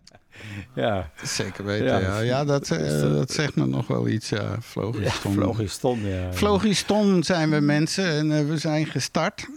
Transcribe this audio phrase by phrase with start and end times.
[0.74, 1.10] ja.
[1.22, 1.98] Zeker weten, ja.
[1.98, 4.56] Ja, ja dat, uh, dat zegt me nog wel iets, ja.
[4.60, 5.32] Vlogiston.
[5.32, 6.32] Ja, Vlogiston, ja.
[6.32, 9.48] Vlogiston zijn we mensen en uh, we zijn gestart.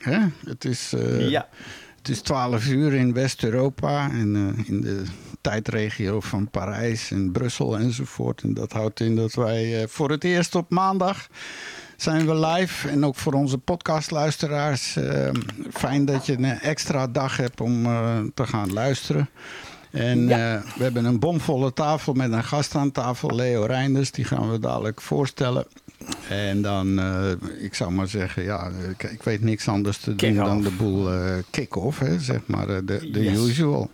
[0.00, 0.18] Hè?
[0.46, 0.92] Het is...
[0.94, 1.48] Uh, ja.
[1.96, 5.02] Het is 12 uur in West-Europa en in de
[5.40, 8.42] tijdregio van Parijs en Brussel enzovoort.
[8.42, 11.26] En dat houdt in dat wij voor het eerst op maandag
[11.96, 12.88] zijn we live.
[12.88, 14.96] En ook voor onze podcastluisteraars.
[14.96, 15.30] Uh,
[15.72, 17.82] fijn dat je een extra dag hebt om
[18.34, 19.28] te gaan luisteren.
[19.94, 20.62] En ja.
[20.76, 24.10] we hebben een bomvolle tafel met een gast aan tafel, Leo Reinders.
[24.10, 25.66] Die gaan we dadelijk voorstellen.
[26.28, 30.34] En dan, uh, ik zou maar zeggen, ja, ik, ik weet niks anders te doen
[30.34, 33.38] dan de boel uh, kick-off, zeg maar, de, de yes.
[33.38, 33.90] usual.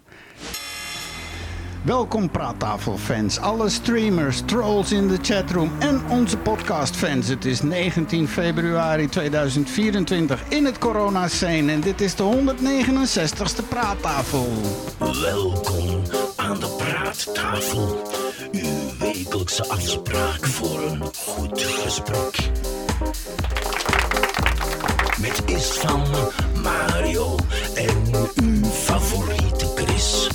[1.84, 7.28] Welkom praattafelfans, alle streamers, trolls in de chatroom en onze podcastfans.
[7.28, 14.48] Het is 19 februari 2024 in het corona-scene en dit is de 169ste praattafel.
[14.98, 16.02] Welkom
[16.36, 18.02] aan de praattafel,
[18.52, 22.50] uw wekelijkse afspraak voor een goed gesprek.
[25.20, 26.02] Met Istvan,
[26.62, 27.36] Mario
[27.74, 30.28] en uw favoriete Chris.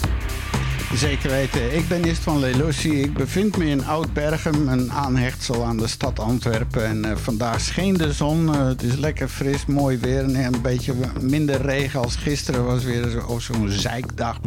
[0.95, 1.75] Zeker weten.
[1.75, 3.01] Ik ben Ist van Lelossi.
[3.01, 6.85] Ik bevind me in Oud-Bergen, een aanhechtsel aan de stad Antwerpen.
[6.85, 8.45] En uh, vandaag scheen de zon.
[8.45, 10.23] Uh, het is lekker fris, mooi weer.
[10.23, 12.65] En een beetje minder regen als gisteren.
[12.65, 14.39] was weer zo'n zo zeikdag.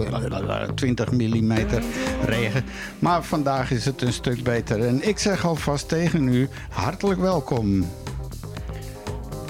[0.75, 1.53] 20 mm
[2.25, 2.65] regen.
[2.99, 4.87] Maar vandaag is het een stuk beter.
[4.87, 7.87] En ik zeg alvast tegen u, hartelijk welkom.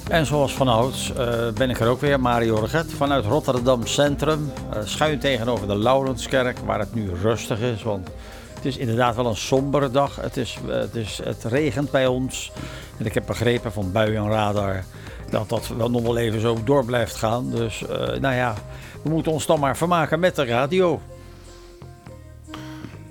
[0.08, 4.52] En zoals vanouds uh, ben ik er ook weer, Mario Reget, vanuit Rotterdam Centrum.
[4.74, 7.82] Uh, schuin tegenover de Laurenskerk, waar het nu rustig is.
[7.82, 8.08] Want
[8.54, 10.16] het is inderdaad wel een sombere dag.
[10.16, 12.52] Het, is, uh, het, is, het regent bij ons.
[12.98, 14.84] En ik heb begrepen van buienradar
[15.30, 17.50] dat dat wel nog wel even zo door blijft gaan.
[17.50, 17.84] Dus
[18.20, 18.54] nou ja,
[19.02, 21.00] we moeten ons dan maar vermaken met de radio.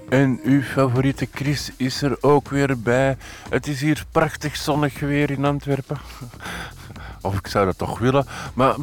[0.09, 3.17] En uw favoriete Chris is er ook weer bij.
[3.50, 5.98] Het is hier prachtig zonnig weer in Antwerpen.
[7.22, 8.26] Of ik zou dat toch willen.
[8.54, 8.76] Maar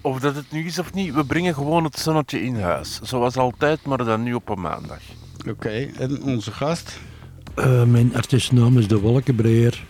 [0.00, 3.00] of dat het nu is of niet, we brengen gewoon het zonnetje in huis.
[3.02, 5.00] Zoals altijd, maar dan nu op een maandag.
[5.38, 5.90] Oké, okay.
[5.98, 6.98] en onze gast?
[7.56, 9.84] Uh, mijn artiestennaam is De Wolkenbreer.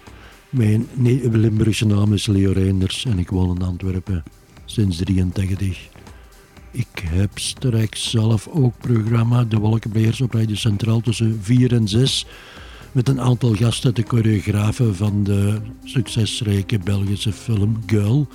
[0.51, 0.89] Mijn
[1.31, 4.23] Limburgse naam is Leo Reinders en ik woon in Antwerpen
[4.65, 5.89] sinds 83.
[6.71, 12.27] Ik heb straks zelf ook programma De Wolkenbreers op Radio Centraal tussen 4 en 6
[12.99, 18.27] met een aantal gasten, de choreografen van de succesrijke Belgische film Girl.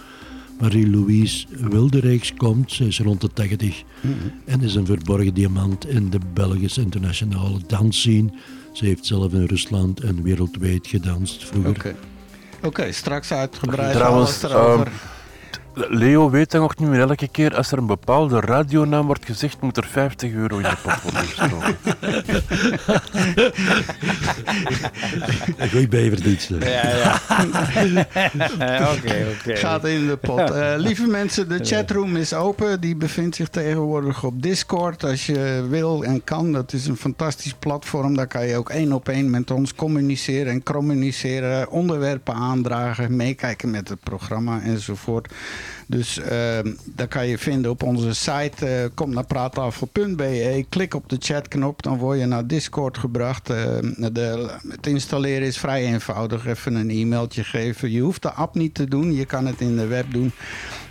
[0.60, 4.32] Marie-Louise Wilderijks komt, zij is rond de 80 mm -hmm.
[4.46, 8.34] en is een verborgen diamant in de Belgische internationale dansscene.
[8.74, 11.70] Ze heeft zelf in Rusland en wereldwijd gedanst vroeger.
[11.70, 11.96] Oké, okay.
[12.62, 14.88] okay, straks uitgebreid Trouwens, alles erover.
[14.88, 14.94] Um,
[15.74, 19.62] Leo weet dan nog niet meer elke keer als er een bepaalde radionaam wordt gezegd,
[19.62, 21.78] moet er 50 euro in de pot worden gestoken.
[25.72, 26.60] Goeie bijverdiensten.
[26.60, 27.22] Ja, ja.
[28.94, 29.56] Oké, oké.
[29.56, 30.40] Gaat in de pot.
[30.40, 32.82] Uh, lieve mensen, de chatroom is open.
[32.82, 35.04] Die bevindt zich tegenwoordig op Discord.
[35.04, 38.16] Als je wil en kan, dat is een fantastisch platform.
[38.16, 41.70] Daar kan je ook één op één met ons communiceren en communiceren.
[41.70, 45.28] Onderwerpen aandragen, meekijken met het programma enzovoort.
[45.88, 48.84] Dus uh, dat kan je vinden op onze site.
[48.84, 50.66] Uh, kom naar praattafel.be.
[50.70, 51.84] Klik op de chatknop.
[51.84, 53.48] Dan word je naar Discord gebracht.
[53.48, 56.46] De, het installeren is vrij eenvoudig.
[56.46, 57.92] Even een e-mailtje geven.
[57.92, 59.14] Je hoeft de app niet te doen.
[59.14, 60.32] Je kan het in de web doen.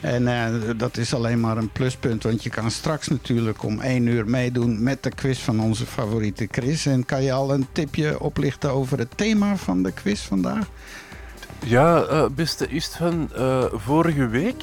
[0.01, 0.47] En uh,
[0.77, 2.23] dat is alleen maar een pluspunt.
[2.23, 6.49] Want je kan straks natuurlijk om één uur meedoen met de quiz van onze favoriete
[6.51, 6.87] Chris.
[6.87, 10.67] En kan je al een tipje oplichten over het thema van de quiz vandaag?
[11.65, 14.63] Ja, uh, beste Istvan, uh, vorige week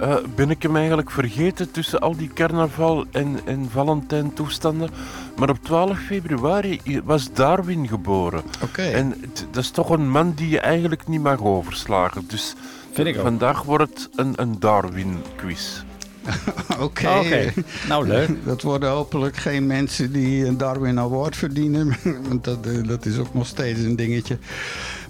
[0.00, 4.90] uh, ben ik hem eigenlijk vergeten tussen al die carnaval- en, en Valentijn toestanden.
[5.36, 8.42] Maar op 12 februari was Darwin geboren.
[8.62, 8.92] Okay.
[8.92, 9.14] En
[9.50, 12.24] dat is toch een man die je eigenlijk niet mag overslagen.
[12.28, 12.54] Dus
[12.92, 13.22] Vind ik ook.
[13.22, 15.82] vandaag wordt het een, een Darwin-quiz.
[16.72, 16.82] Oké.
[16.82, 17.26] Okay.
[17.26, 17.52] Okay.
[17.88, 18.30] Nou, leuk.
[18.44, 21.96] Dat worden hopelijk geen mensen die een Darwin Award verdienen.
[22.28, 24.38] Want dat, dat is ook nog steeds een dingetje.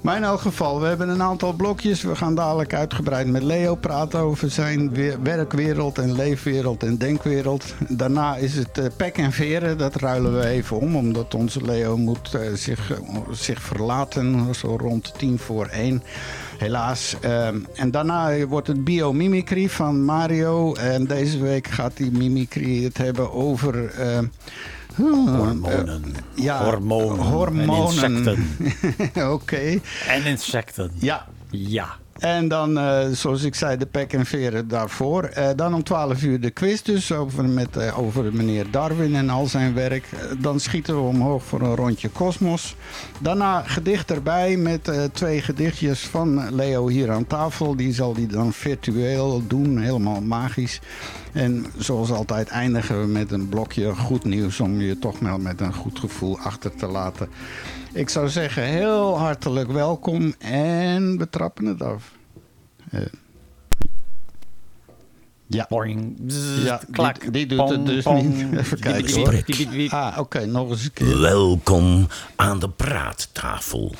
[0.02, 2.02] Maar in elk geval, we hebben een aantal blokjes.
[2.02, 4.92] We gaan dadelijk uitgebreid met Leo praten over zijn
[5.22, 7.74] werkwereld en leefwereld en denkwereld.
[7.88, 9.78] Daarna is het uh, pek en veren.
[9.78, 13.00] Dat ruilen we even om, omdat onze Leo moet uh, zich,
[13.30, 14.54] zich verlaten.
[14.54, 16.02] Zo rond tien voor één.
[16.58, 17.16] Helaas.
[17.24, 20.74] Uh, en daarna wordt het biomimicry van Mario.
[20.74, 23.74] En deze week gaat die mimicry het hebben over...
[23.98, 24.18] Uh,
[24.98, 26.04] Hormonen.
[26.04, 27.24] Uh, ja, hormonen.
[27.24, 28.04] hormonen.
[28.04, 28.56] En insecten.
[29.14, 29.32] Oké.
[29.32, 29.80] okay.
[30.08, 30.90] En insecten.
[30.98, 31.26] Ja.
[31.50, 31.96] Ja.
[32.18, 35.24] En dan, eh, zoals ik zei, de pek en veren daarvoor.
[35.24, 39.30] Eh, dan om 12 uur de quiz dus over, met, eh, over meneer Darwin en
[39.30, 40.04] al zijn werk.
[40.12, 42.74] Eh, dan schieten we omhoog voor een rondje Kosmos.
[43.20, 47.76] Daarna gedicht erbij met eh, twee gedichtjes van Leo hier aan tafel.
[47.76, 50.80] Die zal die dan virtueel doen, helemaal magisch.
[51.32, 54.60] En zoals altijd eindigen we met een blokje goed nieuws...
[54.60, 57.28] om je toch wel met een goed gevoel achter te laten.
[57.92, 62.12] Ik zou zeggen, heel hartelijk welkom en we trappen het af.
[62.90, 63.00] Eh,
[65.46, 65.66] ja.
[65.68, 67.20] Boing, bzz, Ja, klak.
[67.20, 68.34] die- die doet pong, het dus pong.
[68.34, 68.58] niet.
[68.58, 69.90] Even kijken, hoor.
[69.90, 71.20] Ah, oké, nog eens een keer.
[71.20, 73.94] Welkom aan de praattafel.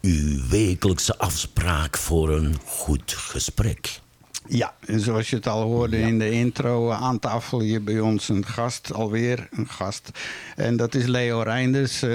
[0.00, 4.00] Uw wekelijkse afspraak voor een goed gesprek.
[4.48, 8.00] Ja, en zoals je het al hoorde in de intro, eh, aan tafel hier bij
[8.00, 10.10] ons een gast, alweer een gast.
[10.56, 12.10] En dat is Leo Reinders, eh,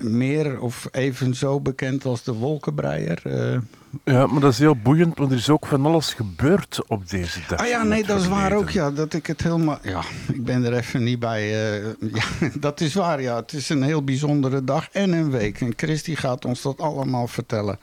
[0.00, 3.20] meer of even zo bekend als de wolkenbreier.
[3.24, 3.58] eh.
[4.04, 7.40] Ja, maar dat is heel boeiend, want er is ook van alles gebeurd op deze
[7.48, 7.58] dag.
[7.58, 9.78] Ah ja, nee, dat is waar ook, ja, dat ik het helemaal...
[9.82, 11.48] Ja, ik ben er even niet bij.
[12.18, 12.24] ja,
[12.54, 13.36] dat is waar, ja.
[13.36, 15.60] Het is een heel bijzondere dag en een week.
[15.60, 17.78] En Christy gaat ons dat allemaal vertellen.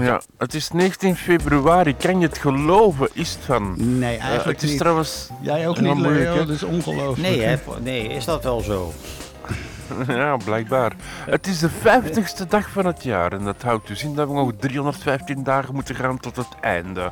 [0.00, 1.96] Ja, het is 19 februari.
[1.96, 3.08] Kan je het geloven?
[3.12, 3.74] Is het van?
[3.98, 4.78] Nee, Eh, eigenlijk het is niet.
[4.78, 5.28] trouwens...
[5.40, 7.28] Jij ook niet, moeilijk, Leo, dat is ongelooflijk.
[7.28, 7.56] Nee, hè?
[7.80, 8.92] nee, is dat wel zo?
[10.08, 10.92] Ja, blijkbaar.
[11.30, 13.32] Het is de 50ste dag van het jaar.
[13.32, 17.10] En dat houdt dus in dat we nog 315 dagen moeten gaan tot het einde.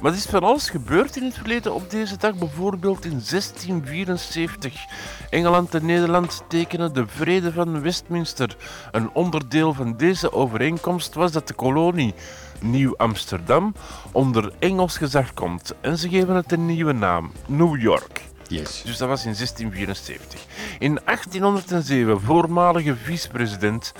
[0.00, 2.34] Maar is van alles gebeurd in het verleden op deze dag.
[2.34, 4.84] Bijvoorbeeld in 1674.
[5.30, 8.56] Engeland en Nederland tekenen de Vrede van Westminster.
[8.90, 12.14] Een onderdeel van deze overeenkomst was dat de kolonie
[12.60, 13.74] Nieuw-Amsterdam
[14.12, 15.74] onder Engels gezag komt.
[15.80, 18.22] En ze geven het een nieuwe naam, New York.
[18.48, 18.82] Yes.
[18.84, 20.40] Dus dat was in 1674.
[20.78, 23.92] In 1807, voormalige vicepresident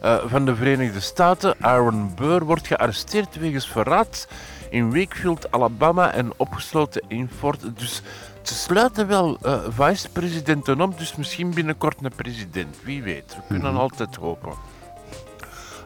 [0.00, 4.26] eh, van de Verenigde Staten, Aaron Burr, wordt gearresteerd wegens verraad
[4.74, 7.78] in Wakefield, Alabama en opgesloten in Fort.
[7.78, 8.02] Dus
[8.42, 12.76] ze sluiten wel eh vicepresidenten op, dus misschien binnenkort een president.
[12.82, 14.52] Wie weet, we kunnen altijd hopen.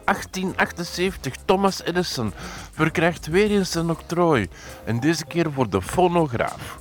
[0.05, 2.33] 1878, Thomas Edison
[2.71, 4.47] verkrijgt weer eens een octrooi.
[4.85, 6.79] En deze keer voor de fonograaf.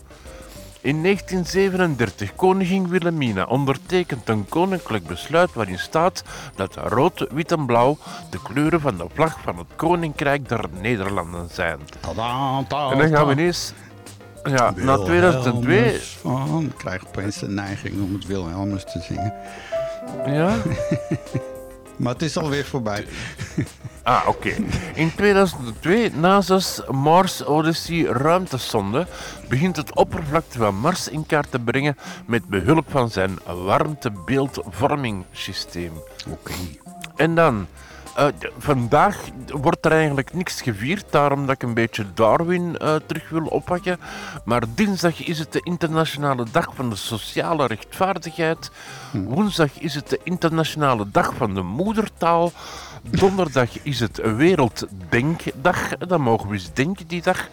[0.80, 6.22] In 1937, koningin Wilhelmina ondertekent een koninklijk besluit waarin staat
[6.54, 7.96] dat rood, wit en blauw
[8.30, 11.78] de kleuren van de vlag van het Koninkrijk der Nederlanden zijn.
[12.00, 12.92] Tada, tada.
[12.92, 13.72] En dan gaan we ineens
[14.44, 15.62] ja, naar 2002.
[15.66, 19.32] Wilhelmus van- Ik krijg opeens de neiging om het Wilhelmus te zingen.
[20.26, 20.54] Ja?
[21.98, 23.06] Maar het is alweer voorbij.
[24.02, 24.54] Ah, oké.
[24.94, 29.06] In 2002, NASA's Mars Odyssey ruimtesonde
[29.48, 31.96] begint het oppervlakte van Mars in kaart te brengen
[32.26, 35.92] met behulp van zijn warmtebeeldvormingssysteem.
[36.30, 36.52] Oké.
[37.16, 37.66] En dan,
[38.18, 38.26] eh,
[38.58, 43.46] vandaag wordt er eigenlijk niks gevierd, daarom dat ik een beetje Darwin eh, terug wil
[43.46, 44.00] oppakken.
[44.44, 48.70] Maar dinsdag is het de internationale dag van de sociale rechtvaardigheid.
[49.12, 52.52] Woensdag is het de internationale dag van de moedertaal.
[53.02, 57.48] Donderdag is het Werelddenkdag, dan mogen we eens denken die dag.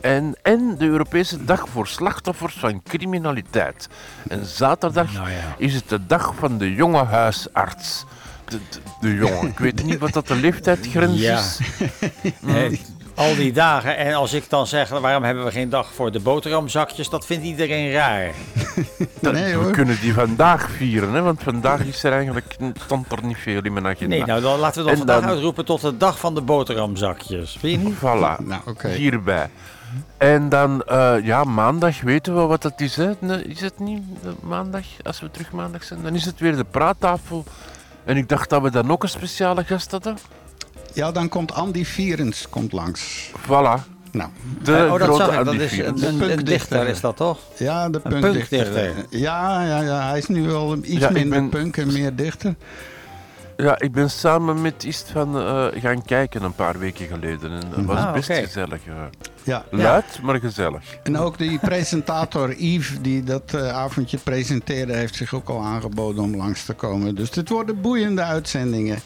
[0.00, 3.88] En, en de Europese dag voor slachtoffers van criminaliteit.
[4.28, 5.54] En zaterdag Nou ja.
[5.56, 8.04] is het de dag van de jonge huisarts.
[9.00, 9.46] De, jongen.
[9.48, 11.38] Ik weet niet wat dat de leeftijdsgrens Ja.
[11.38, 11.58] is.
[13.14, 13.96] Al die dagen.
[13.96, 17.08] En als ik dan zeg, waarom hebben we geen dag voor de boterhamzakjes?
[17.08, 18.30] Dat vindt iedereen raar.
[19.20, 23.24] Dat- Nee, we kunnen die vandaag vieren, hè, want vandaag is er eigenlijk, stond er
[23.24, 24.16] niet veel in mijn agenda.
[24.16, 26.40] Nee, nou dan laten we dat En vandaag dan- uitroepen tot de dag van de
[26.40, 27.56] boterhamzakjes.
[27.60, 27.96] Vind je niet?
[27.96, 28.88] Voilà, Nou, oké.
[28.88, 29.48] hierbij.
[30.18, 32.96] En dan, eh, ja, maandag weten we wat dat is.
[32.96, 33.42] Hè?
[33.48, 34.02] Is het niet
[34.42, 36.02] maandag, als we terug maandag zijn?
[36.02, 37.44] Dan is het weer de praattafel.
[38.08, 40.16] En ik dacht dat we dan ook een speciale gast hadden.
[40.92, 43.30] Ja, dan komt Andy Vierens komt langs.
[43.46, 44.30] Voilà, Nou,
[44.62, 45.36] de oh, dat grote zag ik.
[45.36, 46.02] Dat Andy is Vierens.
[46.02, 46.44] een, een, een punkdichter.
[46.44, 47.38] dichter, is dat toch?
[47.56, 48.58] ja, de Een punkdichter.
[48.64, 49.18] punkdichter.
[49.18, 52.54] Ja, ja, ja, hij is nu wel iets ik minder ben- punk en meer dichter.
[53.62, 57.50] Ja, ik ben samen met Ist van eh, gaan kijken een paar weken geleden.
[57.50, 58.86] En dat was Ah, best gezellig.
[58.86, 58.94] eh.
[59.42, 59.64] Ja.
[59.70, 60.82] Luid, maar gezellig.
[61.02, 66.22] En ook die presentator Yves, die dat eh, avondje presenteerde, heeft zich ook al aangeboden
[66.22, 67.14] om langs te komen.
[67.14, 68.98] Dus dit worden boeiende uitzendingen.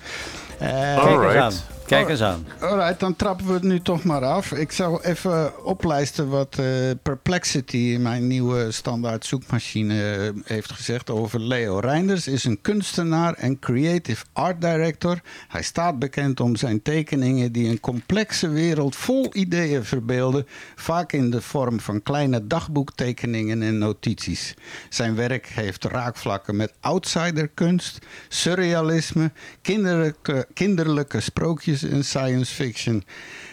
[0.59, 1.37] Eh, eens Alright.
[1.37, 1.53] aan.
[1.87, 2.47] Kijk eens aan.
[2.61, 4.53] Alright, dan trappen we het nu toch maar af.
[4.53, 6.67] Ik zou even oplijsten wat eh,
[7.03, 12.27] Perplexity, mijn nieuwe standaard zoekmachine, eh, heeft gezegd over Leo Reinders.
[12.27, 15.21] Is een kunstenaar en creative art director.
[15.49, 21.31] Hij staat bekend om zijn tekeningen die een complexe wereld vol ideeën verbeelden, vaak in
[21.31, 24.55] de vorm van kleine dagboektekeningen en notities.
[24.89, 27.99] Zijn werk heeft raakvlakken met outsiderkunst,
[28.29, 29.31] surrealisme,
[29.63, 33.05] kinderlijke, kinderlijke sprookjes sprookjes en science fiction.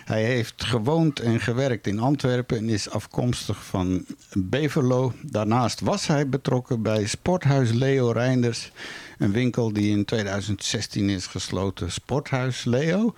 [0.05, 5.13] Hij heeft gewoond en gewerkt in Antwerpen en is afkomstig van Beverlo.
[5.21, 8.71] Daarnaast was hij betrokken bij Sporthuis Leo Reinders.
[9.17, 11.91] Een winkel die in 2016 is gesloten.
[11.91, 13.15] Sporthuis Leo?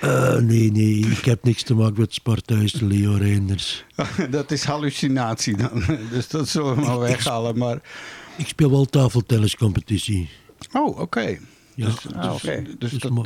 [0.00, 3.84] Eh, nee, nee, ik heb niks te maken met Sporthuis Leo Reinders.
[4.30, 5.82] dat is hallucinatie dan.
[6.10, 7.58] Dus dat zullen we maar weghalen.
[7.58, 7.80] Maar...
[8.36, 10.28] Ik speel wel tafeltenniscompetitie.
[10.72, 11.38] Oh, oké.
[11.74, 12.62] Ja, Dus, Ah, dus- oké.
[12.78, 13.24] dus dus dat- mo-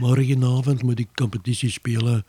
[0.00, 2.24] morgenavond moet ik competitie spelen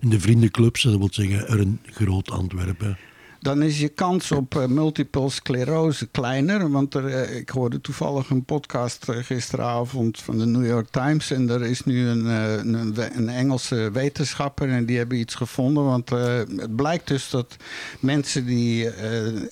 [0.00, 0.82] in de vriendenclubs.
[0.82, 2.98] Dat wil zeggen, er een groot Antwerpen.
[3.42, 6.70] Dan is je kans op eh, multiple sclerose kleiner.
[6.70, 11.30] Want er, eh, ik hoorde toevallig een podcast eh, gisteravond van de New York Times.
[11.30, 15.84] En er is nu een, een, Engelse wetenschapper en die hebben iets gevonden.
[15.84, 17.56] Want het blijkt dus dat
[18.00, 18.90] mensen die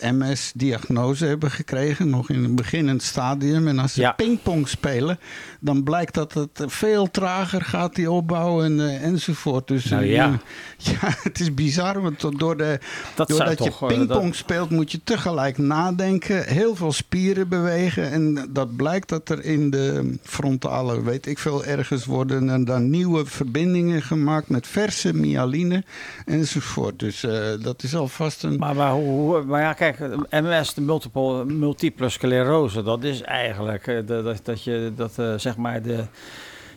[0.00, 3.68] MS-diagnose hebben gekregen, nog in een beginnend stadium.
[3.68, 4.12] En als ze Ja.
[4.12, 5.18] pingpong spelen,
[5.60, 9.68] dan blijkt dat het veel trager gaat, die opbouw en, enzovoort.
[9.68, 10.26] Dus Nou ja.
[10.90, 12.02] ja, het is bizar.
[12.02, 12.78] Want door de,
[13.14, 18.10] Dat zou doordat je pingpong dat- speelt, moet je tegelijk nadenken, heel veel spieren bewegen.
[18.10, 22.90] En dat blijkt dat er in de frontale, weet ik veel, ergens worden er dan
[22.90, 25.84] nieuwe verbindingen gemaakt met verse myaline
[26.26, 26.98] enzovoort.
[26.98, 27.32] Dus eh,
[27.62, 28.58] dat is alvast een.
[28.58, 29.98] Maar, maar, hoe, maar ja, kijk,
[30.30, 35.34] MS, de multiple, multiple sclerose, dat is eigenlijk eh, dat, dat, dat je dat eh,
[35.36, 36.04] zeg maar de,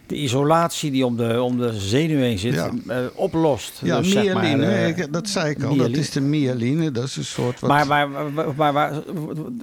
[0.08, 2.70] de isolatie die om de, om de zenuw heen zit, Ja.
[2.88, 3.80] eh, oplost.
[3.84, 5.76] ja, Dus zeg maar, myaline, eh, dat zei ik al.
[5.76, 6.92] Dat is de myaline.
[6.92, 7.60] Dat is een soort.
[7.60, 8.92] Wat, maar, maar, maar, maar, maar,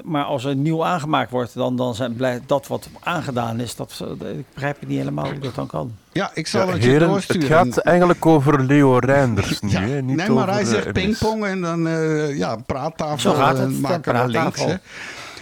[0.05, 3.77] maar als er nieuw aangemaakt wordt, dan, dan zijn, blijft dat wat aangedaan is.
[3.77, 4.05] Dat,
[4.37, 5.93] ik begrijp het niet helemaal hoe dat dan kan.
[6.13, 7.43] ja, ik zal Ja, het je doorsturen.
[7.43, 10.03] het gaat eigenlijk over Leo Reinders nu, Ja, hè?
[10.03, 13.19] Niet nee, maar hij zegt pingpong en dan eh ja, praattafel.
[13.19, 14.65] Zo gaat het, maken we links.
[14.65, 14.75] Hè.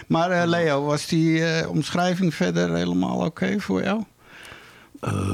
[0.07, 4.03] Maar eh, Leo, was die eh, omschrijving verder helemaal oké voor jou?
[5.01, 5.31] Eh,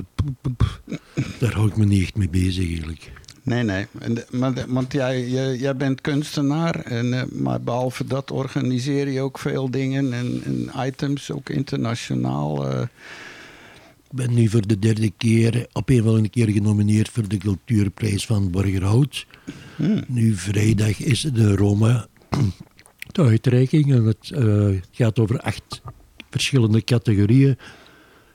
[1.38, 3.12] daar hou ik me niet echt mee bezig eigenlijk.
[3.42, 3.86] Nee, nee.
[3.98, 9.20] En maar want jij, jij, jij bent kunstenaar, en, eh, maar behalve dat organiseer je
[9.20, 12.68] ook veel dingen en, en items, ook internationaal.
[12.68, 12.80] eh.
[14.10, 17.38] Ik ben nu voor de derde keer, op een of andere keer genomineerd voor de
[17.38, 19.26] cultuurprijs van Borgerhout.
[20.06, 22.06] Nu vrijdag is de Roma
[23.12, 24.32] de uitreiking en het
[24.90, 25.82] gaat over acht
[26.30, 27.56] verschillende categorieën.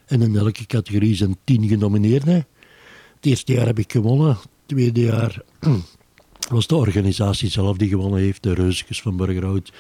[0.09, 2.33] En in elke categorie zijn tien genomineerden.
[3.15, 5.41] Het eerste jaar heb ik gewonnen, het tweede jaar
[6.49, 9.71] was de organisatie zelf die gewonnen heeft, de Reuzekes van Borgerhout.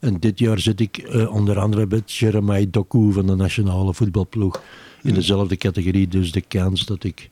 [0.00, 4.62] En dit jaar zit ik eh, onder andere met Jeremiah Doku van de nationale voetbalploeg
[5.02, 6.08] in dezelfde categorie.
[6.08, 7.28] Dus de kans dat ik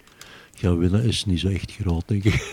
[0.54, 2.52] ga winnen is niet zo echt groot, denk ik.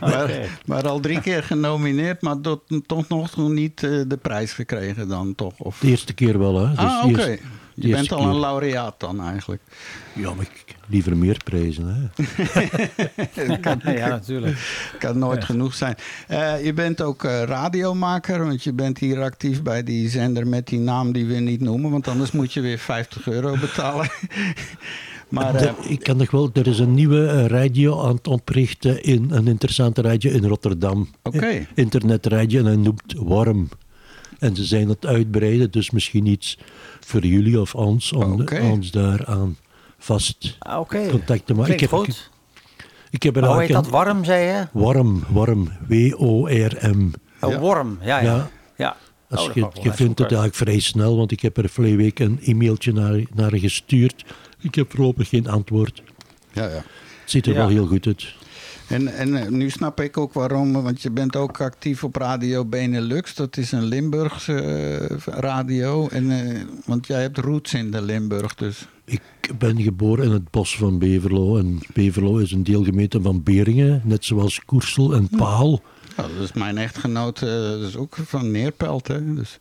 [0.00, 5.08] Maar, maar al drie keer genomineerd, maar tot, toch nog niet eh, de prijs gekregen
[5.08, 5.58] dan toch?
[5.58, 5.78] Of...
[5.78, 6.70] De eerste keer wel, hè.
[6.70, 7.38] Dus ah, oké.
[7.78, 9.62] Je bent al een laureaat dan eigenlijk.
[10.12, 12.24] Ja, maar ik liever meer prijzen, hè.
[13.98, 14.88] ja, natuurlijk.
[14.98, 15.94] Kan nooit genoeg zijn.
[16.28, 20.66] Eh, je bent ook eh, radiomaker, want je bent hier actief bij die zender met
[20.66, 24.08] die naam die we niet noemen, want anders moet je weer 50 euro betalen.
[25.28, 29.02] maar eh, Er- ik kan nog wel, er is een nieuwe radio aan het oprichten,
[29.02, 31.08] in, een interessante radio in Rotterdam.
[31.22, 31.66] Oké.
[31.74, 33.68] Internetradio en hij noemt Warm.
[34.38, 36.58] En ze zijn het uitbreiden, dus misschien iets
[37.00, 39.56] voor jullie of ons om ons daaraan
[39.98, 41.08] vast Ah, Oké.
[41.10, 41.76] contact te maken.
[41.76, 42.30] Klinkt Ik heb, goed.
[43.10, 43.88] ik heb er Hoe heet dat?
[43.88, 44.66] Warm, zei je?
[44.72, 47.10] Warm, warm, W-O-R-M.
[47.40, 47.58] Oh, Ja.
[47.58, 47.98] worm.
[48.02, 48.24] Ja, ja.
[48.34, 48.50] Ja.
[48.76, 48.96] ja.
[49.30, 51.96] Als Oh, dat je, je vindt het eigenlijk vrij snel, want ik heb er vorige
[51.96, 54.24] week een e-mailtje naar, naar gestuurd.
[54.60, 56.02] Ik heb voorlopig geen antwoord.
[56.52, 56.82] ja, ja.
[57.20, 57.58] Het ziet er Ja.
[57.58, 58.34] wel heel goed uit.
[58.88, 62.64] En, en eh, nu snap ik ook waarom, want je bent ook actief op Radio
[62.64, 63.34] Benelux.
[63.34, 66.08] Dat is een Limburgse eh, radio.
[66.08, 68.88] En, eh, want jij hebt roots in de Limburg, dus.
[69.04, 69.20] Ik
[69.58, 71.58] ben geboren in het bos van Beverlo.
[71.58, 75.82] En Beverlo is een deelgemeente van Beringen, net zoals Koersel en Paal.
[76.16, 79.08] Nou, dat is mijn echtgenoot, dat is ook van Neerpelt.
[79.08, 79.34] Hè?
[79.34, 79.58] Dus.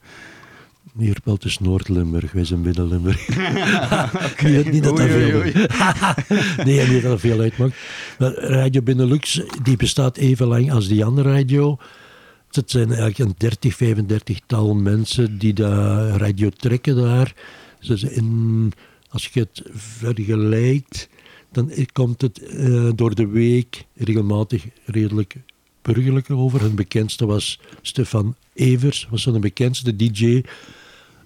[0.98, 3.28] Neerpelt is Noord-Limburg, wij zijn Binnen-Limburg.
[4.44, 5.44] niet, niet dat dat veel,
[6.66, 7.76] nee, niet dat dat veel uitmaakt.
[8.20, 11.78] Maar Radio Benelux die bestaat even lang als die andere radio.
[12.52, 17.34] Het zijn eigenlijk een 30, 35 tal mensen die de radio trekken daar.
[17.80, 18.74] Dus in,
[19.10, 21.10] als je het vergelijkt,
[21.52, 25.36] dan komt het eh, door de week regelmatig redelijk
[25.82, 26.62] burgerlijk over.
[26.62, 30.42] Hun bekendste was Stefan Evers, was een bekendste DJ.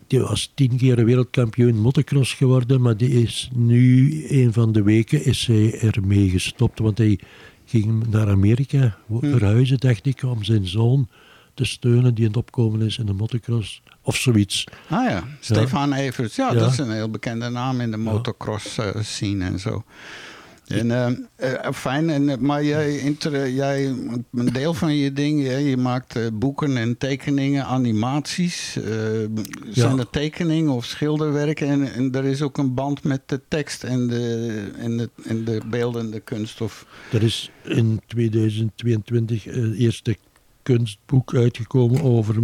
[0.10, 5.26] Die was tien keer wereldkampioen motocross geworden, maar die is nu, een van de weken,
[5.26, 6.80] is hij ermee gestopt.
[6.80, 7.20] Want hij
[7.66, 11.08] ging naar Amerika wo- verhuizen, dacht ik, om zijn zoon
[11.54, 13.82] te steunen die aan het opkomen is in de motocross.
[14.02, 14.64] Of zoiets.
[14.88, 16.36] Ah ja, Stefan Everts.
[16.36, 16.60] Ja, Ja.
[16.60, 19.84] dat is een heel bekende naam in de motocross eh, scene en zo.
[20.70, 23.86] En, eh, eh, fijn, en, eh, maar jij, inter, jij,
[24.32, 28.76] een deel van je ding, hè, je maakt boeken en tekeningen, animaties.
[28.76, 28.84] eh,
[29.70, 31.68] zijn er tekeningen of schilderwerken?
[31.68, 35.44] En, en er is ook een band met de tekst en de, en de, en
[35.44, 36.62] de beeldende kunst.
[36.62, 40.18] Of, Er is in 2022 het eerste
[40.64, 42.42] kunstboek uitgekomen over,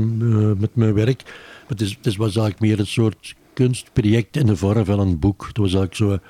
[0.58, 1.24] met mijn werk.
[1.24, 1.34] Maar
[1.68, 5.46] het, is, het was eigenlijk meer een soort kunstproject in de vorm van een boek.
[5.48, 6.28] Het was eigenlijk zo...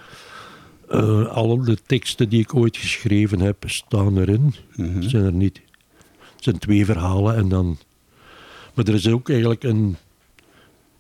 [0.96, 4.54] eh al de teksten die ik ooit geschreven heb, staan erin.
[4.76, 5.62] Het zijn er niet.
[6.36, 7.78] Het zijn twee verhalen en dan...
[8.74, 9.98] Maar er is ook eigenlijk een,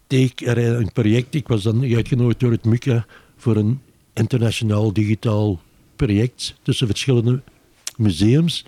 [0.07, 1.35] is een project.
[1.35, 3.05] Ik was dan uitgenodigd door het MUCA
[3.37, 3.79] voor een
[4.13, 5.59] internationaal digitaal
[5.95, 7.41] project tussen verschillende
[7.97, 8.65] museums.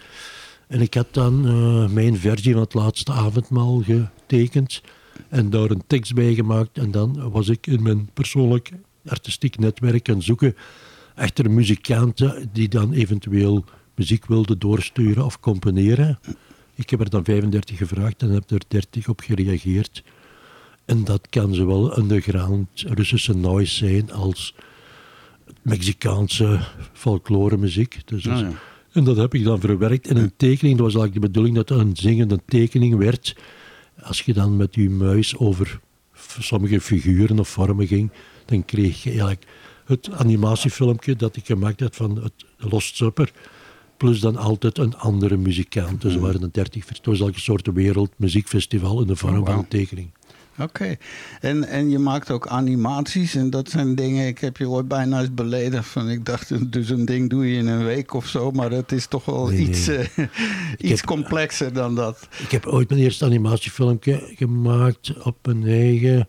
[0.67, 4.81] En ik had dan eh, mijn versie van het laatste avondmaal getekend
[5.29, 6.77] en daar een tekst bij gemaakt.
[6.77, 8.71] En dan was ik in mijn persoonlijk
[9.05, 10.55] artistiek netwerk aan zoeken
[11.17, 16.19] achter muzikanten die dan eventueel muziek wilden doorsturen of componeren.
[16.75, 20.03] Ik heb er dan 35 gevraagd en heb er 30 op gereageerd.
[20.85, 24.55] En dat kan zowel underground Russische noise zijn als
[25.61, 26.59] Mexicaanse
[26.93, 28.01] folkloremuziek.
[28.05, 28.51] Dus Ah, ja.
[28.91, 30.77] En dat heb ik dan verwerkt in een tekening.
[30.77, 33.35] Dat was eigenlijk de bedoeling dat het een zingende tekening werd.
[34.01, 35.79] Als je dan met je muis over
[36.39, 38.11] sommige figuren of vormen ging,
[38.45, 39.45] dan kreeg je eigenlijk
[39.87, 43.31] het animatiefilmpje dat ik gemaakt had van het Lost Supper.
[43.97, 46.01] Plus dan altijd een andere muzikant.
[46.01, 46.85] Dus er waren er 30.
[46.85, 50.09] vers- Het was een soort wereldmuziekfestival in de vorm Oh, van een tekening.
[50.59, 50.95] Oké.
[51.41, 54.27] En, en je maakt ook animaties en dat zijn dingen...
[54.27, 56.09] Ik heb je ooit bijna eens beledigd van...
[56.09, 58.51] Ik dacht, dus een ding doe je in een week of zo...
[58.51, 59.67] maar het is toch wel Nee, nee.
[59.67, 59.99] iets, eh,
[60.77, 62.27] iets heb- complexer dan dat.
[62.43, 66.27] Ik heb ooit mijn eerste animatiefilmpje gemaakt op mijn eigen.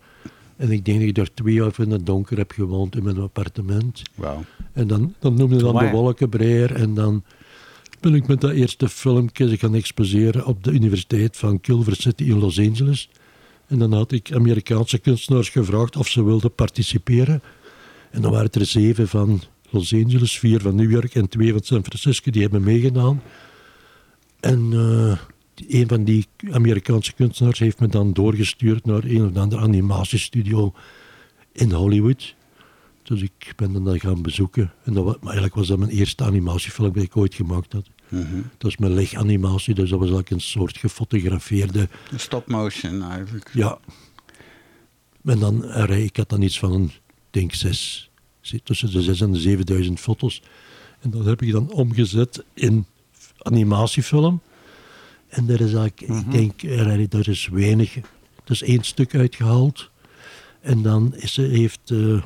[0.58, 3.18] En ik denk dat ik daar twee jaar in het donker heb gewoond in mijn
[3.18, 4.02] appartement.
[4.14, 4.44] Wauw.
[4.72, 5.90] En dan, dan noemde dan Amai.
[5.90, 6.74] de wolkenbreier.
[6.74, 7.22] En dan
[8.00, 12.38] ben ik met dat eerste filmpje gaan exposeren op de Universiteit van Culver City in
[12.38, 13.10] Los Angeles.
[13.66, 17.42] En dan had ik Amerikaanse kunstenaars gevraagd of ze wilden participeren.
[18.10, 21.52] En dan waren het er zeven van Los Angeles, vier van New York en twee
[21.52, 23.22] van San Francisco die hebben meegedaan.
[24.40, 25.18] En eh,
[25.68, 30.72] een van die Amerikaanse kunstenaars heeft me dan doorgestuurd naar een of andere animatiestudio
[31.52, 32.34] in Hollywood.
[33.02, 34.72] Dus ik ben dan dat gaan bezoeken.
[34.84, 37.86] En dat, wa- maar eigenlijk was dat mijn eerste animatiefilm die ik ooit gemaakt had.
[38.08, 38.40] Mhm.
[38.58, 41.88] Dat is mijn leganimatie, dus dat was eigenlijk een soort gefotografeerde...
[42.16, 43.50] Stop motion eigenlijk.
[43.54, 43.78] Ja.
[45.24, 46.90] En dan, eh, ik had dan iets van, een,
[47.30, 48.10] denk zes,
[48.64, 50.42] tussen de zes en de 7000 foto's.
[51.00, 52.86] En dat heb ik dan omgezet in
[53.38, 54.40] animatiefilm.
[55.28, 58.02] En er is eigenlijk, ik denk, er, er is weinig, er
[58.50, 59.90] is één stuk uitgehaald.
[60.60, 62.22] En dan is, heeft eh,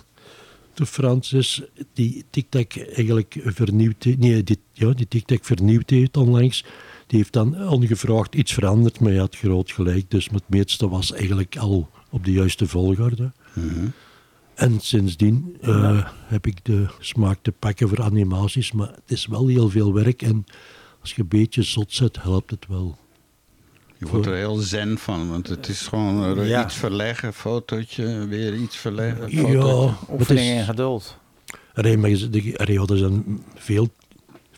[0.74, 1.62] de Francis
[1.92, 6.64] die TikTok eigenlijk vernieuwd heeft, nee, die, ja, die TikTok vernieuwd heeft onlangs.
[7.06, 10.10] Die heeft dan ongevraagd iets veranderd, maar hij had groot gelijk.
[10.10, 13.32] Dus het meeste was eigenlijk al op de juiste volgorde.
[13.54, 13.86] Mhm.
[14.54, 19.46] En sindsdien eh, heb ik de smaak te pakken voor animaties, maar het is wel
[19.46, 20.22] heel veel werk.
[20.22, 20.44] En
[21.02, 22.96] als je een beetje zot zet, helpt het wel.
[23.98, 26.64] Je wordt er heel zen van, want het is gewoon eh, Ja.
[26.64, 29.88] iets verleggen, fotootje, weer iets verleggen, Ja, fotootje.
[29.88, 31.16] het Oefening en geduld.
[31.74, 33.88] Allee, maar je- de- allee, ja, er zijn veel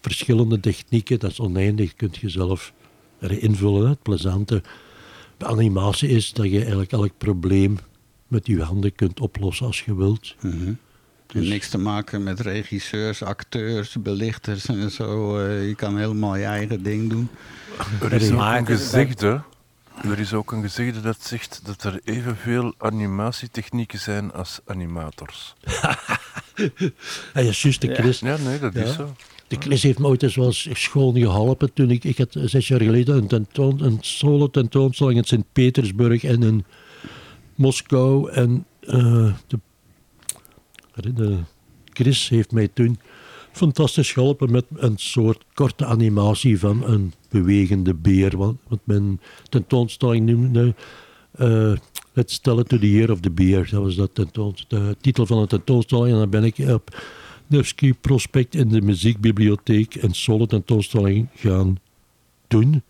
[0.01, 2.73] verschillende technieken, dat is oneindig, kunt je zelf
[3.21, 3.89] invullen.
[3.89, 4.63] Het plezante
[5.37, 7.79] bij animatie is dat je eigenlijk elk probleem
[8.29, 10.35] met je handen kunt oplossen als je wilt.
[10.41, 10.73] Mhm.
[11.27, 15.39] Dus- niks te maken met regisseurs, acteurs, belichters en zo.
[15.39, 17.29] Eh, je kan helemaal je eigen ding doen.
[18.03, 19.43] Er is ook Maar een gezegde.
[20.03, 25.55] Er is ook een gezegde dat zegt dat er evenveel animatietechnieken zijn als animators.
[27.33, 27.95] En je zus de Ja.
[27.95, 28.83] Chris, Ja, nee, dat Ja.
[28.83, 29.15] is zo.
[29.49, 32.69] De Chris heeft me ooit eens wel eens schoon geholpen toen ik, ik had zes
[32.69, 36.65] jaar geleden een, tentoon, een solo tentoonstelling in Sint-Petersburg en in
[37.55, 38.31] Moskou.
[38.31, 39.59] En eh, de,
[41.93, 42.99] Chris heeft mij toen
[43.53, 48.37] fantastisch geholpen met een soort korte animatie van een bewegende beer.
[48.37, 50.75] Want, mijn tentoonstelling noemde
[51.31, 51.73] eh,
[52.13, 53.69] Let's Tell It to the Year of the Beer.
[53.71, 54.17] Dat was dat
[54.69, 56.13] de titel van de tentoonstelling.
[56.13, 57.03] En dan ben ik op
[57.47, 61.79] Nevsky Prospect in de muziekbibliotheek een solo tentoonstelling gaan
[62.49, 62.83] doen.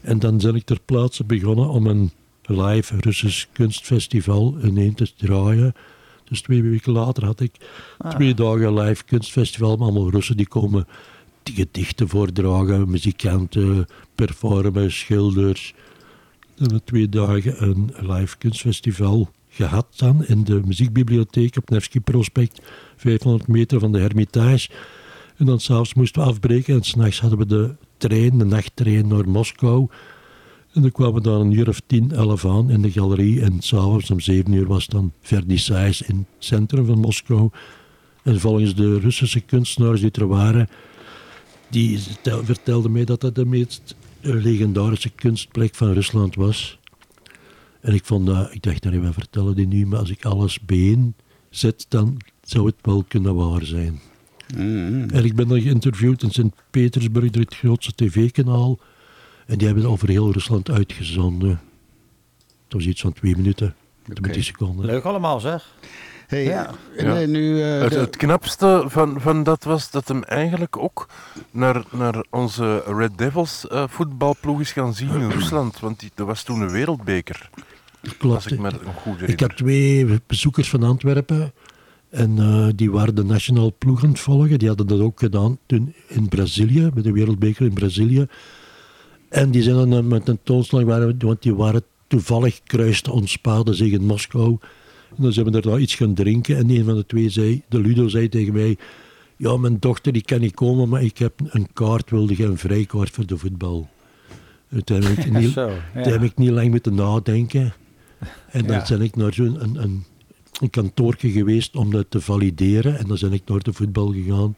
[0.00, 2.10] En dan ben ik ter plaatse begonnen om een
[2.42, 5.74] live Russisch kunstfestival ineen te draaien.
[6.28, 7.52] Dus twee weken later had ik
[8.08, 10.86] twee dagen live kunstfestival met allemaal Russen die komen
[11.42, 15.74] die gedichten voordragen, muzikanten, performers, schilders,
[16.56, 22.60] We hebben twee dagen een live kunstfestival gehad dan in de muziekbibliotheek op Nevsky Prospect,
[22.96, 24.68] 500 meter van de Hermitage.
[25.36, 29.28] En dan s'avonds moesten we afbreken en s'nachts hadden we de trein, de nachttrein naar
[29.28, 29.88] Moskou.
[30.76, 33.40] En dan kwamen we daar een uur of tien, elf aan in de galerie.
[33.40, 37.50] En s'avonds om zeven uur was dan vernissage in het centrum van Moskou.
[38.22, 40.68] En volgens de Russische kunstenaars die er waren,
[41.70, 46.78] die vertel- vertelden mij dat dat de meest legendarische kunstplek van Rusland was.
[47.80, 50.60] En ik vond dat, ik dacht, nou, we vertellen die nu, maar als ik alles
[50.60, 51.14] bijeen
[51.50, 54.00] zet, dan zou het wel kunnen waar zijn.
[54.56, 55.10] Mm.
[55.10, 58.78] En ik ben dan geïnterviewd in Sint-Petersburg door het grootste tv-kanaal.
[59.46, 61.50] En die hebben het over heel Rusland uitgezonden.
[62.64, 63.74] Het was iets van twee minuten,
[64.14, 64.86] 20 seconden.
[64.86, 65.74] Leuk allemaal zeg.
[66.26, 66.70] Hey, Ja.
[66.96, 71.08] nee, nu, eh, Het, knapste van, van dat was dat hem eigenlijk ook
[71.50, 75.80] naar, naar onze Red Devils eh, voetbalploeg is gaan zien in Rusland.
[75.80, 77.50] Want die, dat was toen een wereldbeker,
[78.02, 78.50] als Klopt.
[78.52, 81.52] ik dat goed Ik heb twee bezoekers van Antwerpen.
[82.10, 84.58] En eh, die waren de nationale ploeg aan het volgen.
[84.58, 88.26] Die hadden dat ook gedaan toen in Brazilië, bij de Wereldbeker in Brazilië.
[89.28, 93.36] En die zijn dan eh, met een tentoonstelling, waren, want die waren toevallig kruisten ons
[93.36, 94.56] paden zich in Moskou.
[95.16, 96.56] En dan zijn we daar nou iets gaan drinken.
[96.56, 98.76] En een van de twee zei, de Ludo zei tegen mij...
[99.38, 102.58] Ja, mijn dochter die kan niet komen, maar ik heb een kaart, wilde je een
[102.58, 103.88] vrijkaart voor de voetbal.
[104.68, 106.02] En Toen heb ik niet, Zo, ja.
[106.02, 107.74] toen heb ik niet lang moeten nadenken.
[108.50, 108.84] En dan Ja.
[108.88, 110.04] ben ik naar zo'n een, een,
[110.60, 112.98] een kantoortje geweest om dat te valideren.
[112.98, 114.54] En dan ben ik naar de voetbal gegaan.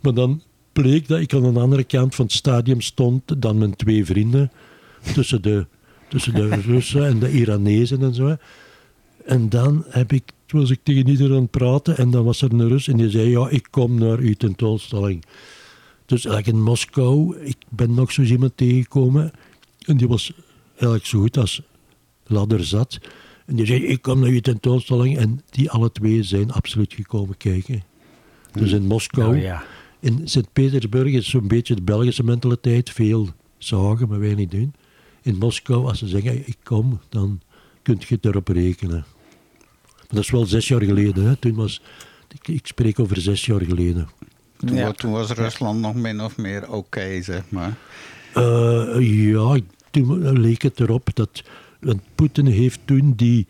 [0.00, 3.76] Maar dan bleek dat ik aan de andere kant van het stadion stond dan mijn
[3.76, 4.50] twee vrienden.
[5.14, 5.66] Tussen de,
[6.08, 8.36] tussen de Russen en de Iranezen en zo.
[9.24, 12.52] En dan heb ik, was ik tegen iedereen aan het praten en dan was er
[12.52, 15.24] een Rus en die zei, ja, ik kom naar uw tentoonstelling.
[16.06, 19.30] Dus eigenlijk in Moskou, ik ben nog zo iemand tegengekomen
[19.86, 20.32] en die was
[20.72, 21.62] eigenlijk zo goed als
[22.26, 22.98] ladder zat.
[23.46, 27.36] En die zei, ik kom naar uw tentoonstelling en die alle twee zijn absoluut gekomen
[27.36, 27.82] kijken.
[28.52, 29.64] Dus in Moskou, Oh, ja.
[30.02, 34.74] In Sint-Petersburg is zo'n beetje de Belgische mentaliteit, veel zagen, maar weinig doen.
[35.22, 37.40] In Moskou, als ze zeggen, ik kom, dan
[37.82, 39.04] kun je het erop rekenen.
[40.08, 41.24] Dat is wel zes jaar geleden.
[41.24, 41.36] Hè.
[41.36, 41.82] Toen was,
[42.34, 44.08] ik, ik spreek over zes jaar geleden.
[44.56, 44.84] toen, Ja.
[44.86, 47.76] wa- toen was Rusland nog min of meer oké, zeg maar.
[48.34, 48.96] Eh,
[49.30, 49.58] ja,
[49.90, 51.42] toen leek het erop dat.
[51.80, 53.46] Want Poetin heeft toen die,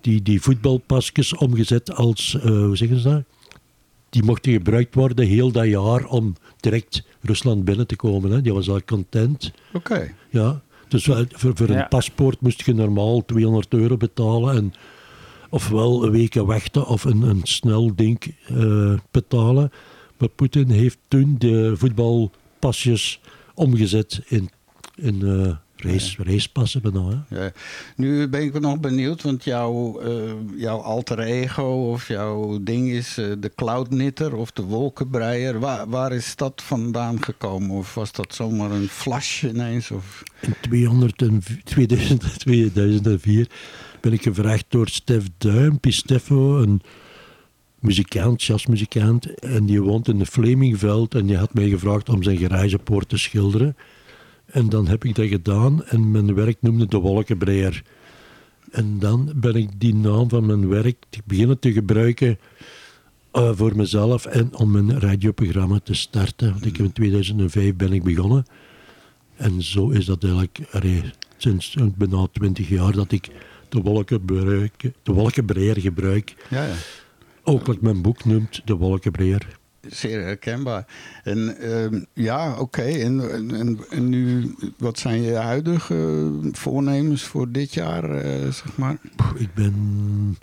[0.00, 2.34] die, die voetbalpasjes omgezet als.
[2.34, 3.22] eh, hoe zeggen ze dat?
[4.10, 8.30] Die mochten gebruikt worden heel dat jaar om direct Rusland binnen te komen.
[8.30, 8.42] Hè.
[8.42, 9.52] Die was al content.
[9.72, 10.14] Oké.
[10.30, 10.60] Ja.
[10.88, 11.82] Dus voor, voor Ja.
[11.82, 14.56] een paspoort moest je normaal 200 euro betalen.
[14.56, 14.72] En,
[15.50, 19.70] ofwel een week wachten of een, een snel ding eh, betalen.
[20.18, 23.20] Maar Poetin heeft toen de voetbalpasjes
[23.54, 24.50] omgezet in,
[24.94, 27.24] in eh race, racepassen bijna.
[27.28, 27.42] Hè.
[27.44, 27.52] Ja.
[27.96, 33.18] Nu ben ik nog benieuwd, want jouw, eh, jouw alter ego of jouw ding is
[33.18, 35.60] eh, de cloudknitter of de wolkenbreier.
[35.60, 37.70] Waar, waar is dat vandaan gekomen?
[37.70, 39.90] Of was dat zomaar een flash ineens?
[39.90, 40.22] Of...
[40.40, 43.46] In 200 en v- 2000 2004
[44.00, 46.80] ben ik gevraagd door Stef Duim, Pisteffo, een
[47.80, 49.34] muzikant, jazzmuzikant.
[49.34, 53.18] En die woont in de Flemingveld en die had mij gevraagd om zijn garagepoort te
[53.18, 53.76] schilderen.
[54.50, 57.82] En dan heb ik dat gedaan en mijn werk noemde De Wolkenbreier.
[58.70, 62.38] En dan ben ik die naam van mijn werk beginnen te gebruiken
[63.30, 66.50] eh, voor mezelf en om mijn radioprogramma te starten.
[66.50, 68.46] Want ik in 2005 ben ik begonnen.
[69.36, 71.02] En zo is dat eigenlijk allee,
[71.36, 73.28] sinds bijna twintig jaar dat ik
[73.68, 76.46] de wolkenbreuk, de wolkenbreier gebruik.
[76.50, 76.74] Ja, ja.
[77.42, 79.57] Ook wat mijn boek noemt, de wolkenbreier.
[79.80, 80.86] Zeer herkenbaar.
[81.24, 82.82] En ehm, ja, oké.
[82.82, 83.30] En,
[83.90, 88.98] en, nu, wat zijn je huidige voornemens voor dit jaar, eh, zeg maar?
[89.36, 90.36] Ik ben...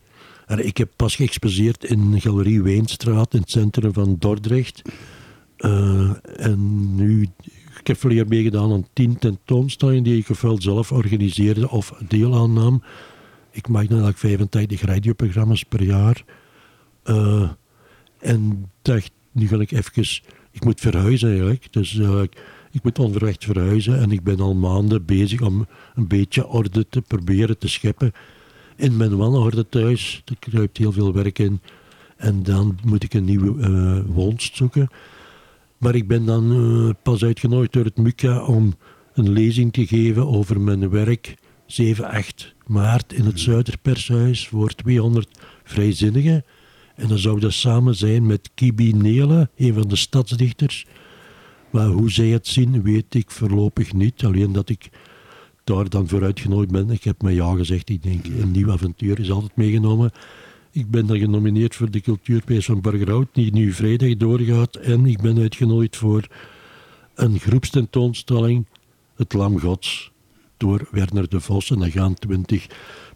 [0.48, 4.82] Ik heb pas geëxposeerd in Galerie Weenstraat in het centrum van Dordrecht.
[5.58, 7.28] Eh, en nu,
[7.80, 12.84] ik heb verleden meegedaan aan tien tentoonstellingen die ik ofwel zelf organiseerde of deel aannam.
[13.52, 16.24] Ik maak eigenlijk 85 radioprogramma's per jaar.
[17.04, 17.50] Eh,
[18.20, 20.24] en dacht, nu ga ik even...
[20.52, 21.74] Ik moet verhuizen eigenlijk.
[21.74, 22.22] Dus eh,
[22.72, 24.00] ik, moet onverwacht verhuizen.
[24.00, 28.12] En ik ben al maanden bezig om een beetje orde te proberen te scheppen
[28.76, 30.22] in mijn wanorde thuis.
[30.26, 31.62] Er kruipt heel veel werk in.
[32.18, 34.90] En dan moet ik een nieuwe eh woonst zoeken.
[35.78, 38.74] Maar ik ben dan eh, pas uitgenodigd door het MUCA om
[39.14, 41.36] een lezing te geven over mijn werk.
[41.66, 46.44] 7, 8 maart in het Zuiderpershuis voor 200 vrijzinnigen.
[46.96, 50.86] En dan zou dat samen zijn met Kibi Nele, een van de stadsdichters.
[51.72, 54.26] Maar hoe zij het zien, weet ik voorlopig niet.
[54.26, 54.90] Alleen dat ik
[55.64, 56.90] daar dan voor uitgenodigd ben.
[56.90, 57.90] Ik heb me ja gezegd.
[57.90, 60.12] Ik denk, een nieuw avontuur is altijd meegenomen.
[60.72, 64.76] Ik ben dan genomineerd voor de Cultuurprijs van Burgerhout, die nu vrijdag doorgaat.
[64.76, 66.28] En ik ben uitgenodigd voor
[67.16, 68.66] een groepstentoonstelling,
[69.16, 70.12] Het Lam Gods,
[70.58, 71.72] door Werner de Vos.
[71.72, 72.68] En daar gaan 20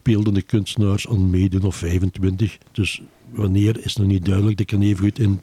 [0.01, 2.57] beeldende kunstenaars aan meedoen, of 25.
[2.71, 4.57] Dus wanneer is nog niet duidelijk.
[4.57, 5.41] Dat kan even goed in,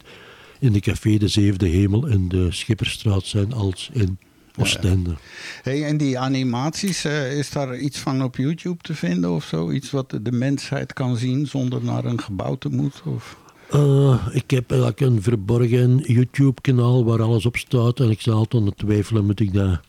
[0.58, 4.18] in de café De Zevende Hemel in de Schipperstraat zijn als in
[4.58, 5.16] Oostende.
[5.62, 9.70] Hey, en die animaties, eh, is daar iets van op YouTube te vinden of zo?
[9.70, 13.12] Iets wat de mensheid kan zien zonder naar een gebouw te moeten?
[13.14, 13.36] Of?
[13.74, 18.00] Uh, ik heb eigenlijk een verborgen YouTube-kanaal waar alles op staat.
[18.00, 19.80] En ik zal altijd aan het twijfelen, moet ik dat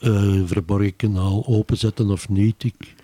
[0.00, 2.64] uh, verborgen kanaal openzetten of niet.
[2.64, 2.94] Ik,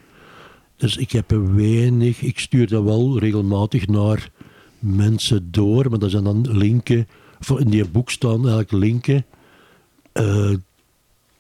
[0.82, 4.30] dus ik heb weinig, ik stuur dat wel regelmatig naar
[4.78, 7.08] mensen door, maar dat zijn dan linken,
[7.58, 9.24] in die boek staan eigenlijk linken,
[10.14, 10.52] uh,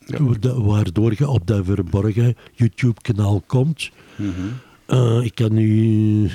[0.06, 0.54] ja.
[0.54, 3.90] waardoor je op dat verborgen YouTube-kanaal komt.
[4.16, 5.20] Mm -hmm.
[5.20, 6.30] ik kan nu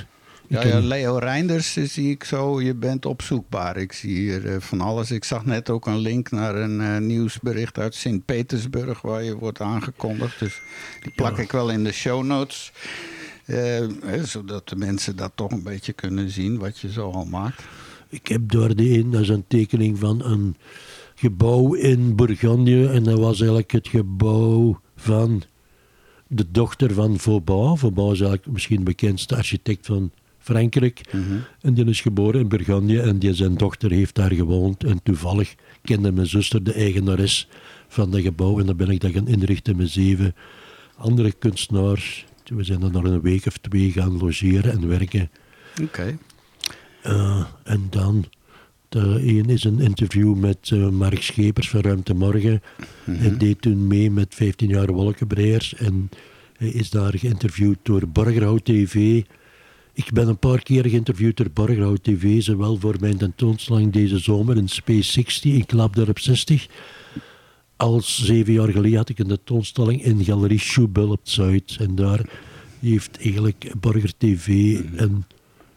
[0.48, 3.76] ja, ja, Leo Reinders zie ik zo, je bent opzoekbaar.
[3.76, 5.10] Ik zie hier uh, van alles.
[5.10, 9.60] Ik zag net ook een link naar een uh, nieuwsbericht uit Sint-Petersburg waar je wordt
[9.60, 10.38] aangekondigd.
[10.38, 10.60] Dus
[11.02, 11.42] die plak ja.
[11.42, 12.72] ik wel in de show notes.
[13.46, 13.86] Uh,
[14.22, 17.62] zodat de mensen dat toch een beetje kunnen zien wat je zo al maakt.
[18.08, 20.56] Ik heb door de een, dat is een tekening van een
[21.14, 22.88] gebouw in Bourgogne.
[22.88, 25.42] En dat was eigenlijk het gebouw van
[26.26, 27.78] de dochter van Vauban.
[27.78, 30.10] Vauban is eigenlijk misschien de bekendste architect van
[30.48, 31.00] Frankrijk.
[31.60, 34.84] En die is geboren in Burgondië en die, zijn dochter heeft daar gewoond.
[34.84, 37.48] En toevallig kende mijn zuster de eigenares
[37.88, 38.58] van dat gebouw.
[38.60, 40.34] En dan ben ik dat gaan inrichten met zeven
[40.96, 42.26] andere kunstenaars.
[42.44, 45.30] We zijn dan nog een week of twee gaan logeren en werken.
[45.82, 46.18] Oké.
[47.06, 48.24] Uh, en dan,
[48.88, 52.62] de een is een interview met uh, Mark Schepers van Ruimte Morgen.
[53.04, 55.74] Mm Hij deed toen mee met 15 jaar wolkenbreiers.
[55.74, 56.10] En
[56.56, 59.22] hij is daar geïnterviewd door Borgerhout TV
[59.98, 64.56] ik ben een paar keer geïnterviewd door Borgerhout TV, zowel voor mijn tentoonstelling deze zomer
[64.56, 66.66] in Space 60 in Klapdorp 60,
[67.76, 71.76] als zeven jaar geleden had ik een tentoonstelling in Galerie Schubel op Zuid.
[71.80, 72.28] En daar
[72.80, 74.46] heeft eigenlijk Borger TV
[74.96, 75.24] een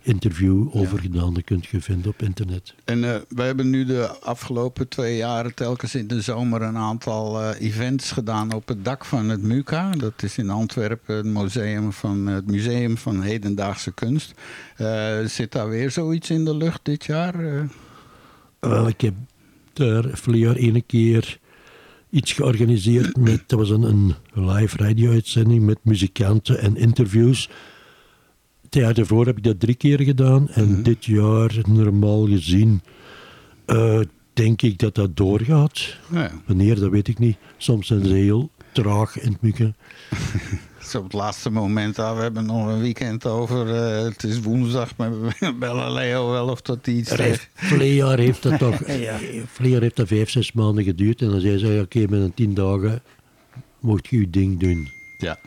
[0.01, 1.33] interview over gedaan.
[1.33, 2.75] Dat kunt je vinden op internet.
[2.85, 7.41] En uh, we hebben nu de afgelopen twee jaren telkens in de zomer een aantal
[7.41, 9.91] uh, events gedaan op het dak van het MUCA.
[9.91, 14.33] Dat is in Antwerpen het museum van, het museum van hedendaagse kunst.
[14.77, 17.67] Uh, zit daar weer zoiets in de lucht dit jaar?
[18.59, 19.13] Wel, ik heb
[19.73, 21.39] daar vorig jaar ene keer
[22.09, 27.49] iets georganiseerd met, dat was een, een live radio-uitzending met muzikanten en interviews
[28.71, 30.49] het jaar ervoor heb ik dat drie keer gedaan.
[30.49, 30.83] En mm -hmm.
[30.83, 32.81] dit jaar, normaal gezien,
[33.67, 33.99] uh,
[34.33, 35.97] denk ik dat dat doorgaat.
[36.11, 36.31] Ja.
[36.45, 37.37] Wanneer, dat weet ik niet.
[37.57, 39.75] Soms zijn ze heel traag in het mikken.
[40.89, 43.67] Zo op het laatste moment, ah, we hebben nog een weekend over.
[43.67, 47.15] Uh, het is woensdag, maar we bellen Leo wel of dat iets
[47.75, 49.19] jaar heeft dat toch ja.
[49.61, 51.21] jaar heeft dat vijf, zes maanden geduurd.
[51.21, 53.01] En dan zei ze, oké, okay, binnen tien dagen
[53.79, 54.89] mocht je je ding doen.
[55.17, 55.39] Ja.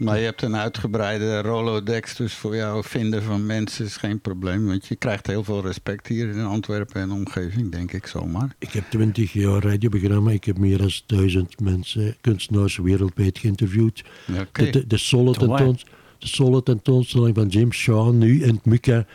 [0.00, 4.66] Maar je hebt een uitgebreide Rolodex, dus voor jou vinden van mensen is geen probleem.
[4.66, 8.54] Want je krijgt heel veel respect hier in Antwerpen en omgeving, denk ik zomaar.
[8.58, 10.30] Ik heb twintig jaar radioprogramma.
[10.30, 14.04] Ik heb meer dan duizend mensen, kunstenaars wereldwijd geïnterviewd.
[14.30, 14.64] Okay.
[14.64, 15.86] De, de, de, solo tentoons,
[16.18, 19.06] de solo tentoonstelling van James Shaw nu in het Muka.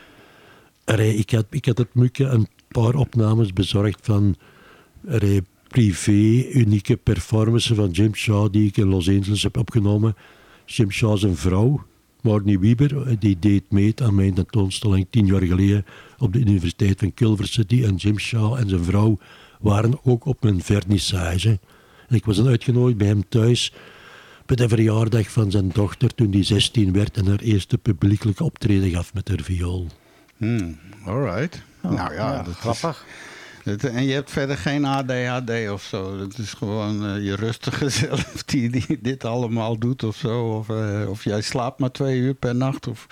[0.96, 4.36] Ik had, ik had het Muka een paar opnames bezorgd van
[5.68, 10.16] privé, unieke performances van James Shaw die ik in Los Angeles heb opgenomen
[10.66, 11.86] Jim Shaw zijn vrouw,
[12.22, 15.86] Marnie Wieber, die deed mee aan mijn tentoonstelling tien jaar geleden
[16.18, 17.84] op de Universiteit van Culver City.
[17.84, 19.18] En Jim Shaw en zijn vrouw
[19.60, 21.60] waren ook op mijn vernissage.
[22.08, 23.74] En ik was dan uitgenodigd bij hem thuis
[24.46, 28.90] bij de verjaardag van zijn dochter toen die 16 werd en haar eerste publiekelijke optreden
[28.90, 29.88] gaf met haar viool.
[30.38, 31.62] Hmm, alright.
[31.82, 33.06] Oh, nou ja, ja dat grappig.
[33.08, 33.35] Is...
[33.66, 36.20] En je hebt verder geen ADHD of zo.
[36.20, 40.58] Het is gewoon uh, je rustige zelf die, die dit allemaal doet of zo.
[40.58, 42.88] Of, uh, of jij slaapt maar twee uur per nacht.
[42.88, 43.08] Of...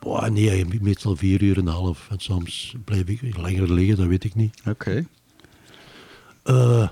[0.00, 2.06] Boah, nee, meestal vier uur en een half.
[2.10, 4.60] En soms blijf ik langer liggen, dat weet ik niet.
[4.66, 4.70] Oké.
[4.70, 5.06] Okay.
[6.44, 6.88] Uh,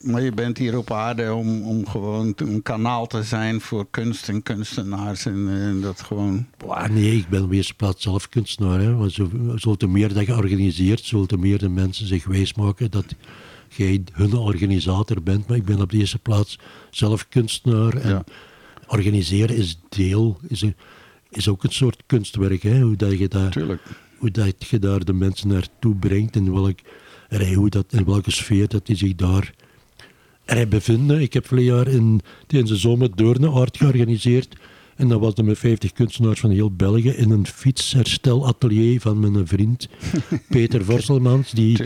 [0.00, 4.28] maar je bent hier op aarde om, om gewoon een kanaal te zijn voor kunst
[4.28, 5.26] en kunstenaars.
[5.26, 6.46] En, en dat gewoon.
[6.90, 8.80] Nee, ik ben op eerste plaats zelf kunstenaar.
[8.80, 8.94] Hè.
[8.94, 12.90] Want zo, zo te meer dat je organiseert, zo te meer de mensen zich wijsmaken
[12.90, 13.04] dat
[13.68, 15.48] jij hun organisator bent.
[15.48, 16.58] Maar ik ben op de eerste plaats
[16.90, 17.96] zelf kunstenaar.
[17.96, 18.24] En ja.
[18.86, 20.76] organiseren is deel, is, een,
[21.30, 22.62] is ook een soort kunstwerk.
[22.62, 22.80] Hè.
[22.80, 23.82] Hoe, dat je daar, Tuurlijk.
[24.16, 26.78] hoe dat je daar de mensen naartoe brengt en welk,
[27.54, 29.54] hoe dat, in welke sfeer dat die zich daar
[30.48, 31.20] er bevinden.
[31.20, 34.56] Ik heb vorig jaar in, tijdens de zomer Doorne georganiseerd.
[34.96, 39.46] En dat was dan met 50 kunstenaars van heel België in een fietsherstelatelier van mijn
[39.46, 39.88] vriend
[40.48, 41.50] Peter Vorselmans.
[41.50, 41.78] Die,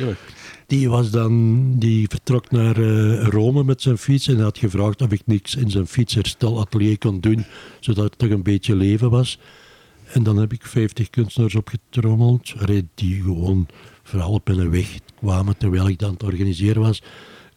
[0.66, 5.12] die, was dan, die vertrok naar eh, Rome met zijn fiets en had gevraagd of
[5.12, 7.44] ik niks in zijn fietsherstelatelier kon doen,
[7.80, 9.38] zodat het toch een beetje leven was.
[10.12, 12.54] En dan heb ik 50 kunstenaars opgetrommeld,
[12.94, 13.66] die gewoon
[14.02, 17.02] vooral op een weg kwamen terwijl ik dan aan het organiseren was.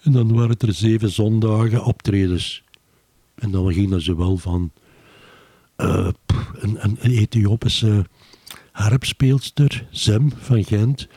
[0.05, 2.63] En dan waren het er zeven zondagen optredens.
[3.35, 4.71] En dan ging dat zowel van
[5.77, 6.07] uh,
[6.53, 8.05] een, een, Ethiopische
[8.71, 11.07] harpspeelster, Zem van Gent,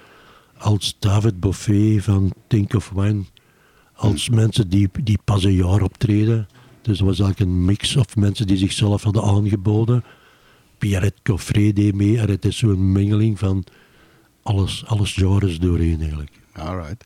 [0.58, 3.22] als David Buffet van Think of Wine,
[3.94, 6.48] als mensen die, die pas een jaar optreden.
[6.82, 10.04] Dus dat was eigenlijk een mix of mensen die zichzelf hadden aangeboden.
[10.78, 13.64] Pierre Coffret deed mee en het is zo'n mengeling van
[14.42, 16.30] alles, alles genres doorheen eigenlijk.
[16.58, 17.04] Alright.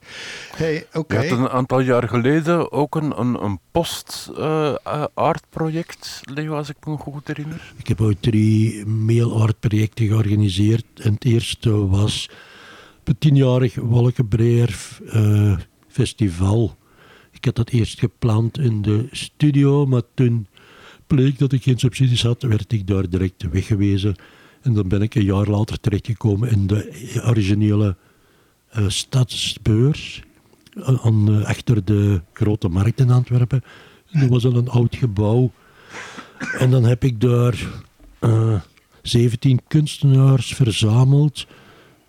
[0.56, 1.20] Hey, oké.
[1.20, 6.76] Je had een aantal jaar geleden ook een, een, een post-art-project, uh, Leo, als ik
[6.86, 7.72] me goed herinner.
[7.76, 10.84] Ik heb ooit drie mail-art-projecten georganiseerd.
[10.96, 12.30] En het eerste was
[13.04, 14.78] het tienjarig Wolkenbreer
[15.14, 16.76] uh, Festival.
[17.30, 20.46] Ik had dat eerst gepland in de studio, maar toen
[21.06, 24.14] bleek dat ik geen subsidies had, werd ik daar direct weggewezen.
[24.62, 27.96] En dan ben ik een jaar later terechtgekomen in de originele
[28.87, 30.22] stadsbeurs.
[30.82, 33.62] Aan, achter de grote markt in Antwerpen.
[34.11, 35.52] En dat was al een oud gebouw.
[36.58, 37.66] En dan heb ik daar
[38.20, 38.61] uh,
[39.02, 41.46] 17 kunstenaars verzameld.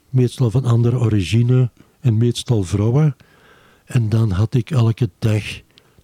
[0.10, 3.16] Meestal van andere origine en meestal vrouwen.
[3.86, 5.44] En dan had ik elke dag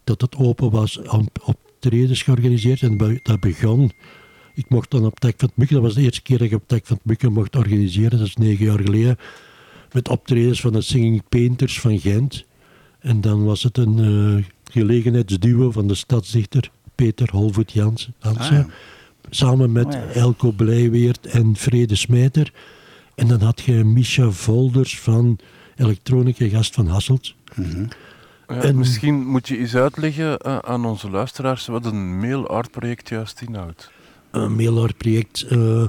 [0.04, 2.82] dat het open was op optredens georganiseerd.
[2.82, 3.92] En dat begon.
[4.54, 6.54] Ik mocht dan op Tek van het Mukken, dat was de eerste keer dat ik
[6.54, 9.18] op Tek van het Mukken mocht organiseren, dat is negen jaar geleden.
[9.92, 12.46] Met optredens van de Singing Painters van Gent.
[13.00, 18.14] En dan was het een uh, gelegenheidsduo van de stadsdichter Peter Holvoet Jansen.
[18.20, 18.60] Ah,
[19.30, 22.54] Samen met oh, Elko Blijweert en Vrede Smijter.
[23.16, 25.40] En dan had je Misha Volders van
[25.76, 27.34] Elektronica Gast van Hasselt.
[27.56, 27.88] Mm
[28.50, 33.92] en, misschien moet je eens uitleggen uh, aan onze luisteraars wat een mail-art-project juist inhoudt.
[34.32, 35.46] Een mail-art-project.
[35.50, 35.84] Uh,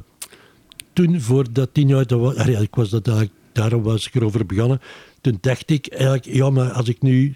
[0.93, 4.47] toen, voor dat tien jaar, dat was, ik was dat eigenlijk, daarom was ik erover
[4.47, 4.81] begonnen.
[5.21, 7.35] Toen dacht ik eigenlijk, ja, maar als ik nu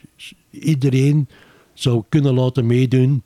[0.50, 1.29] iedereen
[1.72, 3.22] zou kunnen laten meedoen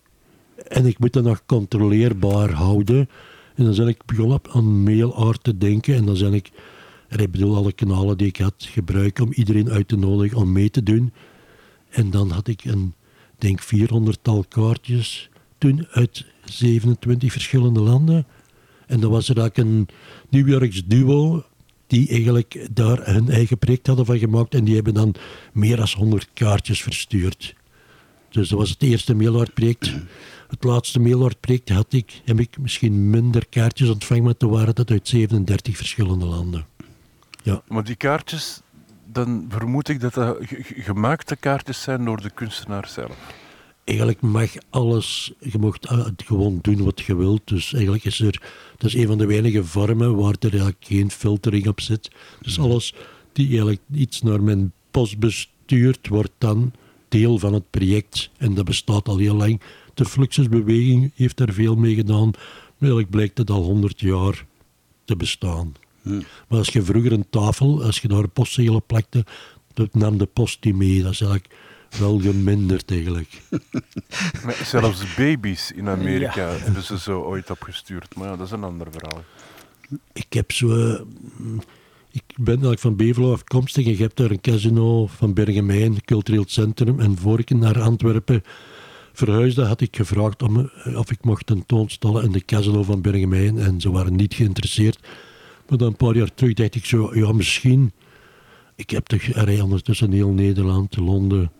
[0.68, 3.08] en ik moet dat nog controleerbaar houden.
[3.54, 6.50] En dan ben ik begonnen aan mail-art te denken en dan ben ik,
[7.08, 10.70] ik bedoel alle kanalen die ik had gebruikt om iedereen uit te nodigen om mee
[10.70, 11.12] te doen.
[11.88, 12.94] En dan had ik een,
[13.38, 18.26] denk 400-tal kaartjes toen uit 27 verschillende landen.
[18.86, 19.88] En dan was er ook een
[20.28, 21.44] New Yorks duo
[21.88, 25.14] die eigenlijk daar hun eigen project hadden van gemaakt en die hebben dan
[25.52, 27.54] meer dan 100 kaartjes verstuurd.
[28.30, 29.92] Dus dat was het eerste mailart-project.
[30.48, 34.90] Het laatste mailart-project had ik, heb ik misschien minder kaartjes ontvangen, maar toen waren dat
[34.90, 36.66] uit 37 verschillende landen.
[37.42, 37.62] Ja.
[37.68, 38.60] Maar die kaartjes,
[39.04, 40.36] dan vermoed ik dat dat
[40.74, 43.16] gemaakte kaartjes zijn door de kunstenaar zelf.
[43.88, 45.76] Eigenlijk mag alles, je mag
[46.16, 47.40] gewoon doen wat je wilt.
[47.44, 48.42] Dus eigenlijk is er,
[48.76, 52.10] dat is een van de weinige vormen waar er eigenlijk geen filtering op zit.
[52.42, 52.94] Dus alles
[53.32, 56.72] die eigenlijk iets naar mijn post bestuurt, wordt dan
[57.08, 58.30] deel van het project.
[58.36, 59.60] En dat bestaat al heel lang.
[59.94, 62.30] De Fluxusbeweging heeft daar veel mee gedaan.
[62.30, 64.46] Maar eigenlijk blijkt het al honderd jaar
[65.04, 65.74] te bestaan.
[66.48, 69.24] Maar als je vroeger een tafel, als je daar postzegel plakte,
[69.74, 71.02] dat nam de post die mee.
[71.02, 71.54] Dat is eigenlijk
[71.96, 73.40] wel geminderd eigenlijk.
[74.44, 78.14] Maar zelfs baby's in Amerika hebben ze zo ooit opgestuurd.
[78.14, 79.24] Maar ja, dat is een ander verhaal.
[80.12, 80.98] Ik heb zo...
[82.10, 86.04] Ik ben eigenlijk van Bevelo afkomstig en je hebt daar een casino van Bergemijn, een
[86.04, 87.00] cultureel centrum.
[87.00, 88.42] En voor ik naar Antwerpen
[89.12, 93.58] verhuisde, had ik gevraagd om, of ik mocht tentoonstellen in de casino van Bergemijn.
[93.58, 94.98] En ze waren niet geïnteresseerd.
[95.68, 97.92] Maar dan een paar jaar terug dacht ik zo, ja misschien...
[98.78, 101.50] Ik heb toch rij ondertussen heel Nederland, Londen,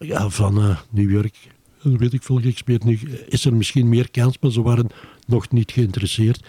[0.00, 1.36] ja, van uh, New York.
[1.82, 2.40] Weet ik veel
[2.84, 2.98] nu.
[3.28, 4.88] Is er misschien meer kans, maar ze waren
[5.26, 6.44] nog niet geïnteresseerd.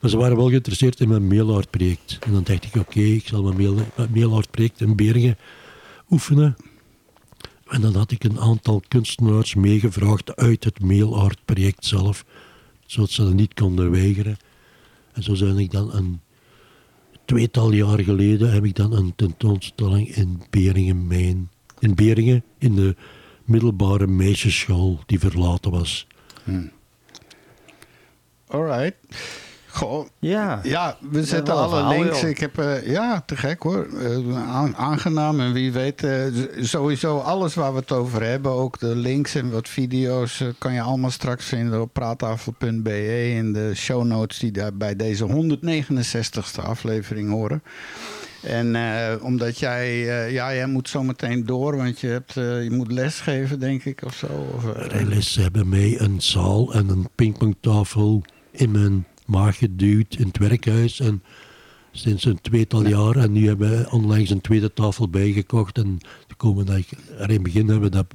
[0.00, 2.18] Maar ze waren wel geïnteresseerd in mijn mailart-project.
[2.20, 3.76] En dan dacht ik, oké, ik zal mijn, mail,
[4.14, 5.38] mailart-project in Bergen
[6.10, 6.56] oefenen.
[7.66, 12.24] En dan had ik een aantal kunstenaars meegevraagd uit het mailart-project zelf,
[12.86, 14.36] zodat ze dat niet konden weigeren.
[15.12, 16.20] En zo ben ik dan een
[17.24, 22.96] tweetal jaar geleden heb ik dan een tentoonstelling in Beringen, mijn, in Beringen, in de
[23.44, 26.06] middelbare meisjesschool die verlaten was.
[26.44, 26.70] Hmm.
[28.48, 28.94] Alright.
[29.70, 30.60] Goh, Ja.
[30.62, 32.22] Ja, we zetten alle links.
[32.22, 33.86] Ik heb, eh, ja, te gek hoor.
[34.00, 36.22] Eh, aan- aangenaam en wie weet, eh,
[36.60, 40.80] sowieso alles waar we het over hebben, ook de links en wat video's, kan je
[40.80, 47.30] allemaal straks vinden op praattafel.be in de show notes die daar bij deze 169ste aflevering
[47.30, 47.62] horen.
[48.42, 52.62] En eh, omdat jij, eh, ja, jij moet zo meteen door, want je, hebt, eh,
[52.62, 54.26] je moet lesgeven, denk ik, of zo.
[54.54, 54.64] Of,
[55.34, 61.00] hebben mij een zaal en een pingpongtafel in mijn maag geduwd in het werkhuis.
[61.00, 61.22] En
[61.92, 63.16] sinds een tweetal jaar.
[63.16, 65.78] En nu hebben we onlangs een tweede tafel bijgekocht.
[65.78, 66.72] En de komende,
[67.18, 68.14] er in het begin hebben we dat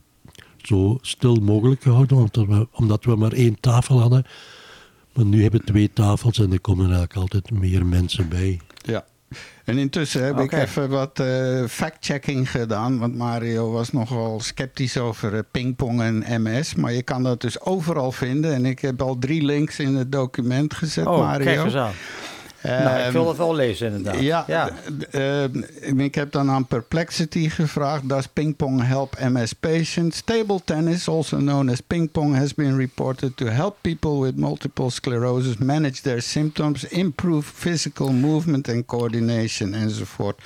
[0.58, 4.26] zo stil mogelijk gehouden, omdat we, omdat we maar één tafel hadden.
[5.14, 8.60] Maar nu hebben we twee tafels en er komen eigenlijk altijd meer mensen bij.
[8.82, 9.06] Ja.
[9.66, 13.00] En intussen heb ik even wat eh, fact-checking gedaan.
[13.00, 16.76] Want Mario was nogal sceptisch over eh, pingpong en MS.
[16.76, 18.54] Maar je kan dat dus overal vinden.
[18.54, 21.46] En ik heb al drie links in het document gezet, Oh, Mario.
[21.46, 21.92] kijk eens aan.
[22.64, 24.22] Nou, ik Ehm, wil dat wel lezen inderdaad.
[24.22, 24.70] ja, ja.
[24.70, 25.44] d- d- eh,
[25.98, 30.22] ik heb dan aan Perplexity gevraagd: Does ping-pong help MS patients?
[30.22, 35.58] Table tennis, also known as ping-pong, has been reported to help people with multiple sclerosis
[35.58, 40.42] manage their symptoms, improve physical movement and coordination enzovoort.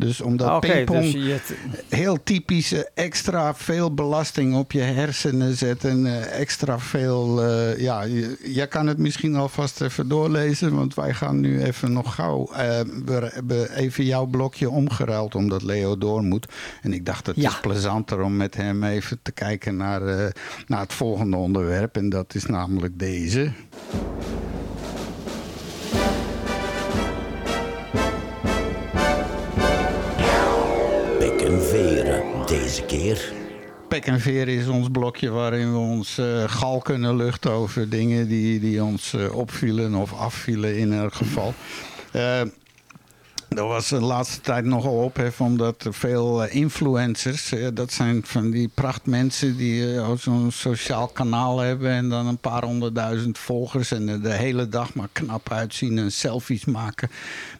[0.00, 1.40] Dus omdat Ah, pingpong dus je,
[1.88, 7.42] heel typische extra veel belasting op je hersenen zet en eh, extra veel.
[7.44, 8.06] eh, ja,
[8.42, 12.50] jij kan het misschien alvast even doorlezen, want wij gaan nu even nog gauw.
[12.52, 16.46] eh, we hebben even jouw blokje omgeruild omdat Leo door moet.
[16.82, 17.48] En ik dacht het Ja.
[17.48, 20.32] is plezanter om met hem even te kijken naar,
[20.66, 21.96] naar het volgende onderwerp.
[21.96, 23.52] En dat is namelijk deze.
[32.46, 33.32] Deze keer.
[33.88, 38.28] Pek en veer is ons blokje waarin we ons eh, gal kunnen luchten over dingen
[38.28, 41.54] die, die ons eh, opvielen of afvielen in elk geval.
[42.12, 42.42] Eh
[43.56, 48.50] er was de laatste tijd nogal ophef omdat veel eh, influencers, eh, dat zijn van
[48.50, 54.20] die prachtmensen die eh, zo'n sociaal kanaal hebben en dan een paar honderdduizend volgers en
[54.22, 57.10] de hele dag maar knap uitzien en selfies maken.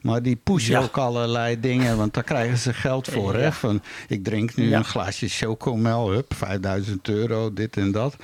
[0.03, 0.81] Maar die pushen Ja.
[0.83, 3.35] ook allerlei dingen, want daar krijgen ze geld voor.
[3.35, 3.53] Hè?
[3.53, 4.79] Van, ik drink nu Ja.
[4.79, 8.17] een glaasje chocomel, hup, 5000 euro, dit en dat.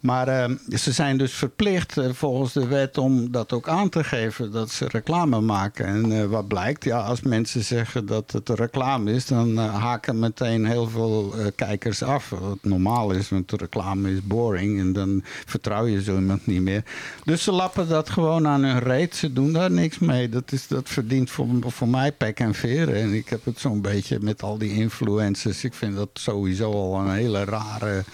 [0.00, 4.04] Maar eh, ze zijn dus verplicht eh, volgens de wet om dat ook aan te
[4.04, 5.86] geven dat ze reclame maken.
[5.86, 10.18] En eh, wat blijkt, ja, als mensen zeggen dat het reclame is, dan eh, haken
[10.18, 12.30] meteen heel veel kijkers af.
[12.30, 16.84] Wat normaal is, want reclame is boring en dan vertrouw je zo iemand niet meer.
[17.24, 19.16] Dus ze lappen dat gewoon aan hun reet.
[19.16, 20.28] Ze doen daar niks mee.
[20.28, 22.94] Dat, is, dat verdient voor, voor mij pek en veren.
[22.94, 25.64] En ik heb het zo'n beetje met al die influencers.
[25.64, 28.04] Ik vind dat sowieso al een hele rare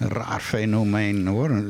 [0.00, 1.62] een raar fenomeen hoor.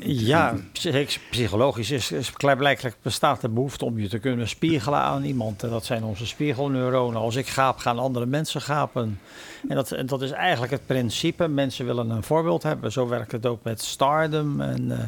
[0.00, 5.24] Ja, psych- psychologisch is, is klaarblijkelijk bestaat de behoefte om je te kunnen spiegelen aan
[5.24, 5.62] iemand.
[5.62, 7.20] En dat zijn onze spiegelneuronen.
[7.20, 9.20] Als ik gaap, gaan andere mensen gapen.
[9.68, 11.48] En dat, en dat is eigenlijk het principe.
[11.48, 12.92] Mensen willen een voorbeeld hebben.
[12.92, 14.60] Zo werkt het ook met stardom.
[14.60, 15.06] En eh,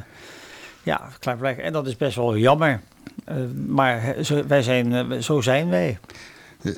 [0.82, 1.08] ja.
[1.56, 2.80] En dat is best wel jammer.
[3.24, 4.16] Eh, maar
[4.46, 5.98] wij zijn, eh, zo zijn wij.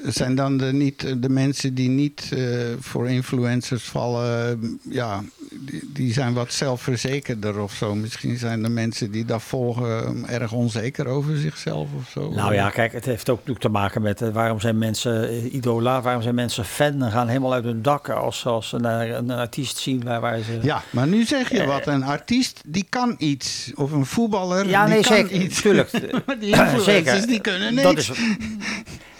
[0.04, 2.40] Zijn dan de, niet, de mensen die niet eh,
[2.80, 5.22] voor influencers vallen, eh, ja,
[5.60, 7.94] die, die zijn wat zelfverzekerder of zo.
[7.94, 12.30] Misschien zijn de mensen die dat volgen eh, erg onzeker over zichzelf of zo.
[12.30, 15.54] Nou ja, kijk, het heeft ook natuurlijk te maken met eh, waarom zijn mensen eh,
[15.54, 19.10] idolaat, waarom zijn mensen fan en gaan helemaal uit hun dak als, als ze naar
[19.10, 20.58] een artiest zien waar, waar ze...
[20.62, 21.86] Ja, maar nu zeg je wat.
[21.86, 23.72] Een artiest die kan iets.
[23.74, 25.42] Of een voetballer Ja, die nee, kan zeker.
[25.42, 25.60] iets.
[25.60, 25.90] Tuurlijk.
[26.26, 27.26] maar die influencers Zeker.
[27.26, 27.84] die kunnen niks.
[27.84, 28.10] Dat is,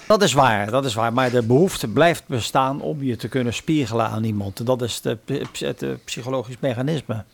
[0.09, 1.13] dat is waar, dat is waar.
[1.13, 4.67] Maar de behoefte blijft bestaan om je te kunnen spiegelen aan iemand.
[4.67, 5.19] Dat is de,
[5.59, 7.25] het eh, psychologisch mechanisme.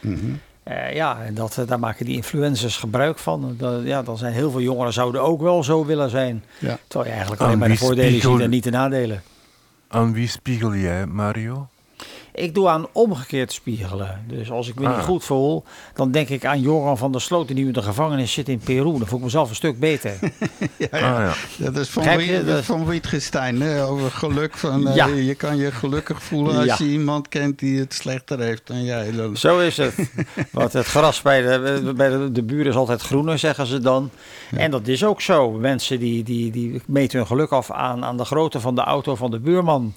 [0.00, 0.16] Mhm.
[0.62, 3.54] Eh, ja, en dat, eh, daar maken die influencers gebruik van.
[3.58, 6.44] Dat, ja, dan zijn heel veel jongeren zouden ook wel zo willen zijn.
[6.58, 6.78] Ja.
[6.86, 9.22] Terwijl je eigenlijk Aan alleen maar de voordelen spiegel- ziet en niet de nadelen.
[9.88, 11.66] Aan wie spiegel jij, Mario?
[12.34, 14.24] Ik doe aan omgekeerd spiegelen.
[14.28, 15.02] Dus als ik me niet Ah.
[15.04, 15.64] goed voel,
[15.94, 18.58] dan denk ik aan Joran van der Sloot die nu in de gevangenis zit in
[18.58, 18.98] Peru.
[18.98, 20.18] Dan voel ik mezelf een stuk beter.
[20.76, 21.24] Ja, Ah, ja.
[21.56, 21.64] ja.
[21.70, 22.16] Dat is van?
[22.16, 23.84] Wie- Dat is- van Wittgenstein, hè?
[23.86, 24.56] over geluk.
[24.56, 25.06] Van, eh, Ja.
[25.06, 26.76] Je kan je gelukkig voelen als Ja.
[26.78, 29.12] je iemand kent die het slechter heeft dan jij.
[29.34, 29.94] Zo is het.
[30.52, 34.10] Want het gras bij de, bij de, de buren is altijd groener, zeggen ze dan.
[34.50, 35.50] En dat is ook zo.
[35.50, 39.14] Mensen die, die, die meten hun geluk af aan, aan de grootte van de auto
[39.14, 39.94] van de buurman.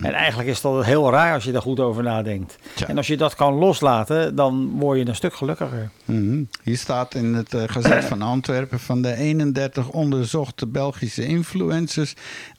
[0.00, 2.58] En eigenlijk is dat heel raar als je daar goed over nadenkt.
[2.74, 2.88] Tja.
[2.88, 5.90] En als je dat kan loslaten, dan word je een stuk gelukkiger.
[6.04, 6.42] Mhm.
[6.62, 12.14] Hier staat in het eh, Gazet van Antwerpen van de 31 onderzochte Belgische influencers.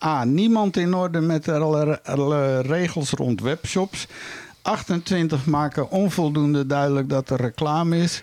[0.06, 0.24] A.
[0.24, 4.08] Niemand in orde met alle, alle regels rond webshops.
[4.62, 8.22] 28 maken onvoldoende duidelijk dat er reclame is.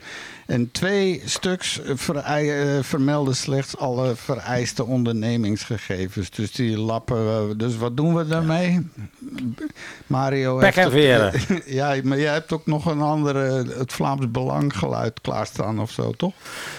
[0.51, 6.31] En twee stuks verei- eh, vermelden slechts alle vereiste ondernemingsgegevens.
[6.31, 7.59] Dus die lappen.
[7.59, 8.89] Dus wat doen we daarmee?
[10.07, 10.59] Mario.
[10.59, 11.27] Pek heeft veren.
[11.27, 15.91] ook- ja, maar jij hebt ook nog een andere, het Vlaams Belang geluid klaarstaan of
[15.91, 16.33] zo, toch?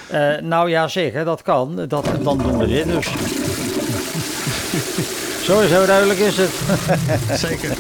[0.08, 1.76] Eh, nou ja, zeker, dat kan.
[1.88, 3.08] Dat, dan doen we dit dus.
[5.46, 6.52] zo, zo duidelijk is het.
[7.40, 7.78] Zeker.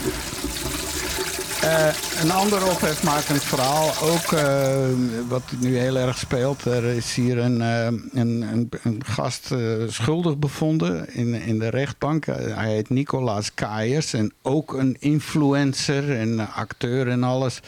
[1.61, 1.87] Eh,
[2.21, 4.87] een ander ophefmakend verhaal, ook eh,
[5.27, 6.65] wat nu heel erg speelt.
[6.65, 9.53] Er is hier een, eh, een, een, gast
[9.87, 12.25] schuldig bevonden in, in de rechtbank.
[12.25, 17.61] Hij heet Nicolaas Kaaiers en ook een influencer en acteur en alles.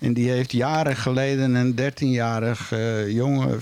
[0.00, 3.60] En die heeft jaren geleden een 13-jarig eh, jongen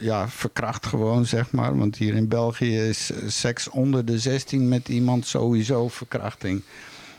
[0.00, 1.78] ja, verkracht gewoon, zeg maar.
[1.78, 6.62] Want hier in België is seks onder de 16 met iemand sowieso verkrachting.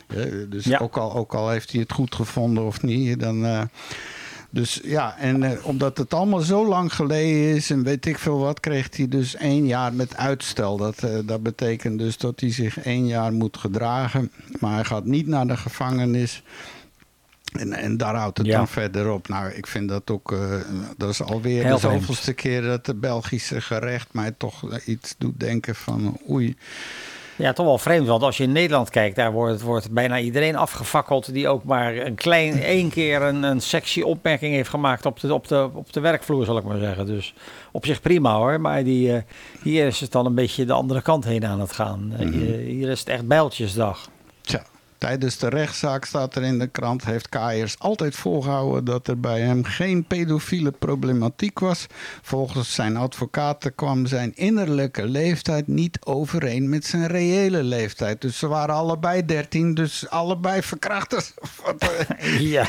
[0.08, 0.78] Ja, dus Ja.
[0.78, 3.46] ook, al, ook al heeft hij het goed gevonden of niet, dan...
[3.46, 3.62] eh,
[4.50, 8.38] dus ja, en eh, omdat het allemaal zo lang geleden is en weet ik veel
[8.40, 10.78] wat, kreeg hij dus één jaar met uitstel.
[10.78, 14.32] Dat, eh, dat betekent dus dat hij zich één jaar moet gedragen.
[14.60, 16.44] Maar hij gaat niet naar de gevangenis.
[17.52, 18.58] En, en daar houdt het Ja.
[18.58, 19.28] dan verder op.
[19.28, 20.36] Nou, ik vind dat ook.
[20.98, 25.40] dat is alweer Heel de zoveelste keer dat de Belgische gerecht mij toch iets doet
[25.40, 26.56] denken van oei.
[27.38, 30.56] Ja, toch wel vreemd, want als je in Nederland kijkt, daar wordt, wordt bijna iedereen
[30.56, 35.20] afgefakkeld die ook maar een klein, één keer een, een sexy opmerking heeft gemaakt op
[35.20, 37.06] de, op, de, op de werkvloer, zal ik maar zeggen.
[37.06, 37.34] Dus
[37.72, 39.22] op zich prima hoor, maar die, eh,
[39.64, 42.14] hier is het dan een beetje de andere kant heen aan het gaan.
[42.18, 44.10] Eh, hier- hier is het echt bijltjesdag.
[44.42, 44.64] Tja,
[44.98, 47.06] tijdens de rechtszaak staat er in de krant...
[47.06, 51.86] heeft Kaaiers altijd volgehouden dat er bij hem geen pedofiele problematiek was.
[52.22, 58.22] Volgens zijn advocaten kwam zijn innerlijke leeftijd niet overeen met zijn reële leeftijd.
[58.22, 61.34] Dus ze waren allebei 13, dus allebei verkrachters.
[61.80, 62.66] Eh, Ja,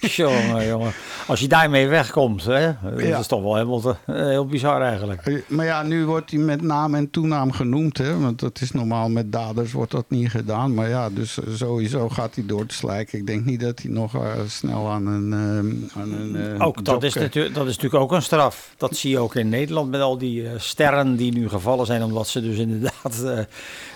[0.00, 0.92] jongen, jongen.
[1.26, 3.18] Als je daarmee wegkomt, hè, dat Ja.
[3.18, 5.42] is toch wel helemaal te- eh, heel bizar eigenlijk.
[5.48, 7.98] Maar ja, nu wordt hij met naam en toenaam genoemd.
[7.98, 8.18] Hè?
[8.18, 10.74] Want dat is normaal met daders wordt dat niet gedaan.
[10.74, 13.18] Maar ja, dus eh, sowieso gaat hij door te slijken.
[13.18, 15.32] Ik denk niet dat hij nog eh, snel aan een...
[15.32, 18.74] eh, aan een eh, Ook dat is, dat is natuurlijk ook een straf.
[18.76, 22.02] Dat zie je ook in Nederland met al die sterren die nu gevallen zijn.
[22.02, 23.24] Omdat ze dus inderdaad,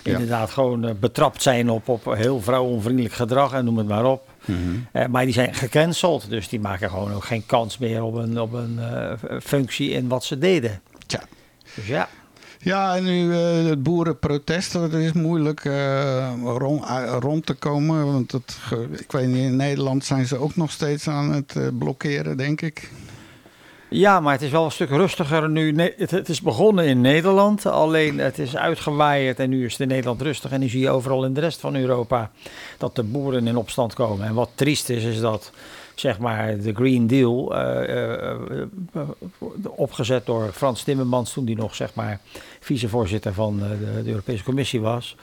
[0.03, 4.29] inderdaad gewoon betrapt zijn op, op heel vrouwonvriendelijk gedrag en noem het maar op.
[4.45, 5.11] Mhm.
[5.11, 6.29] Maar die zijn gecanceld.
[6.29, 8.81] Dus die maken gewoon ook geen kans meer op een, op een
[9.43, 10.81] functie in wat ze deden.
[11.07, 11.23] Tja.
[11.75, 12.09] Dus ja.
[12.63, 18.13] Ja, en nu eh, het boerenprotest, dat is moeilijk eh, rond, eh, rond te komen.
[18.13, 18.57] Want het,
[18.99, 22.91] ik weet niet, in Nederland zijn ze ook nog steeds aan het blokkeren, denk ik.
[23.89, 25.75] Ja, maar het is wel een stuk rustiger nu.
[25.97, 29.89] Het, het is begonnen in Nederland, alleen het is uitgewaaid en nu is het in
[29.89, 30.51] Nederland rustig.
[30.51, 32.31] En nu zie je overal in de rest van Europa
[32.79, 34.27] dat de boeren in opstand komen.
[34.27, 35.53] En wat triest is, is dat
[35.95, 37.55] zeg maar de Green Deal,
[39.65, 42.21] opgezet door Frans Timmermans toen die nog zeg maar
[42.61, 45.17] vicevoorzitter van eh, de, de Europese Commissie was.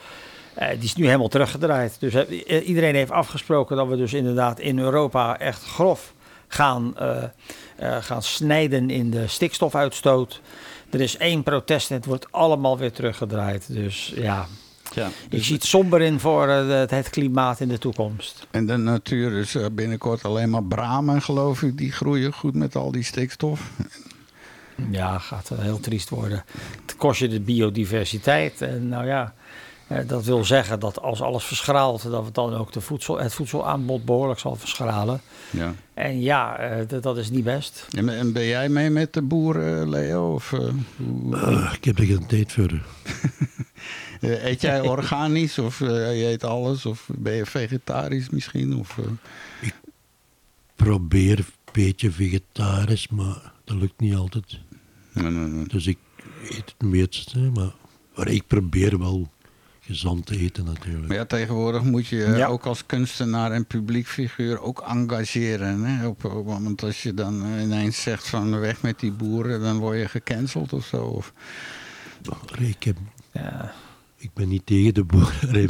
[0.54, 1.96] Eh, die is nu helemaal teruggedraaid.
[2.00, 6.14] Dus eh, iedereen heeft afgesproken dat we dus inderdaad in Europa echt grof
[6.48, 7.24] gaan, eh,
[7.76, 10.42] eh, gaan snijden in de stikstofuitstoot.
[10.90, 13.74] Er is één protest en het wordt allemaal weer teruggedraaid.
[13.74, 14.48] Dus ja,
[14.94, 15.10] Ja.
[15.30, 18.48] ik zie het somber in voor het, het klimaat in de toekomst.
[18.52, 21.78] En de natuur is binnenkort alleen maar bramen, geloof ik.
[21.78, 23.70] Die groeien goed met al die stikstof.
[24.92, 26.44] Ja, gaat heel triest worden.
[26.86, 28.62] Het kost je de biodiversiteit.
[28.62, 29.34] En nou ja,
[29.88, 33.34] eh, dat wil zeggen dat als alles verschraalt, dat het dan ook de voedsel, het
[33.34, 35.22] voedselaanbod behoorlijk zal verschralen.
[35.50, 35.74] Ja.
[35.94, 37.88] En ja, eh, dat- is niet best.
[37.96, 40.34] En, en ben jij mee met de boeren, Leo?
[40.34, 40.60] Of, eh,
[40.98, 42.72] hoe- Ah, ik heb er geen tijd voor.
[44.22, 46.86] eh, eet jij organisch of je eet alles?
[46.86, 48.76] Of ben je vegetarisch misschien?
[48.76, 49.04] Of, eh,
[50.76, 54.60] Probeer een beetje vegetarisch, maar dat lukt niet altijd.
[55.22, 55.68] Nee, nee, nee.
[55.68, 55.98] Dus ik
[56.44, 57.74] eet het meeste, maar,
[58.16, 59.30] maar ik probeer wel
[59.82, 61.08] gezond te eten natuurlijk.
[61.08, 62.48] Maar ja, tegenwoordig moet je Ja.
[62.48, 65.84] ook als kunstenaar en publiek figuur ook engageren.
[65.84, 66.08] Hè?
[66.08, 69.78] Op, op- want als je dan eh, ineens zegt van weg met die boeren, dan
[69.78, 71.04] word je gecanceld of zo.
[71.06, 71.34] Of,
[72.60, 72.98] ik, heb,
[73.34, 73.74] Ja.
[74.18, 75.68] ik ben niet tegen de boeren.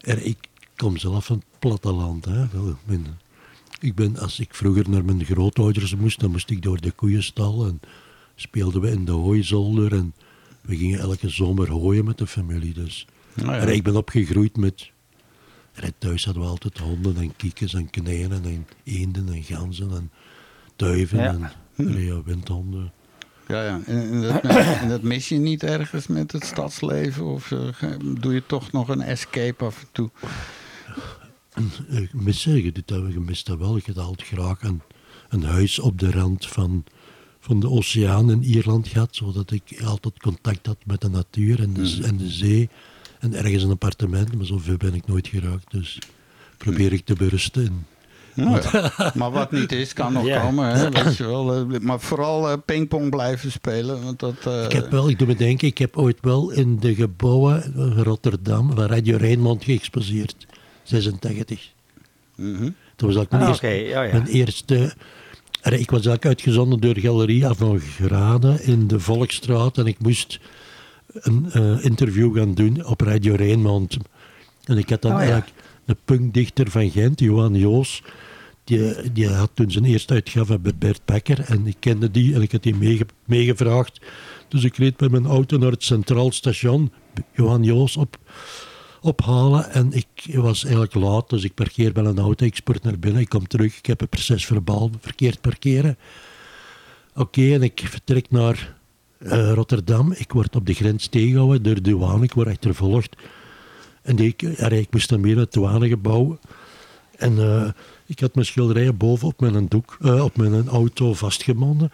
[0.00, 0.38] Er, ik
[0.76, 2.24] kom zelf van het platteland.
[2.24, 2.48] Hè.
[2.52, 3.06] Wel, Ik ben,
[3.80, 7.66] ik ben, als ik vroeger naar mijn grootouders moest, dan moest ik door de koeienstal
[7.66, 7.80] en
[8.34, 9.92] speelden we in de hooizolder.
[9.92, 10.14] En
[10.60, 12.74] we gingen elke zomer hooien met de familie.
[12.74, 13.06] Dus.
[13.34, 13.58] Nou ja.
[13.58, 14.90] En ik ben opgegroeid met...
[15.72, 20.10] En thuis hadden we altijd honden en kiekens en konijnen en eenden en ganzen en
[20.76, 21.52] duiven Ja.
[21.76, 22.92] en ja, windhonden.
[23.48, 23.80] Ja, ja.
[23.86, 24.42] En, en dat,
[24.80, 27.24] en dat mis je niet ergens met het stadsleven?
[27.24, 27.88] Of eh,
[28.20, 30.10] doe je toch nog een escape af en toe?
[31.88, 33.76] Ik mis zeggen, dit hebben we gemist dat wel.
[33.76, 34.82] Je had altijd graag een,
[35.28, 36.84] een huis op de rand van
[37.44, 41.72] van de oceaan in Ierland gehad, zodat ik altijd contact had met de natuur en
[41.72, 42.68] de, en de zee.
[43.20, 45.70] En ergens een appartement, maar zoveel ben ik nooit geraakt.
[45.70, 45.98] Dus
[46.56, 47.64] probeer ik te berusten.
[47.64, 47.84] in-
[48.34, 50.40] Nou ja, maar wat niet is, kan nog Ja.
[50.40, 50.74] komen.
[50.74, 51.54] Hè, weet je wel.
[51.72, 54.02] Eh, Maar vooral eh, pingpong blijven spelen.
[54.02, 56.78] Want dat, eh, Ik heb wel, ik doe me denken, ik heb ooit wel in
[56.78, 60.46] de gebouwen van Rotterdam van Radio Rijnmond geëxposeerd.
[60.82, 61.72] 86.
[62.36, 62.70] mhm.
[62.96, 64.00] Dat was mijn Ah, eerste, ja.
[64.00, 64.94] mijn eerste...
[65.62, 70.40] Ik was eigenlijk uitgezonden door Galerie Avant-Garde in de Volksstraat en ik moest
[71.12, 73.96] een eh, interview gaan doen op Radio Rijnmond.
[74.64, 75.22] En ik had dan Oh, ja.
[75.24, 75.52] eigenlijk
[75.84, 78.02] de punkdichter van Gent, Johan Joos,
[78.64, 82.42] die, die had toen zijn eerste uitgave bij Bert Becker en ik kende die en
[82.42, 84.00] ik had die meege- meegevraagd.
[84.48, 86.92] Dus ik reed met mijn auto naar het Centraal Station,
[87.34, 88.18] Johan Joos op,
[89.02, 92.98] ophalen en ik was eigenlijk laat, dus ik parkeer bij een auto, ik spurt naar
[92.98, 95.98] binnen, ik kom terug, ik heb een proces verbaal verkeerd parkeren.
[97.14, 98.74] Oké, en ik vertrek naar
[99.18, 100.12] eh, Rotterdam.
[100.12, 102.24] Ik word op de grens tegengehouden door de douane.
[102.24, 103.16] Ik word achtervolgd.
[104.02, 106.38] En ja, ik moest dan weer naar het douanegebouw.
[107.16, 107.70] En eh,
[108.06, 111.92] ik had mijn schilderijen boven op mijn, doek, eh, op mijn auto vastgebonden.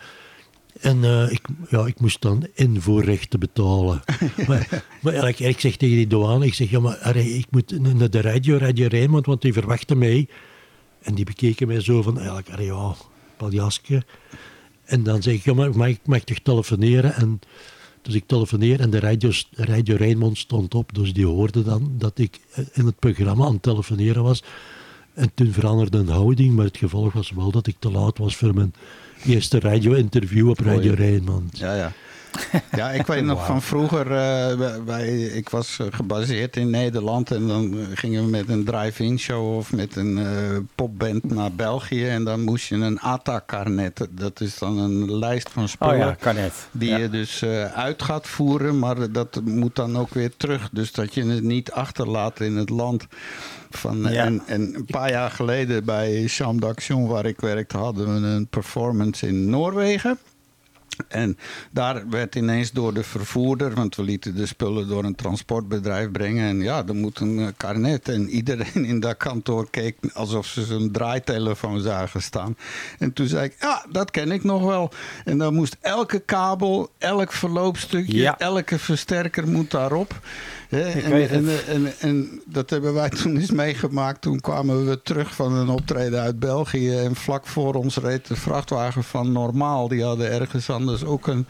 [0.81, 4.03] En eh, ik, ja, ik moest dan invoerrechten betalen.
[4.49, 7.97] maar maar eigenlijk, ik zeg tegen die douane, ik zeg, ja, maar arre, ik moet
[7.97, 10.29] naar de radio, Radio Rijnmond, want die verwachten mij.
[11.03, 12.95] En die bekeken mij zo van, eigenlijk, arre,
[13.43, 14.03] ja.
[14.85, 17.15] En dan zeg ik, ja, maar mag ik, mag ik toch telefoneren?
[17.15, 17.41] En,
[18.03, 20.95] dus ik telefoneer en de radio, radio Rijnmond stond op.
[20.95, 22.41] Dus die hoorde dan dat ik
[22.73, 24.43] in het programma aan het telefoneren was.
[25.15, 28.37] En toen veranderde een houding, maar het gevolg was wel dat ik te laat was
[28.37, 28.75] voor mijn
[29.27, 31.59] eerste radio-interview op Radio Rijnmond.
[31.59, 31.93] Ja, ja.
[32.77, 37.31] Ja, ik weet nog van vroeger, eh, wij- wij, ik was eh, gebaseerd in Nederland
[37.31, 40.27] en dan eh, gingen we met een drive-in show of met een eh,
[40.75, 45.63] popband naar België en dan moest je een ATA-karnet, dat is dan een lijst van
[45.63, 46.97] Oh spullen ja, die Ja.
[46.97, 51.15] je dus eh, uit gaat voeren, maar dat moet dan ook weer terug, dus dat
[51.15, 53.07] je het niet achterlaat in het land.
[53.71, 54.25] Van, Ja.
[54.25, 58.47] en, en een paar jaar geleden bij Champ d'Action, waar ik werkte, hadden we een
[58.47, 60.19] performance in Noorwegen.
[61.09, 61.39] En
[61.71, 66.49] daar werd ineens door de vervoerder, want we lieten de spullen door een transportbedrijf brengen.
[66.49, 68.09] En ja, er moet een eh, karnet.
[68.09, 72.57] En iedereen in dat kantoor keek alsof ze zo'n draaitelefoon zagen staan.
[72.99, 74.91] En toen zei ik, ja, dat ken ik nog wel.
[75.25, 78.39] En dan moest elke kabel, elk verloopstukje, Ja.
[78.39, 80.21] elke versterker moet daarop.
[80.69, 84.21] En, en, en, en dat hebben wij toen eens meegemaakt.
[84.21, 86.97] Toen kwamen we terug van een optreden uit België.
[86.97, 89.89] En vlak voor ons reed de vrachtwagen van Normaal.
[89.89, 91.47] Die hadden ergens anders ook een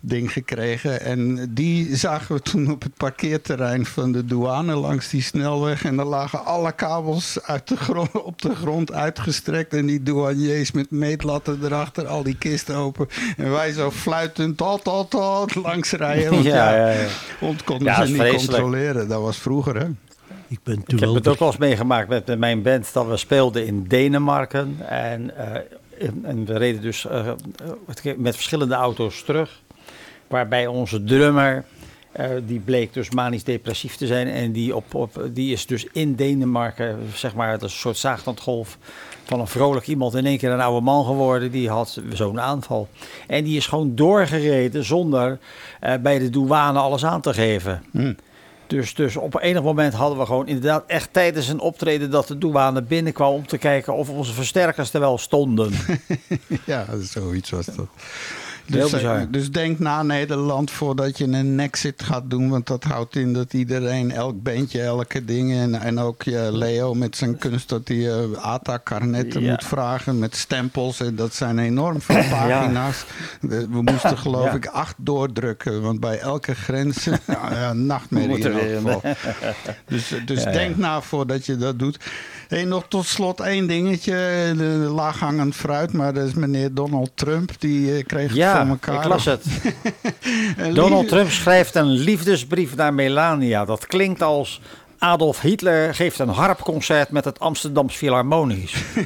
[0.00, 1.00] ding gekregen.
[1.00, 5.84] En die zagen we toen op het parkeerterrein van de douane langs die snelweg.
[5.84, 9.74] En daar lagen alle kabels uit de grond, op de grond uitgestrekt.
[9.74, 13.08] En die douaniers met meetlatten erachter, al die kisten open.
[13.36, 16.30] En wij zo fluitend, tot, tot, tot, langs rijden.
[16.30, 17.06] Want ja, Ja, ja, ja.
[17.40, 18.46] ons konden Ja, ze is niet vreselijk.
[18.46, 19.08] controleren.
[19.08, 19.86] Dat was vroeger, hè?
[20.48, 22.92] Ik ben toen Ik heb wel het ook wel eens meegemaakt met, met mijn band
[22.92, 24.76] dat we speelden in Denemarken.
[24.88, 25.60] En, eh,
[26.22, 29.60] en, we reden dus eh, eh, met verschillende auto's terug.
[30.26, 31.64] Waarbij onze drummer,
[32.12, 34.28] eh, die bleek dus manisch depressief te zijn.
[34.28, 37.96] En die, op, op, die is dus in Denemarken, zeg maar, dat is een soort
[37.96, 38.78] zaagtandgolf
[39.24, 41.50] van een vrolijk iemand in één keer een oude man geworden.
[41.50, 42.88] Die had zo'n aanval.
[43.26, 45.38] En die is gewoon doorgereden zonder
[46.00, 47.82] bij de douane alles aan te geven.
[47.90, 48.12] Hm.
[48.72, 52.38] Dus, dus op enig moment hadden we gewoon inderdaad echt tijdens een optreden dat de
[52.38, 55.72] douane binnenkwam om te kijken of onze versterkers er wel stonden.
[56.64, 57.86] Ja, zoiets was dat.
[58.66, 59.26] Heel Dus, eh, bizar.
[59.30, 62.48] dus denk na Nederland voordat je een exit gaat doen.
[62.50, 65.52] Want dat houdt in dat iedereen, elk bandje, elke ding.
[65.52, 69.50] En, en ook je Leo met zijn kunst dat hij eh, ATA-karnetten Ja.
[69.50, 71.00] moet vragen met stempels.
[71.00, 73.04] En dat zijn enorm veel pagina's.
[73.40, 74.52] We, we moesten geloof Ja.
[74.52, 75.82] ik acht doordrukken.
[75.82, 77.18] Want bij elke grens, nou
[77.54, 79.14] ja, een nachtmerrie Moet er in elk geval.
[79.86, 80.56] Dus, dus Ja, ja.
[80.56, 81.98] denk na voordat je dat doet.
[82.60, 84.12] Nog tot slot één dingetje.
[84.56, 85.92] De laaghangend fruit.
[85.92, 87.50] Maar dat is meneer Donald Trump.
[87.58, 89.02] Die eh, kreeg het Ja, voor elkaar.
[89.02, 89.44] ik las het.
[90.74, 93.64] Donald Trump schrijft een liefdesbrief naar Melania.
[93.64, 94.60] Dat klinkt als
[95.02, 98.74] Adolf Hitler geeft een harpconcert met het Amsterdams Philharmonisch.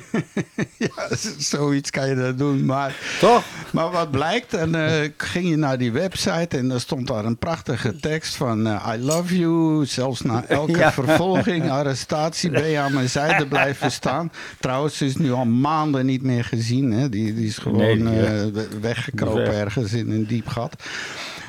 [0.79, 2.65] Ja, zoiets kan je dat doen.
[2.65, 3.45] Maar, Toch?
[3.73, 7.37] maar wat blijkt, en eh, ging je naar die website en er stond daar een
[7.37, 9.87] prachtige tekst van eh, I love you.
[9.87, 10.93] Zelfs na elke Ja.
[10.93, 14.33] vervolging, arrestatie ben je aan mijn zijde blijven staan.
[14.61, 16.93] Trouwens, ze is nu al maanden niet meer gezien.
[16.93, 17.09] Hè?
[17.09, 19.55] Die, die is gewoon Nee, die, eh, we- weggekropen weg.
[19.55, 20.83] ergens in een diep gat.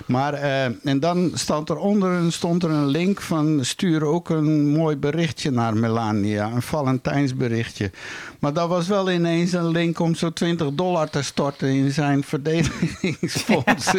[0.08, 4.68] Maar, eh, en dan stond er onder stond er een link van stuur ook een
[4.68, 6.52] mooi berichtje naar Melania.
[6.52, 7.92] Een Valentijnsberichtje.
[8.40, 12.24] Maar dat was wel ineens een link om zo 20 dollar te storten in zijn
[12.24, 13.92] verdedigingsfonds.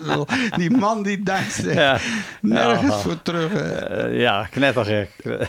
[0.56, 1.98] Die man die duikt Ja.
[2.40, 2.98] nergens Ja.
[2.98, 3.52] voor terug.
[3.52, 5.10] Eh, ja, knettergek.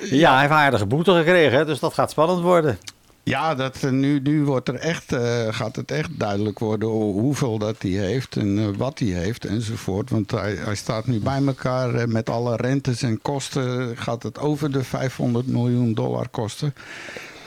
[0.00, 2.78] Ja, hij heeft aardige boete gekregen, dus dat gaat spannend worden.
[3.22, 7.20] Ja, dat, eh, nu, nu wordt er echt, eh, gaat het echt duidelijk worden hoe-
[7.20, 10.10] hoeveel dat hij heeft en eh, wat hij heeft enzovoort.
[10.10, 13.96] Want hij, hij staat nu bij elkaar met alle rentes en kosten.
[13.96, 16.74] Gaat het over de 500 miljoen dollar kosten?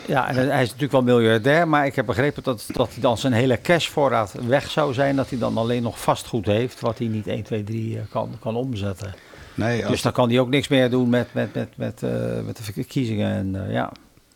[0.07, 3.17] Ja, en hij is natuurlijk wel miljardair, maar ik heb begrepen dat, dat hij dan
[3.17, 5.15] zijn hele cashvoorraad weg zou zijn.
[5.15, 8.29] Dat hij dan alleen nog vastgoed heeft, wat hij niet 1, 2, 3 eh, kan,
[8.39, 9.13] kan omzetten.
[9.55, 12.01] Nee, Dus dan kan hij ook niks meer doen met, met, met, met,
[12.45, 13.33] met de verkiezingen.
[13.55, 13.91] En, ja.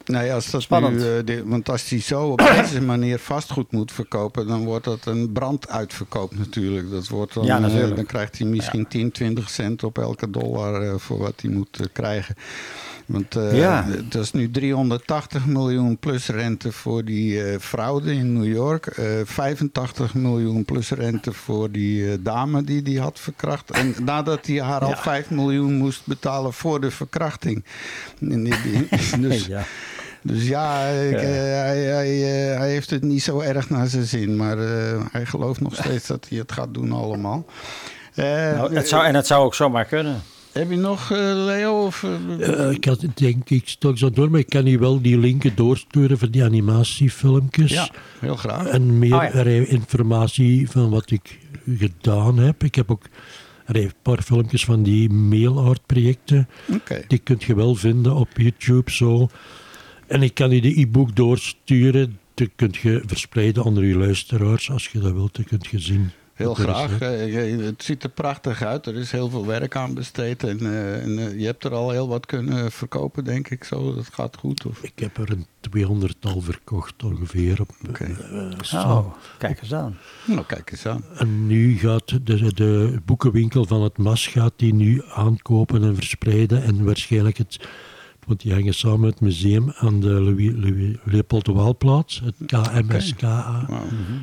[0.08, 0.98] Nee, als dat spannend.
[1.26, 5.06] nu, eh, want als hij zo op deze manier vastgoed moet verkopen, dan wordt dat
[5.06, 6.90] een branduitverkoop natuurlijk.
[6.92, 7.96] Dat wordt dan, Ja, eh, natuurlijk.
[7.96, 11.80] dan krijgt hij misschien 10, 20 cent op elke dollar eh, voor wat hij moet
[11.94, 12.36] krijgen.
[13.06, 13.86] Want Ja.
[14.10, 18.86] dat is nu 380 miljoen plus rente voor die fraude in New York.
[18.88, 23.72] eh 85 miljoen plus rente voor die dame die die had verkracht.
[23.72, 24.98] En nadat hij haar al Ja.
[24.98, 27.66] 5 miljoen moest betalen voor de verkrachting.
[28.20, 29.64] En die- die- dus, ja.
[30.28, 31.18] Dus ja, ik, Ja.
[31.18, 31.26] eh,
[31.64, 34.36] hij, hij, eh, hij heeft het niet zo erg naar zijn zin.
[34.36, 37.46] Maar eh, hij gelooft nog steeds dat hij het gaat doen allemaal.
[38.16, 40.22] Eh, Nou, het zou, en het zou ook zomaar kunnen.
[40.52, 41.86] Heb je nog, eh, Leo?
[41.86, 42.06] Of,
[42.72, 46.18] ik had, denk ik straks aan door, maar ik kan hier wel die linken doorsturen
[46.18, 47.72] van die animatiefilmpjes.
[47.72, 48.68] ja, heel graag.
[48.68, 49.44] En meer Oh ja.
[49.68, 51.40] informatie van wat ik
[51.78, 52.64] gedaan heb.
[52.64, 53.04] Ik heb ook
[53.66, 56.48] een paar filmpjes van die mail art projecten.
[56.74, 57.02] Oké.
[57.08, 59.28] Die kun je wel vinden op YouTube zo.
[60.08, 62.20] En ik kan je de e-book doorsturen.
[62.34, 64.72] Die kun je verspreiden onder je luisteraars.
[64.72, 66.12] Als je dat wilt, dan kun je zien.
[66.34, 67.00] Heel is, graag.
[67.00, 68.86] Eh, eh, het ziet er prachtig uit.
[68.86, 70.44] Er is heel veel werk aan besteed.
[70.44, 73.64] En, eh, en eh, je hebt er al heel wat kunnen verkopen, denk ik.
[73.64, 74.66] Zo, dat gaat goed.
[74.66, 74.82] Of?
[74.84, 77.62] Ik heb er een 200-tal verkocht ongeveer.
[77.62, 78.04] Op, Oké.
[78.04, 78.78] eh, zo.
[78.78, 79.98] Oh, kijk eens aan.
[80.26, 81.04] Nou, kijk eens aan.
[81.18, 86.64] En nu gaat de, de boekenwinkel van het MAS gaat die nu aankopen en verspreiden.
[86.64, 87.68] En waarschijnlijk het,
[88.28, 92.36] want die hangen samen met het museum aan de Louis, Louis, Leopold de Waalplaats, het
[92.46, 93.66] KMSKA.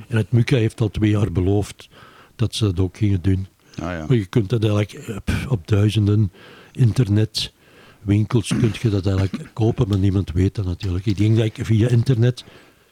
[0.09, 1.88] En het MUCA heeft al twee jaar beloofd
[2.36, 3.46] dat ze dat ook gingen doen.
[3.76, 4.07] Nou ja.
[4.07, 6.32] Maar je kunt dat eigenlijk op, op duizenden
[6.72, 11.07] internetwinkels kunt je dat eigenlijk kopen, maar niemand weet dat natuurlijk.
[11.07, 12.44] Ik denk dat ik via internet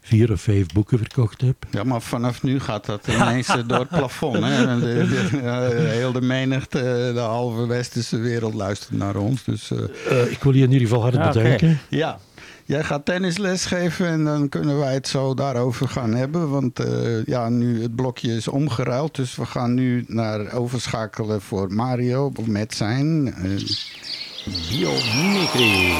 [0.04, 1.56] vier of vijf boeken verkocht heb.
[1.70, 4.36] Ja, maar vanaf nu gaat dat ineens eh, door het plafond.
[4.36, 4.66] Hè?
[4.66, 9.44] En De, de- heel de menigte, eh, de halve westerse wereld luistert naar ons.
[9.44, 9.78] Dus eh,
[10.22, 11.32] Eh, ik wil je in ieder geval hard Ja, oké.
[11.42, 11.80] bedanken.
[11.88, 12.18] ja,
[12.64, 16.50] jij gaat tennisles geven en dan kunnen wij het zo daarover gaan hebben.
[16.50, 19.14] Want eh, ja, nu het blokje is omgeruild.
[19.16, 23.34] Dus we gaan nu naar overschakelen voor Mario met zijn...
[23.34, 23.50] eh,
[24.70, 25.92] Biomimicry.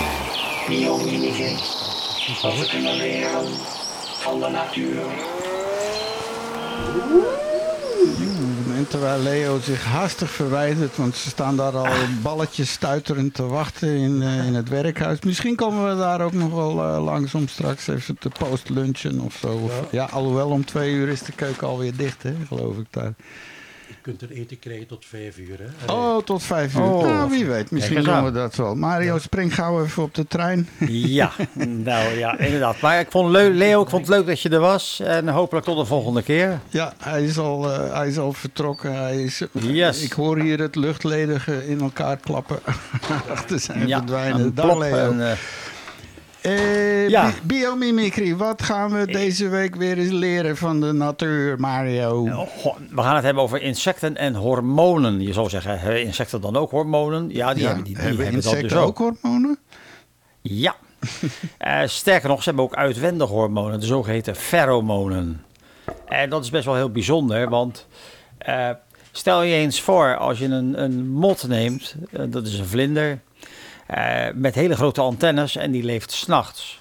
[0.69, 1.57] Biomimicry.
[2.43, 3.45] We kunnen leren
[4.23, 5.03] van de natuur.
[8.77, 11.87] En terwijl Leo zich haastig verwijdert, want ze staan daar al
[12.23, 15.21] balletjes stuiterend te wachten in, eh, in het werkhuis.
[15.21, 19.35] Misschien komen we daar ook nog wel eh, langs om straks even te postlunchen of
[19.41, 19.49] zo.
[19.49, 23.13] Of- ja, alhoewel om twee uur is de keuken alweer dicht, hè, geloof ik daar.
[23.93, 25.59] Je kunt er eten krijgen tot vijf uur.
[25.59, 25.93] Hè?
[25.93, 26.83] Oh, tot vijf uur.
[26.83, 27.03] Oh.
[27.03, 28.75] nou, wie weet, misschien doen we dat wel.
[28.75, 30.69] Mario, spring gauw even op de trein.
[30.89, 31.31] Ja,
[31.67, 32.81] nou ja, inderdaad.
[32.81, 35.01] Maar ik vond het leuk, Leo, ik vond het leuk dat je er was.
[35.05, 36.61] En hopelijk tot de volgende keer.
[36.71, 38.95] Ja, hij is al, eh, hij is al vertrokken.
[38.97, 40.03] Hij is, Yes.
[40.03, 42.59] Ik hoor hier het luchtledige in elkaar klappen
[43.31, 44.55] achter zijn Ja, verdwijnen.
[44.55, 45.11] Dag, Leo.
[45.11, 45.37] en, eh,
[46.43, 47.27] Eh, Ja.
[47.27, 52.29] bi- biomimicry, wat gaan we deze week weer eens leren van de natuur, Mario?
[52.29, 55.21] Ho- We gaan het hebben over insecten en hormonen.
[55.21, 57.29] Je zou zeggen, hebben insecten dan ook hormonen?
[57.31, 59.59] Ja, die Ja, hebben, die, die hebben hebben dat insecten dus ook hormonen?
[60.41, 60.75] Ja.
[61.59, 65.45] Eh, sterker nog, ze hebben ook uitwendige hormonen, de zogeheten pheromonen.
[66.09, 67.87] En dat is best wel heel bijzonder, want
[68.39, 68.69] eh,
[69.13, 73.19] stel je eens voor als je een, een mot neemt, eh, dat is een vlinder,
[73.93, 76.81] eh, met hele grote antennes en die leeft s'nachts.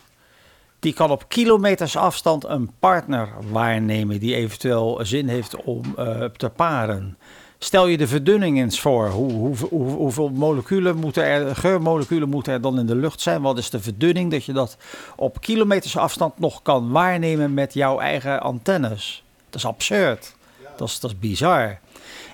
[0.79, 6.49] Die kan op kilometers afstand een partner waarnemen die eventueel zin heeft om eh, te
[6.49, 7.17] paren.
[7.57, 9.09] Stel je de verdunning eens voor.
[9.09, 13.41] Hoe, hoe, hoe, hoeveel moleculen moeten er, geurmoleculen moeten er dan in de lucht zijn?
[13.41, 14.77] Wat is de verdunning dat je dat
[15.15, 19.23] op kilometers afstand nog kan waarnemen met jouw eigen antennes?
[19.49, 20.35] Dat is absurd.
[20.77, 21.79] Dat is, dat is bizar.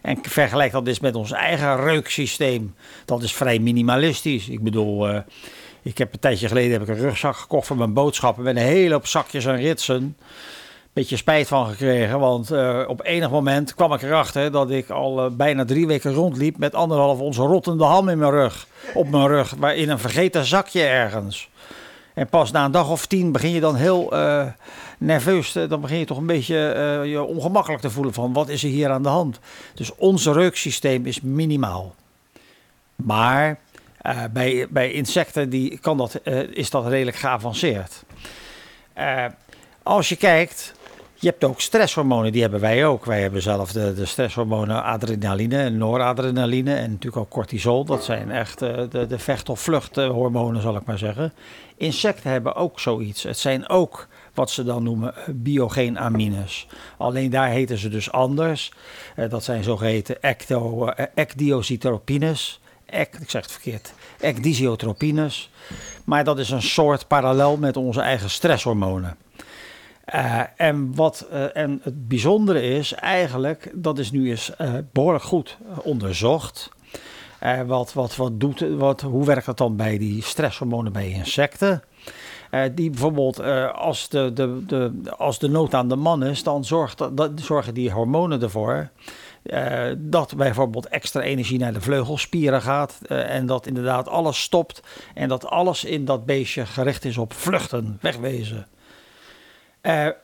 [0.07, 2.75] En vergelijk dat eens met ons eigen reuksysteem.
[3.05, 4.49] Dat is vrij minimalistisch.
[4.49, 5.19] Ik bedoel, eh,
[5.81, 8.61] ik heb een tijdje geleden heb ik een rugzak gekocht voor mijn boodschappen met een
[8.61, 10.17] hele hoop zakjes en ritsen.
[10.93, 12.19] beetje spijt van gekregen.
[12.19, 16.13] Want eh, op enig moment kwam ik erachter dat ik al eh, bijna drie weken
[16.13, 18.67] rondliep met anderhalf onze rottende ham in mijn rug.
[18.93, 21.49] Op mijn rug, maar in een vergeten zakje ergens.
[22.13, 24.09] En pas na een dag of tien begin je dan heel
[24.97, 28.49] nerveus, te- dan begin je toch een beetje eh, je ongemakkelijk te voelen van wat
[28.49, 29.39] is er hier aan de hand.
[29.73, 31.95] Dus ons reuksysteem is minimaal.
[32.95, 33.59] Maar
[34.01, 38.03] eh, bij, bij insecten die kan dat, eh, is dat redelijk geavanceerd.
[38.93, 39.25] Eh,
[39.83, 40.73] als je kijkt,
[41.15, 43.05] je hebt ook stresshormonen, die hebben wij ook.
[43.05, 47.85] Wij hebben zelf de, de stresshormonen adrenaline en noradrenaline en natuurlijk ook cortisol.
[47.85, 51.33] Dat zijn echt eh, de, de vecht- of vluchthormonen, zal ik maar zeggen.
[51.77, 53.23] Insecten hebben ook zoiets.
[53.23, 54.07] Het zijn ook
[54.37, 56.67] wat ze dan noemen eh, biogeenamines.
[56.97, 58.71] Alleen daar heten ze dus anders.
[59.15, 62.59] Eh, dat zijn zogeheten ecto, eh, ecdiocytropines.
[62.85, 63.93] Ec, ik zeg het verkeerd.
[64.19, 65.49] Ecdisiotropines.
[66.03, 69.17] Maar dat is een soort parallel met onze eigen stresshormonen.
[70.55, 76.71] En, wat, en het bijzondere is eigenlijk, dat is nu eens eh, behoorlijk goed onderzocht.
[77.65, 81.83] Wat, wat, wat doet, wat, hoe werkt dat dan bij die stresshormonen bij insecten?
[82.49, 86.43] Eh, die bijvoorbeeld, eh, als, de, de, de, als de nood aan de man is,
[86.43, 88.89] dan zorgt, dat, zorgen die hormonen ervoor
[89.43, 92.97] eh, dat bijvoorbeeld extra energie naar de vleugelspieren gaat.
[93.07, 94.81] en dat inderdaad alles stopt.
[95.13, 98.67] En dat alles in dat beestje gericht is op vluchten, wegwezen.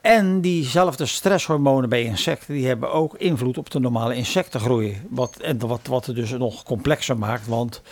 [0.02, 5.00] En diezelfde stresshormonen bij insecten, die hebben ook invloed op de normale insectengroei.
[5.10, 7.82] Wat, en wat, wat het dus nog complexer maakt, want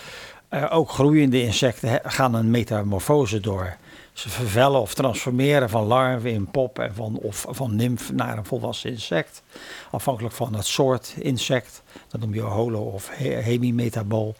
[0.71, 3.77] ook groeiende insecten gaan een metamorfose door.
[4.13, 8.45] Ze vervellen of transformeren van larven in pop en van, of van nymf naar een
[8.45, 9.43] volwassen insect.
[9.91, 11.83] Afhankelijk van het soort insect.
[12.09, 14.35] Dat noem je holo- of he- hemimetabool.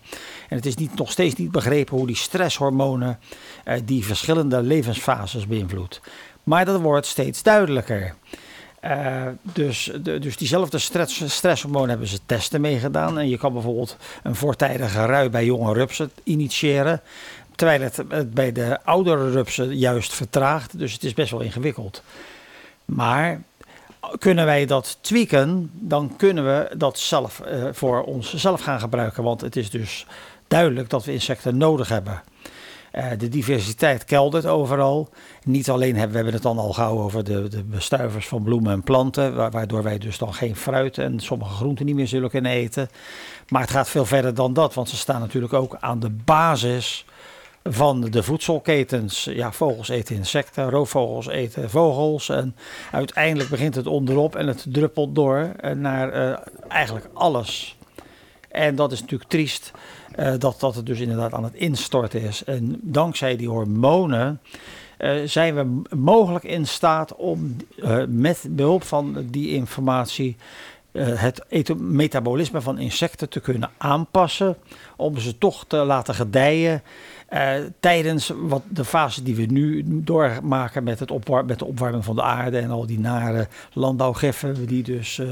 [0.49, 3.19] En het is niet, nog steeds niet begrepen hoe die stresshormonen
[3.65, 6.01] eh, die verschillende levensfases beïnvloedt.
[6.43, 8.15] Maar dat wordt steeds duidelijker.
[8.81, 13.19] Eh, dus, de, dus diezelfde stress, stresshormonen hebben ze testen meegedaan.
[13.19, 17.01] En je kan bijvoorbeeld een voortijdige rui bij jonge rupsen initiëren.
[17.55, 20.79] Terwijl het, bij de oudere rupsen juist vertraagt.
[20.79, 22.03] Dus het is best wel ingewikkeld.
[22.85, 23.41] Maar
[24.19, 29.23] kunnen wij dat tweaken, dan kunnen we dat zelf eh, voor onszelf gaan gebruiken.
[29.23, 30.07] Want het is dus
[30.49, 32.23] duidelijk dat we insecten nodig hebben.
[32.91, 35.09] Eh, de diversiteit keldert overal.
[35.45, 38.73] Niet alleen hebben we hebben het dan al gauw over de, de bestuivers van bloemen
[38.73, 42.31] en planten, wa- waardoor wij dus dan geen fruit en sommige groenten niet meer zullen
[42.31, 42.89] kunnen eten.
[43.49, 47.05] Maar het gaat veel verder dan dat, want ze staan natuurlijk ook aan de basis
[47.65, 49.25] van de voedselketens.
[49.25, 52.29] Ja, vogels eten insecten, roofvogels eten vogels.
[52.29, 52.57] En
[52.91, 56.39] uiteindelijk begint het onderop en het druppelt door eh, naar eh,
[56.69, 57.77] eigenlijk alles.
[58.49, 59.71] En dat is natuurlijk triest
[60.15, 62.45] eh, dat, dat het dus inderdaad aan het instorten is.
[62.45, 64.41] En dankzij die hormonen
[65.25, 67.57] zijn we mogelijk in staat om
[68.09, 70.37] met behulp van die informatie
[70.99, 74.57] het metabolisme van insecten te kunnen aanpassen.
[74.97, 76.83] Om ze toch te laten gedijen
[77.33, 82.05] eh, tijdens wat de fase die we nu doormaken met, het opwar- met de opwarming
[82.05, 85.27] van de aarde en al die nare landbouwgiffen, die dus, eh,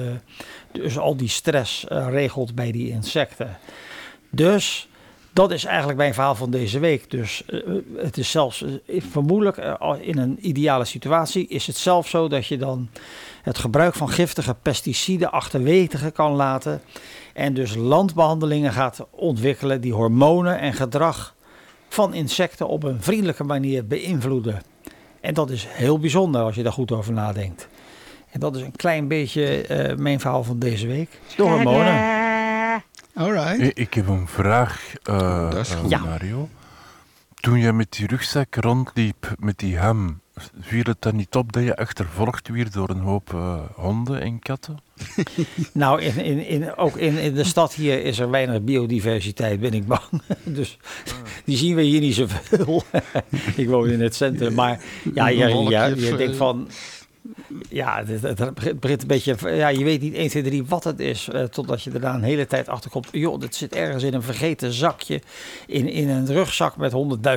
[0.73, 3.59] dus al die stress eh, regelt bij die insecten.
[4.31, 4.89] Dus
[5.33, 7.11] dat is eigenlijk mijn verhaal van deze week.
[7.11, 7.45] Dus
[7.97, 9.57] het is zelfs vermoedelijk
[10.01, 12.89] in een ideale situatie is het zelfs zo dat je dan
[13.43, 16.81] het gebruik van giftige pesticiden achterwege kan laten
[17.35, 21.35] en dus landbehandelingen gaat ontwikkelen die hormonen en gedrag
[21.95, 24.63] van insecten op een vriendelijke manier beïnvloeden.
[25.21, 27.69] En dat is heel bijzonder als je daar goed over nadenkt.
[28.31, 31.21] En dat is een klein beetje eh, mijn verhaal van deze week.
[31.37, 32.19] De hormonen.
[33.15, 33.61] Alright.
[33.61, 35.91] Ik, ik heb een vraag, eh, Dat is eh, goed.
[35.91, 35.99] Ja.
[35.99, 36.49] Mario.
[37.35, 40.21] Toen je met die rugzak rondliep, met die ham,
[40.61, 44.39] viel het dan niet op dat je achtervolgd werd door een hoop eh, honden en
[44.39, 44.77] katten?
[45.73, 49.73] Nou, in, in, in, ook in, in de stad hier is er weinig biodiversiteit, ben
[49.73, 50.03] ik bang.
[50.45, 50.79] Dus
[51.45, 52.83] die zien we hier niet zoveel.
[53.57, 54.55] ik woon in het centrum.
[54.55, 54.81] Maar
[55.15, 55.37] ja, je,
[55.69, 56.69] ja, je eh, denkt van...
[57.69, 59.37] Ja, het, het begint begint een beetje...
[59.57, 61.29] Ja, je weet niet 1, 2, 3 wat het is.
[61.29, 63.09] eh, totdat je er na een hele tijd achter komt.
[63.13, 65.21] Joh, dit zit ergens in een vergeten zakje.
[65.67, 66.93] In, in een rugzak met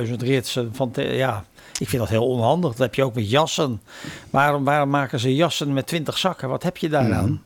[0.06, 0.70] 100.000 ritsen.
[0.74, 1.44] Van te- ja,
[1.78, 2.70] ik vind dat heel onhandig.
[2.70, 3.82] Dat heb je ook met jassen.
[4.30, 6.48] Waarom, waarom maken ze jassen met 20 zakken?
[6.48, 7.42] Wat heb je daaraan?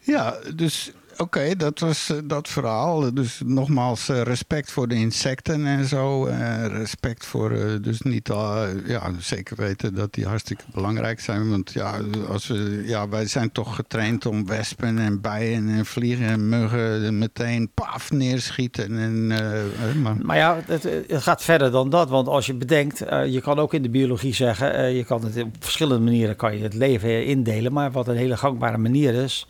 [0.00, 3.14] Ja, dus Oké, dat was eh, dat verhaal.
[3.14, 6.26] Dus nogmaals, eh, respect voor de insecten en zo.
[6.26, 11.50] Eh, respect voor, dus niet al, ja, zeker weten dat die hartstikke belangrijk zijn.
[11.50, 16.26] Want ja, als we, ja, wij zijn toch getraind om wespen en bijen en vliegen
[16.26, 18.98] en muggen meteen paf neerschieten.
[18.98, 19.26] En,
[20.02, 22.08] maar, Maar ja, het, het gaat verder dan dat.
[22.08, 25.56] Want als je bedenkt, je kan ook in de biologie zeggen, je kan het op
[25.58, 27.72] verschillende manieren kan je het leven indelen.
[27.72, 29.46] Maar wat een hele gangbare manier is,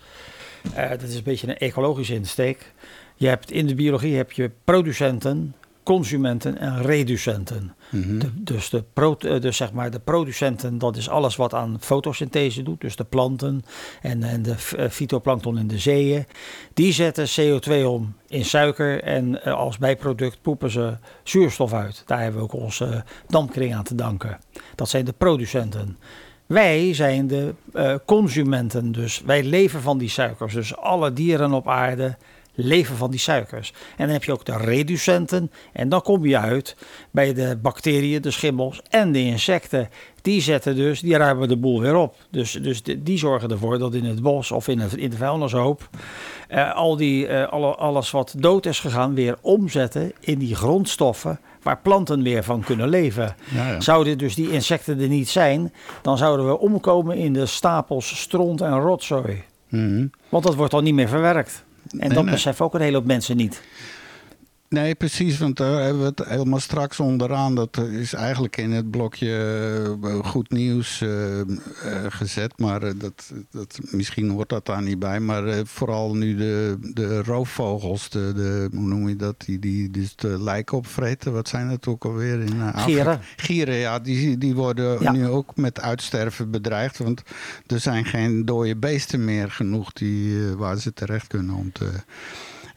[0.75, 2.73] eh, dat is een beetje een ecologische insteek.
[3.17, 7.75] Je hebt in de biologie heb je producenten, consumenten en reducenten.
[7.91, 8.19] mhm.
[8.19, 11.77] De, dus, de pro, eh, dus zeg maar de producenten, dat is alles wat aan
[11.81, 12.81] fotosynthese doet.
[12.81, 13.65] Dus de planten
[14.03, 16.27] en, en de f- eh, fytoplankton in de zeeën.
[16.75, 22.03] Die zetten CO2 om in suiker en als bijproduct poepen ze zuurstof uit.
[22.07, 24.39] Daar hebben we ook onze dampkring aan te danken.
[24.75, 25.99] Dat zijn de producenten.
[26.49, 30.55] Wij zijn de eh, consumenten, dus wij leven van die suikers.
[30.55, 32.17] Dus alle dieren op aarde
[32.55, 33.73] leven van die suikers.
[33.97, 35.51] En dan heb je ook de reducenten.
[35.73, 36.77] En dan kom je uit
[37.11, 39.89] bij de bacteriën, de schimmels en de insecten.
[40.23, 42.17] Die zetten dus, die ruimen de boel weer op.
[42.31, 45.89] Dus, dus die zorgen ervoor dat in het bos of in, het, in de vuilnishoop...
[46.49, 51.41] eh, al die, eh, alle, alles wat dood is gegaan weer omzetten in die grondstoffen...
[51.63, 53.37] waar planten weer van kunnen leven.
[53.55, 53.81] Ja, ja.
[53.81, 55.73] Zouden dus die insecten er niet zijn...
[56.03, 59.43] dan zouden we omkomen in de stapels stront en rotzooi.
[59.69, 60.07] Mhm.
[60.29, 61.65] Want dat wordt dan niet meer verwerkt.
[61.91, 62.33] En Nee, dat nee.
[62.33, 63.63] beseffen ook een hele hoop mensen niet.
[64.69, 67.55] Nee, precies, want daar hebben we het helemaal straks onderaan.
[67.55, 69.37] Dat is eigenlijk in het blokje
[70.03, 71.47] eh, goed nieuws eh, eh,
[72.09, 72.59] gezet.
[72.59, 75.21] Maar dat, dat, misschien hoort dat daar niet bij.
[75.21, 79.35] Maar vooral nu de, de roofvogels, de, de, hoe noem je dat?
[79.39, 81.33] Die, die dus de lijken opvreten.
[81.33, 82.41] Wat zijn dat ook alweer?
[82.41, 82.83] In, Afrika?
[82.83, 83.21] Gieren.
[83.37, 83.99] Gieren, ja.
[83.99, 85.13] Die, die worden Ja.
[85.13, 86.99] nu ook met uitsterven bedreigd.
[86.99, 87.23] Want
[87.67, 91.91] er zijn geen dode beesten meer genoeg die, waar ze terecht kunnen om te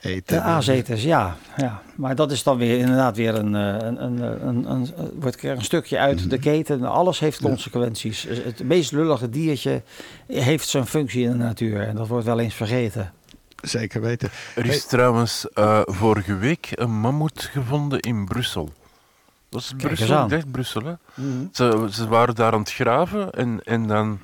[0.02, 0.36] eten.
[0.36, 1.82] De aaseters, ja, ja.
[1.96, 5.44] Maar dat is dan weer inderdaad weer een, eh, een, een, een, een, een- wordt
[5.44, 6.84] er een stukje uit de keten.
[6.84, 8.24] Alles heeft consequenties.
[8.30, 9.82] Het meest lullige diertje
[10.28, 11.88] heeft zijn functie in de natuur.
[11.88, 13.14] En dat wordt wel eens vergeten.
[13.62, 14.30] Zeker weten.
[14.56, 18.70] Er is trouwens eh, vorige week een mammoet gevonden in Brussel.
[19.50, 20.82] Dat is Kijk Brussel, dacht Brussel.
[20.84, 20.94] Hè?
[21.52, 24.20] Ze, ze waren daar aan het graven en, en dan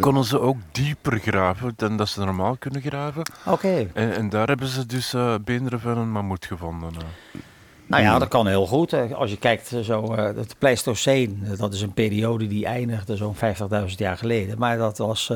[0.00, 3.22] konden ze ook dieper graven dan dat ze normaal kunnen graven.
[3.46, 3.90] Oké.
[3.94, 6.90] En, en daar hebben ze dus eh beenderen van een mammoet gevonden.
[6.92, 7.40] eh.
[7.86, 9.12] Nou ja, dat kan heel goed.
[9.14, 13.16] Als je kijkt, eh, zo, eh, het Pleistoceen, eh, dat is een periode die eindigde
[13.16, 14.58] zo'n 50.000 jaar geleden.
[14.58, 15.32] Maar dat was,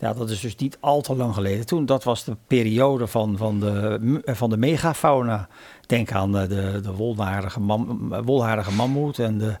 [0.00, 1.66] ja, dat is dus niet al te lang geleden.
[1.66, 5.48] Toen, dat was de periode van, van, de, eh, van de megafauna.
[5.86, 9.56] Denk aan eh, de, de eh, wolharige mammoet en de,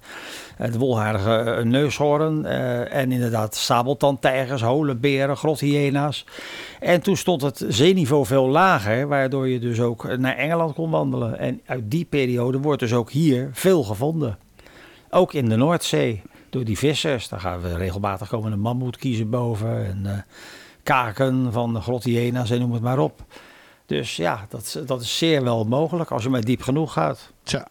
[0.56, 2.44] de wolharige neushoorn.
[2.44, 6.26] en inderdaad sabeltandtijgers, holenberen, grothyena's.
[6.80, 11.38] En toen stond het zeeniveau veel lager, waardoor je dus ook naar Engeland kon wandelen.
[11.38, 14.38] En uit die periode wordt dus ook hier veel gevonden.
[15.10, 17.28] Ook in de Noordzee, door die vissers.
[17.28, 19.86] Daar gaan we regelmatig komen een mammoet kiezen boven.
[19.86, 20.18] En eh,
[20.82, 23.24] kaken van de grothyena's en noem het maar op.
[23.86, 27.32] Dus ja, dat, dat is zeer wel mogelijk als je maar diep genoeg gaat.
[27.42, 27.68] Tja.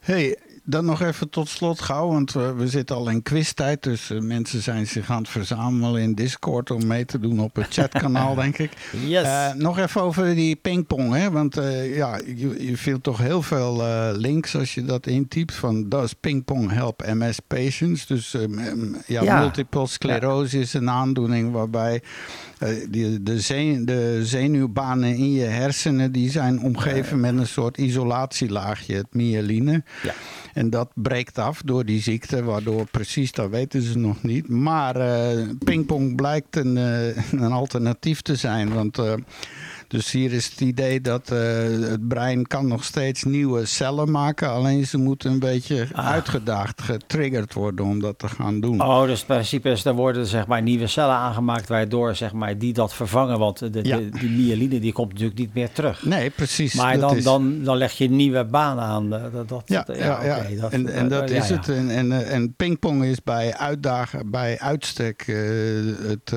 [0.00, 3.82] hey, dan nog even tot slot gauw, want we zitten al in quiztijd.
[3.82, 7.56] Dus eh, mensen zijn zich aan het verzamelen in Discord om mee te doen op
[7.56, 8.70] het chatkanaal, denk ik.
[9.06, 9.24] Yes.
[9.24, 11.30] Eh, nog even over die pingpong, hè?
[11.30, 13.82] Want eh, ja, je, je vindt toch heel veel
[14.16, 15.54] links als je dat intypt.
[15.54, 18.06] Van does pingpong help MS patients?
[18.06, 19.38] Dus eh, m- ja, Ja.
[19.40, 22.02] multiple sclerose is een aandoening waarbij
[22.90, 29.14] die, de, de zenuwbanen in je hersenen die zijn omgeven met een soort isolatielaagje, het
[29.14, 29.82] myeline.
[30.02, 30.14] Ja.
[30.54, 34.48] En dat breekt af door die ziekte, waardoor precies, dat weten ze nog niet.
[34.48, 38.72] Maar eh, pingpong blijkt een, eh, een alternatief te zijn.
[38.72, 39.12] Want eh,
[39.92, 41.38] dus hier is het idee dat eh,
[41.80, 44.50] het brein kan nog steeds nieuwe cellen maken.
[44.50, 48.80] Alleen ze moeten een beetje uitgedaagd, getriggerd worden om dat te gaan doen.
[48.82, 52.58] Oh, dus het principe is, er worden zeg maar nieuwe cellen aangemaakt waardoor zeg maar
[52.58, 53.38] die dat vervangen.
[53.38, 53.98] Want de, de- Ja.
[54.20, 56.04] die myeline die komt natuurlijk niet meer terug.
[56.04, 56.74] Nee, precies.
[56.74, 59.14] Maar dat dan, is- dan, dan leg je een nieuwe baan aan.
[59.14, 60.42] eh, Dat, dat, Ja, dat- ja, ja.
[60.60, 61.66] dat- en, en dat eh, is ja, het.
[61.66, 61.72] ja.
[61.72, 65.24] En, en, en pingpong is bij uitdagen, bij uitstek
[66.06, 66.32] het,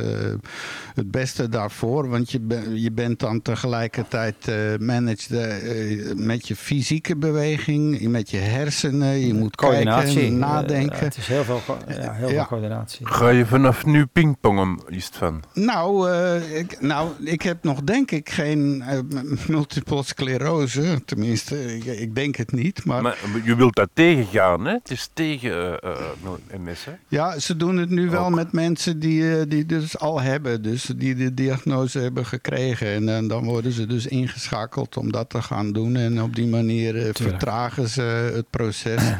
[0.93, 2.09] het beste daarvoor.
[2.09, 8.01] Want je, ben- je bent dan tegelijkertijd eh manage de, eh, met je fysieke beweging,
[8.07, 9.19] met je hersenen.
[9.27, 10.13] Je moet Coördinatie.
[10.13, 10.99] kijken, eh, nadenken.
[10.99, 13.07] het is heel veel, co- ja, heel veel coördinatie.
[13.07, 15.43] Ga je vanaf nu pingpongen, is het van?
[15.53, 18.83] Nou, eh, ik, nou, ik heb nog denk ik geen
[19.47, 21.01] multiple sclerose.
[21.05, 22.85] Tenminste, ik, ik denk het niet.
[22.85, 24.73] Maar, Maar je wilt dat tegengaan, hè?
[24.73, 26.91] Het is tegen eh, eh, MS, hè?
[27.07, 30.61] ja, ze doen het nu wel met mensen die, die dus al hebben.
[30.61, 32.87] Dus die de diagnose hebben gekregen.
[32.87, 35.95] En eh, dan worden ze dus ingeschakeld om dat te gaan doen.
[35.95, 39.01] En op die manier eh, vertragen ze het proces.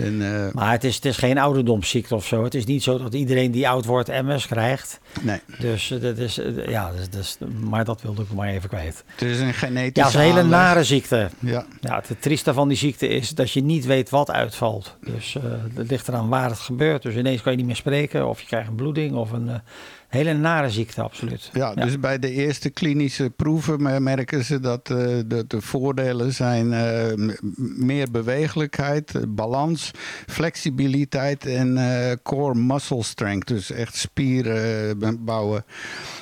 [0.00, 2.44] En, eh, Maar het is, het is geen ouderdomsziekte of zo.
[2.44, 5.00] Het is niet zo dat iedereen die oud wordt MS krijgt.
[5.20, 8.68] nee, Dus eh, dat is, eh, ja, dus, dus, maar dat wilde ik maar even
[8.68, 9.04] kwijt.
[9.06, 11.30] het is een genetische Ja, het is een hele nare ziekte.
[11.38, 11.64] Ja.
[11.80, 14.96] Ja, het trieste van die ziekte is dat je niet weet wat uitvalt.
[15.00, 15.42] Dus eh
[15.74, 17.02] het ligt eraan waar het gebeurt.
[17.02, 19.54] Dus ineens kan je niet meer spreken of je krijgt een bloeding of een eh,
[20.10, 21.50] hele nare ziekte, absoluut.
[21.52, 26.32] Ja, dus bij de eerste klinische proeven me- merken ze dat, eh, dat de voordelen
[26.32, 27.32] zijn eh,
[27.76, 29.90] meer bewegelijkheid, eh, balans,
[30.26, 33.48] flexibiliteit en eh, core muscle strength.
[33.48, 35.64] Dus echt spieren bouwen.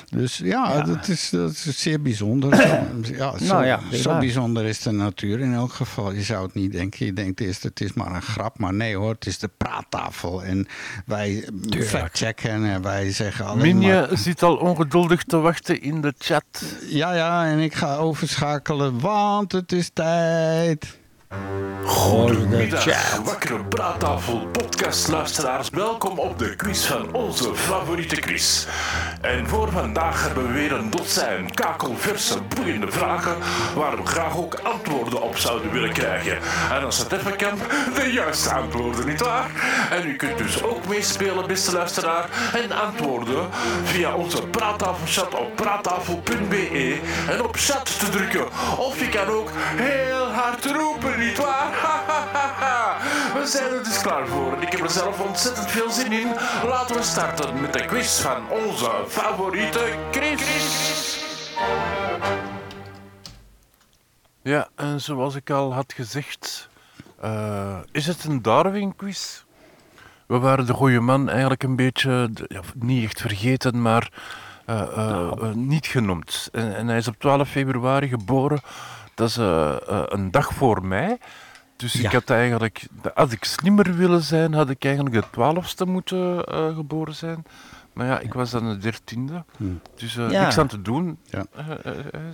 [0.09, 0.81] Dus ja, Ja.
[0.81, 2.55] Dat, is, dat is zeer bijzonder.
[3.17, 4.19] ja, zo, Nou ja, zo prima.
[4.19, 6.11] bijzonder is de natuur in elk geval.
[6.11, 7.05] Je zou het niet denken.
[7.05, 8.59] Je denkt eerst het is maar een grap.
[8.59, 10.43] Maar nee hoor, het is de praattafel.
[10.43, 10.67] En
[11.05, 11.47] wij
[11.79, 16.75] factchecken en wij zeggen alleen Minje zit al ongeduldig te wachten in de chat.
[16.87, 20.99] Ja, ja, en ik ga overschakelen, want het is tijd.
[21.85, 25.69] Goedemiddag, wakkere praattafel podcastluisteraars.
[25.69, 28.65] Welkom op de quiz van onze favoriete quiz.
[29.21, 33.35] En voor vandaag hebben we weer een dozijn kakelverse, boeiende vragen
[33.75, 36.37] waar we graag ook antwoorden op zouden willen krijgen.
[36.71, 37.57] En als het even kan,
[37.95, 39.49] de juiste antwoorden, nietwaar?
[39.91, 43.49] En u kunt dus ook meespelen, beste luisteraar, en antwoorden
[43.83, 46.99] via onze praattafelchat op praattafel.be
[47.29, 48.45] en op chat te drukken.
[48.77, 51.71] Of je kan ook heel hard roepen, nietwaar?
[53.39, 54.61] We zijn er dus klaar voor.
[54.61, 56.27] Ik heb er zelf ontzettend veel zin in.
[56.63, 61.23] Laten we starten met de quiz van onze favoriete Chris.
[64.41, 66.69] Ja, en zoals ik al had gezegd,
[67.21, 69.43] eh, is het een Darwin-quiz?
[70.27, 74.11] We waren de goede man eigenlijk een beetje, ja, niet echt vergeten, maar
[74.69, 76.49] eh, eh, eh, niet genoemd.
[76.51, 78.59] En, en hij is op 12 februari geboren.
[79.19, 81.17] Dat is eh, eh, een dag voor mij.
[81.75, 81.99] Dus Ja.
[82.07, 86.75] ik had eigenlijk, als ik slimmer willen zijn, had ik eigenlijk de 12ste moeten eh,
[86.75, 87.43] geboren zijn.
[87.93, 89.43] Maar ja, ik was dan de dertiende.
[89.95, 90.41] Dus eh Ja.
[90.43, 91.17] niks aan te doen.
[91.23, 91.45] Ja.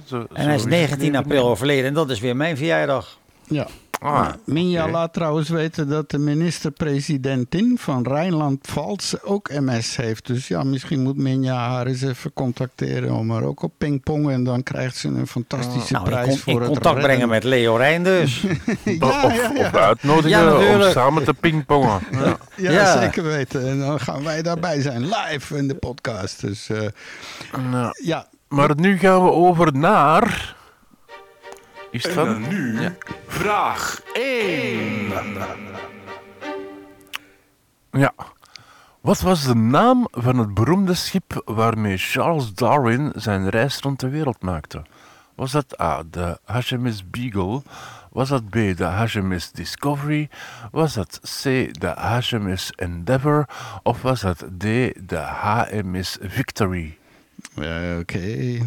[0.06, 1.16] Zo- En hij is het 19 leven.
[1.24, 3.18] april overleden en dat is weer mijn verjaardag.
[3.48, 3.68] Ja.
[4.00, 10.28] Ah, Minja laat trouwens weten dat de minister-presidentin van Rijnland-Pfalz ook MS heeft.
[10.28, 14.34] Dus ja, misschien moet Minja haar eens even contacteren om er ook op pingpongen.
[14.34, 17.04] En dan krijgt ze een fantastische Nou, ik prijs kon voor in het contact redden.
[17.04, 18.42] brengen met Leo Rijn dus.
[18.84, 19.60] Ja, of, ja, ja.
[19.60, 22.00] of uitnodigen Ja, om samen te pingpongen.
[22.12, 22.38] Ja.
[22.56, 23.02] Ja, Ja.
[23.02, 23.68] zeker weten.
[23.68, 26.42] En dan gaan wij daarbij zijn, live in de podcast.
[26.42, 26.82] Dus eh,
[27.72, 30.56] Nou, ja, maar nu gaan we over naar.
[31.92, 32.94] Is dan nu Ja.
[33.36, 35.14] Vraag 1.
[37.92, 38.14] Ja.
[39.02, 44.10] Wat was de naam van het beroemde schip waarmee Charles Darwin zijn reis rond de
[44.10, 44.82] wereld maakte?
[45.36, 47.62] Was dat A, de HMS Beagle?
[48.12, 50.30] Was dat B, de HMS Discovery?
[50.72, 51.44] Was dat C,
[51.80, 53.46] de HMS Endeavour?
[53.84, 54.64] Of was dat D,
[55.10, 56.98] de HMS Victory?
[57.56, 58.60] Ja, oké.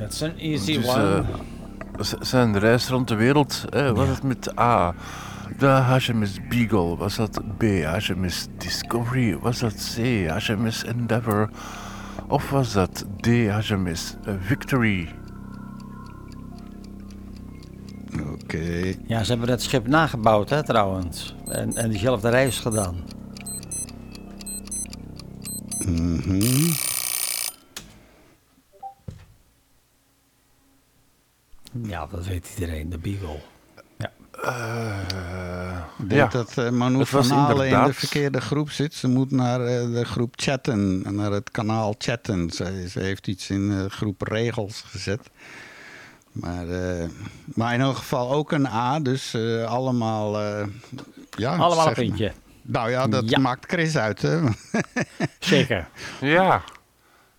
[0.00, 1.24] That's an easy Dus, one.
[1.98, 4.94] eh, z- zijn reis rond de wereld, hè, was het met A,
[5.58, 6.96] de HMS Beagle?
[6.96, 9.38] Was dat B, HMS Discovery?
[9.38, 11.50] Was dat C, HMS Endeavour?
[12.28, 15.08] Of was dat D, HMS Victory?
[18.32, 18.94] Oké.
[19.06, 21.34] Ja, ze hebben dat schip nagebouwd hè, trouwens.
[21.48, 22.96] En, en diezelfde reis gedaan.
[25.86, 26.70] Mhm.
[31.82, 33.38] Ja, dat weet iedereen, de Beagle.
[35.98, 38.94] Ik denk ja, dat uh, Manu van Halen in de verkeerde groep zit.
[38.94, 42.50] Ze moet naar eh, de groep chatten, naar het kanaal chatten.
[42.50, 45.30] Ze, ze heeft iets in de groep regels gezet.
[46.32, 47.08] Maar, eh,
[47.44, 50.40] maar in elk geval ook een A, dus eh, allemaal...
[50.40, 50.66] eh,
[51.30, 51.94] ja, Allemaal een maar.
[51.94, 52.32] puntje.
[52.62, 53.38] Nou ja, dat Ja.
[53.38, 54.40] maakt Chris uit, hè?
[55.38, 55.88] Zeker.
[56.20, 56.62] ja.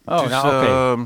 [0.06, 0.66] Oh, dus, nou oké.
[0.66, 1.06] ehm,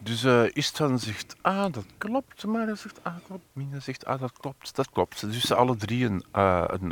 [0.00, 2.44] dus eh Istvan zegt, ah, dat klopt.
[2.44, 3.44] Maar hij zegt, ah, klopt.
[3.52, 4.76] Mina zegt, ah, dat klopt.
[4.76, 5.32] Dat klopt.
[5.32, 6.90] Dus alle drie een, eh, een, een,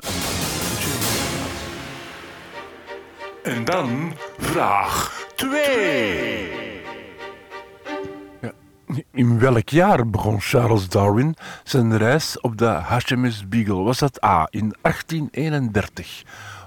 [3.43, 5.63] een En dan vraag 2.
[8.87, 9.05] 2.
[9.13, 13.83] In welk jaar begon Charles Darwin zijn reis op de HMS Beagle?
[13.83, 16.23] Was dat A in 1831?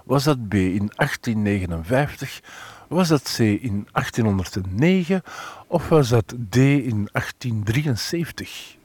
[0.06, 2.42] Was dat B in 1859?
[2.90, 5.22] Was dat C in 1809?
[5.68, 8.78] Of was dat D in 1873?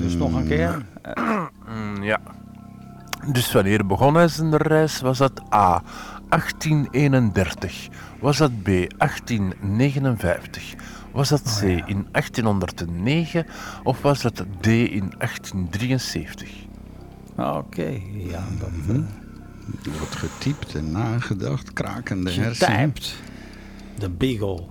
[0.00, 0.84] Dus nog een keer.
[1.68, 2.20] Mm, ja.
[3.32, 5.00] Dus wanneer begon hij zijn reis?
[5.00, 5.82] Was dat A
[6.28, 7.88] 1831?
[8.20, 10.74] Was dat B 1859?
[11.12, 13.46] Was dat C in 1809?
[13.82, 16.50] Of was dat D in 1873?
[17.36, 18.42] Oké, ja.
[18.58, 18.96] Dat, eh,
[19.84, 22.78] Er wordt getypt en nagedacht, krakende hersenen.
[22.78, 23.14] getypt.
[23.98, 24.64] De Beagle.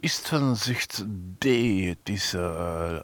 [0.00, 1.04] Istvan zegt
[1.38, 1.44] D,
[1.84, 2.40] het is eh,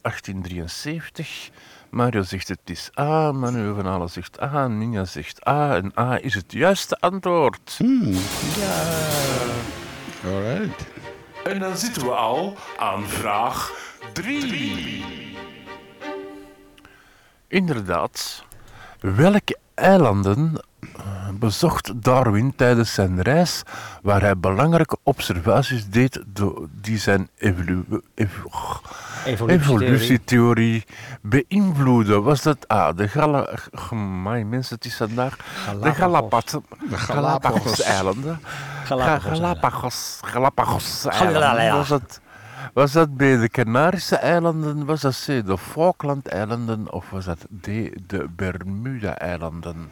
[0.02, 1.50] 1873.
[1.90, 5.76] Mario zegt het is A, Manu van Halen zegt A, Ninja zegt A.
[5.76, 7.78] En A is het juiste antwoord.
[10.24, 10.91] Alright.
[11.44, 13.72] En dan zitten we al aan vraag
[14.12, 15.04] 3.
[17.48, 18.44] Inderdaad.
[19.00, 20.64] Welke eilanden
[21.38, 23.62] bezocht Darwin tijdens zijn reis
[24.02, 26.22] waar hij belangrijke observaties deed
[26.80, 27.84] die zijn evolu-
[28.14, 28.30] ev-
[29.24, 29.88] Evolutietheorie.
[29.88, 30.84] evolutietheorie
[31.20, 32.22] beïnvloeden?
[32.22, 33.48] Was dat A, de Gala...
[33.90, 35.36] Amai, mensen, het is vandaag...
[35.36, 35.94] De Galapagos.
[35.94, 36.60] Galapagos.
[36.90, 37.00] Galapagos.
[37.04, 38.40] Galapagos-eilanden.
[38.84, 39.38] Galapagos.
[39.38, 40.18] Galapagos.
[40.22, 41.04] Galapagos.
[41.08, 41.76] Galilea.
[41.76, 42.20] Was dat,
[42.72, 44.84] was dat B, de Canarische eilanden?
[44.84, 46.92] Was dat C, de Falkland-eilanden?
[46.92, 47.64] Of was dat D,
[48.06, 49.90] de Bermuda-eilanden?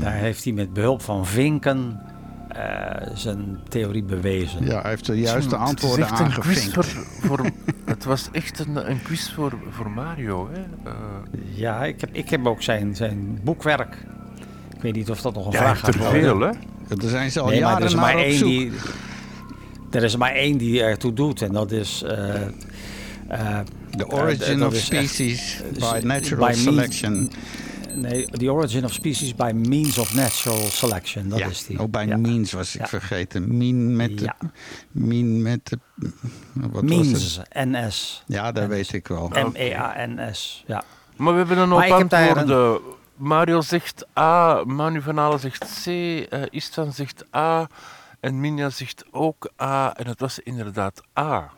[0.00, 2.00] Daar heeft hij met behulp van vinken
[2.48, 4.64] eh, zijn theorie bewezen.
[4.64, 6.72] Ja, hij heeft de juiste Het is antwoorden quiz aangevinkt.
[6.74, 6.84] voor,
[7.20, 7.46] voor,
[7.84, 10.48] Het was echt een, een quiz voor, voor Mario.
[10.52, 10.60] Hè?
[10.90, 10.94] Eh,
[11.54, 13.96] Ja, ik heb, ik heb ook zijn, zijn boekwerk.
[14.76, 16.20] Ik weet niet of dat nog een ja, vraag te gaat worden.
[16.22, 16.50] veel, hè?
[16.96, 18.48] Daar zijn ze al Nee, maar er is jaren maar één zoek.
[18.48, 18.72] die.
[19.90, 22.02] Er is maar één die ertoe doet en dat is.
[22.02, 22.34] eh,
[23.28, 23.58] eh,
[23.96, 27.30] The eh, origin of echt- species by natural selection.
[27.94, 31.28] Nee, The Origin of Species by Means of Natural Selection.
[31.28, 31.78] Dat ja, is die.
[31.78, 32.16] ook bij Ja.
[32.16, 32.86] means was ik Ja.
[32.86, 33.56] vergeten.
[33.56, 34.32] Mean met de...
[34.90, 35.78] Mean met de...
[36.52, 36.82] Wat was het?
[36.90, 38.22] Means, NS.
[38.26, 39.28] Ja, dat weet ik wel.
[39.28, 40.64] M-E-A-N-S.
[40.66, 40.82] Ja.
[41.16, 42.80] Maar we hebben een Maar hoop ik heb daar antwoorden.
[43.16, 47.66] Mario zegt A, Manu van Halen zegt C, eh Istvan zegt A
[48.20, 49.94] en Minja zegt ook A.
[49.96, 51.50] En het was inderdaad A.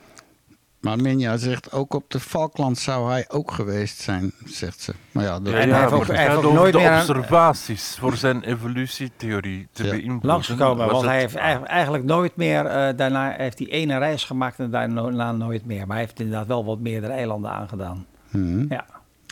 [0.85, 4.95] Maar Minja zegt ook op de Falkland zou hij ook geweest zijn, zegt ze.
[5.13, 7.97] Maar ja, dat En hij heeft ook- hij heeft ook nooit de meer aan- observaties
[8.01, 9.91] voor zijn evolutietheorie te Ja.
[9.91, 10.29] beïnvloeden.
[10.29, 11.35] Langsgekomen, Was want het hij heeft
[11.67, 12.67] eigenlijk nooit meer.
[12.67, 15.87] eh, daarna heeft hij ene reis gemaakt en daarna nooit meer.
[15.87, 18.07] Maar hij heeft inderdaad wel wat meerdere eilanden aangedaan.
[18.31, 18.67] Hmm.
[18.69, 18.85] Ja.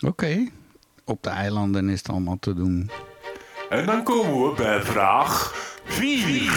[0.06, 0.48] Oké.
[1.04, 2.90] Op de eilanden is het allemaal te doen.
[3.70, 5.52] En dan komen we bij vraag
[5.84, 6.52] 4.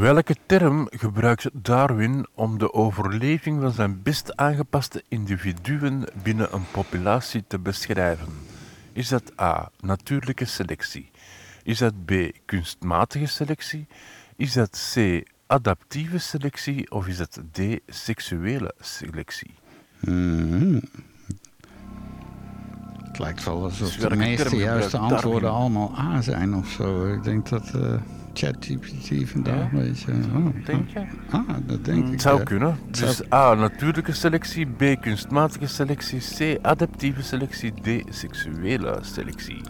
[0.00, 7.44] Welke term gebruikt Darwin om de overleving van zijn best aangepaste individuen binnen een populatie
[7.46, 8.28] te beschrijven?
[8.92, 9.70] Is dat A.
[9.80, 11.10] Natuurlijke selectie?
[11.62, 12.12] Is dat B.
[12.44, 13.86] Kunstmatige selectie?
[14.36, 15.22] Is dat C.
[15.46, 16.90] Adaptieve selectie?
[16.90, 17.60] Of is dat D.
[17.86, 19.54] Seksuele selectie?
[20.00, 20.80] Mhm.
[23.04, 25.60] Het lijkt wel alsof Dus de meeste juiste antwoorden Darwin?
[25.60, 27.12] allemaal A zijn of zo.
[27.12, 27.94] Ik denk dat eh
[28.34, 29.78] ChatGPT vandaag Ja?
[29.78, 30.12] een beetje...
[30.12, 31.06] Oh, Denk je?
[31.30, 32.10] Ah, dat denk ik.
[32.10, 32.44] Het zou ja.
[32.44, 32.78] kunnen.
[32.90, 33.54] Dus A.
[33.54, 34.66] Natuurlijke selectie.
[34.66, 35.00] B.
[35.00, 36.20] Kunstmatige selectie.
[36.20, 36.58] C.
[36.62, 37.72] Adaptieve selectie.
[37.72, 38.14] D.
[38.14, 39.60] Seksuele selectie.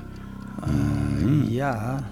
[1.49, 2.05] Ja.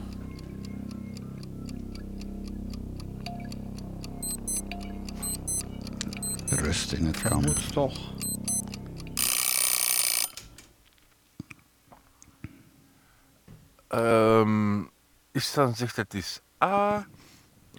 [6.49, 7.45] Rust in het kamp.
[7.45, 8.11] Moet toch.
[13.89, 14.81] Ehm
[15.33, 17.07] Istan zegt het is A.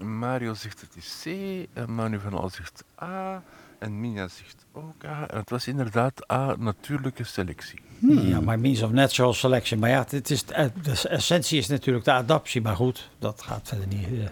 [0.02, 1.26] Mario zegt het is C.
[1.74, 3.44] En Manu van Al zegt A.
[3.80, 5.28] En Minja zegt ook A.
[5.30, 6.56] En het was inderdaad A.
[6.60, 7.80] Natuurlijke selectie.
[8.00, 9.80] Ja, maar means of natural selection.
[9.80, 12.62] Maar ja, het is, eh, de essentie is natuurlijk de adaptie.
[12.62, 14.08] Maar goed, dat gaat verder niet.
[14.08, 14.30] eh.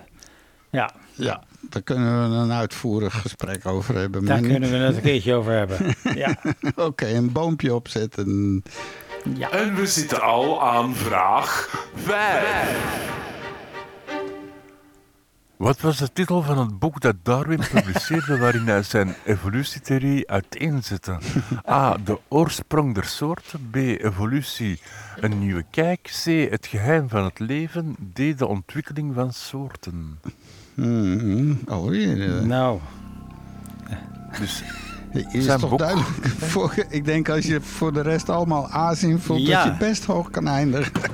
[0.69, 4.26] Ja, Ja, daar kunnen we een uitvoerig gesprek over hebben.
[4.26, 5.95] daar kunnen we het een keertje over hebben.
[6.23, 6.38] Ja,
[6.76, 8.64] Oké, een boompje opzetten.
[9.35, 9.49] Ja.
[9.52, 13.10] En we zitten al aan vraag 5.
[15.57, 21.18] Wat was de titel van het boek dat Darwin publiceerde waarin hij zijn evolutietheorie uiteenzette?
[21.69, 21.98] A.
[22.03, 23.68] De oorsprong der soorten.
[23.72, 23.76] B.
[23.76, 24.81] Evolutie.
[25.19, 26.02] Een nieuwe kijk.
[26.23, 26.26] C.
[26.49, 27.95] Het geheim van het leven.
[28.14, 28.18] D.
[28.38, 30.19] De ontwikkeling van soorten.
[30.73, 32.38] Hmm, alweer.
[32.38, 32.43] eh.
[32.43, 32.80] Nou,
[34.39, 34.64] Dus
[35.32, 35.80] Is Zijn toch boek.
[35.80, 36.10] duidelijk?
[36.52, 39.64] Voor, ik denk als je voor de rest allemaal A's invult, Ja.
[39.66, 40.92] dat je best hoog kan eindigen.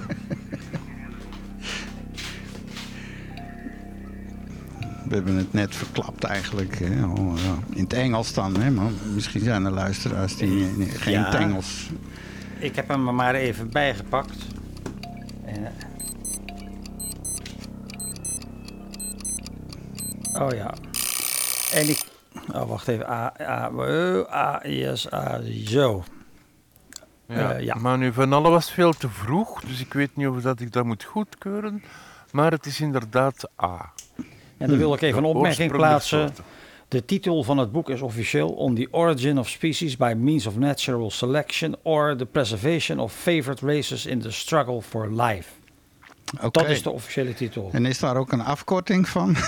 [5.07, 6.79] We hebben het net verklapt eigenlijk.
[6.79, 6.85] Hè?
[6.99, 7.09] ja.
[7.69, 8.71] In het Engels dan, hè?
[8.71, 11.33] maar misschien zijn er luisteraars die eh, geen Ja.
[11.39, 11.89] Engels...
[12.59, 14.35] Ik heb hem er maar even bijgepakt.
[15.45, 15.53] Eh,
[20.41, 20.73] Oh ja.
[21.73, 21.99] En ik...
[22.53, 23.09] Oh, wacht even.
[23.09, 23.71] A, A,
[24.33, 24.61] A,
[24.95, 26.03] S, A, zo.
[27.27, 27.53] Ja.
[27.53, 27.75] Eh, ja.
[27.75, 30.71] Maar nu van alle was veel te vroeg, dus ik weet niet of dat ik
[30.71, 31.83] dat moet goedkeuren.
[32.31, 33.93] Maar het is inderdaad A.
[34.57, 36.29] En dan wil ik even een opmerking plaatsen.
[36.87, 40.57] De titel van het boek is officieel On the Origin of Species by Means of
[40.57, 45.49] Natural Selection or the Preservation of Favored Races in the Struggle for Life.
[46.35, 46.49] Oké.
[46.61, 47.69] Dat is de officiële titel.
[47.73, 49.35] En is daar ook een afkorting van?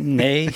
[0.00, 0.54] Nee,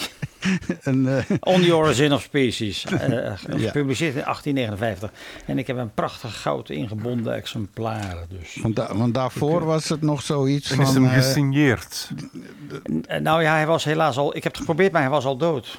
[0.83, 2.85] een, eh, On the Origin of Species.
[2.85, 3.33] eh,
[3.67, 5.11] gepubliceerd in 1859.
[5.47, 8.17] En ik heb een prachtig goud ingebonden exemplaar.
[8.29, 8.57] Dus.
[8.63, 10.95] want, da- want daarvoor was het nog zoiets En is van...
[10.95, 12.11] hem eh, gesigneerd.
[13.07, 14.37] Eh, Nou ja, hij was helaas al.
[14.37, 15.79] Ik heb het geprobeerd, maar hij was al dood.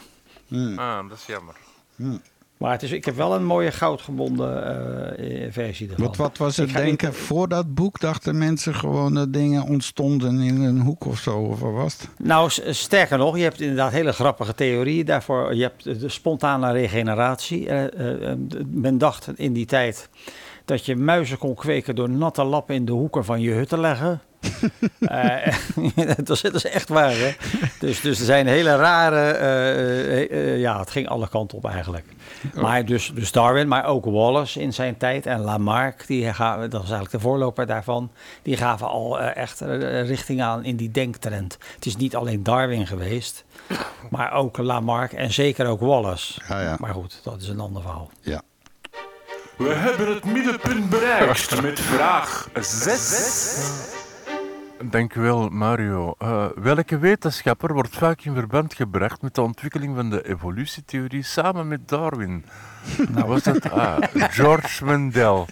[0.76, 1.56] Ah, dat is jammer.
[2.62, 4.66] Maar het is, ik heb wel een mooie goudgebonden
[5.18, 6.06] eh, eh, versie ervan.
[6.06, 7.08] wat, wat was het denken?
[7.10, 11.38] niet- Voor dat boek dachten mensen gewoon dat dingen ontstonden in een hoek of zo.
[11.40, 12.08] Of wat was het?
[12.18, 15.56] Nou, s- sterker nog, je hebt inderdaad hele grappige theorieën daarvoor.
[15.56, 17.68] Je hebt de spontane regeneratie.
[17.70, 20.10] Eh, eh, eh, men dacht in die tijd
[20.66, 23.80] dat je muizen kon kweken door natte lappen in de hoeken van je hut te
[23.80, 24.22] leggen.
[25.00, 25.56] Eh,
[26.24, 27.36] dat, is, echt waar, hè?
[27.80, 29.32] Dus, dus er zijn hele rare...
[29.32, 32.06] eh, eh, ja, het ging alle kanten op eigenlijk.
[32.54, 36.82] Maar dus, dus Darwin, maar ook Wallace in zijn tijd en Lamarck, die gaven, dat
[36.82, 38.12] was eigenlijk de voorloper daarvan,
[38.42, 39.60] die gaven al eh, echt
[40.06, 41.58] richting aan in die denktrend.
[41.76, 43.46] Het is niet alleen Darwin geweest,
[44.10, 46.42] maar ook Lamarck en zeker ook Wallace.
[46.48, 46.76] Ja, ja.
[46.80, 48.10] Maar goed, dat is een ander verhaal.
[48.22, 48.42] Ja.
[49.58, 54.01] We hebben het middenpunt bereikt met vraag 6.
[54.84, 56.14] Dank u wel, Mario.
[56.18, 61.68] Eh, welke wetenschapper wordt vaak in verband gebracht met de ontwikkeling van de evolutietheorie samen
[61.68, 62.46] met Darwin?
[63.14, 63.98] Nou, was dat A.
[64.14, 65.48] George Mendel?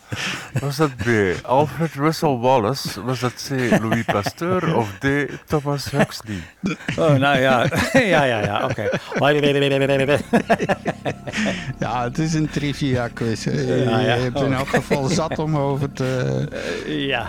[0.59, 1.07] Was dat B.
[1.45, 3.03] Alfred Russel Wallace?
[3.03, 3.79] Was dat C.
[3.81, 4.75] Louis Pasteur?
[4.75, 5.05] Of D.
[5.45, 6.41] Thomas Huxley?
[6.97, 8.89] Oh, nou ja, ja, ja, ja, oké.
[11.79, 13.43] ja, het is een trivia quiz.
[13.45, 13.51] hè.
[13.51, 16.47] Je, Ja, hebt in elk geval zat om over te...
[16.87, 17.27] Ja.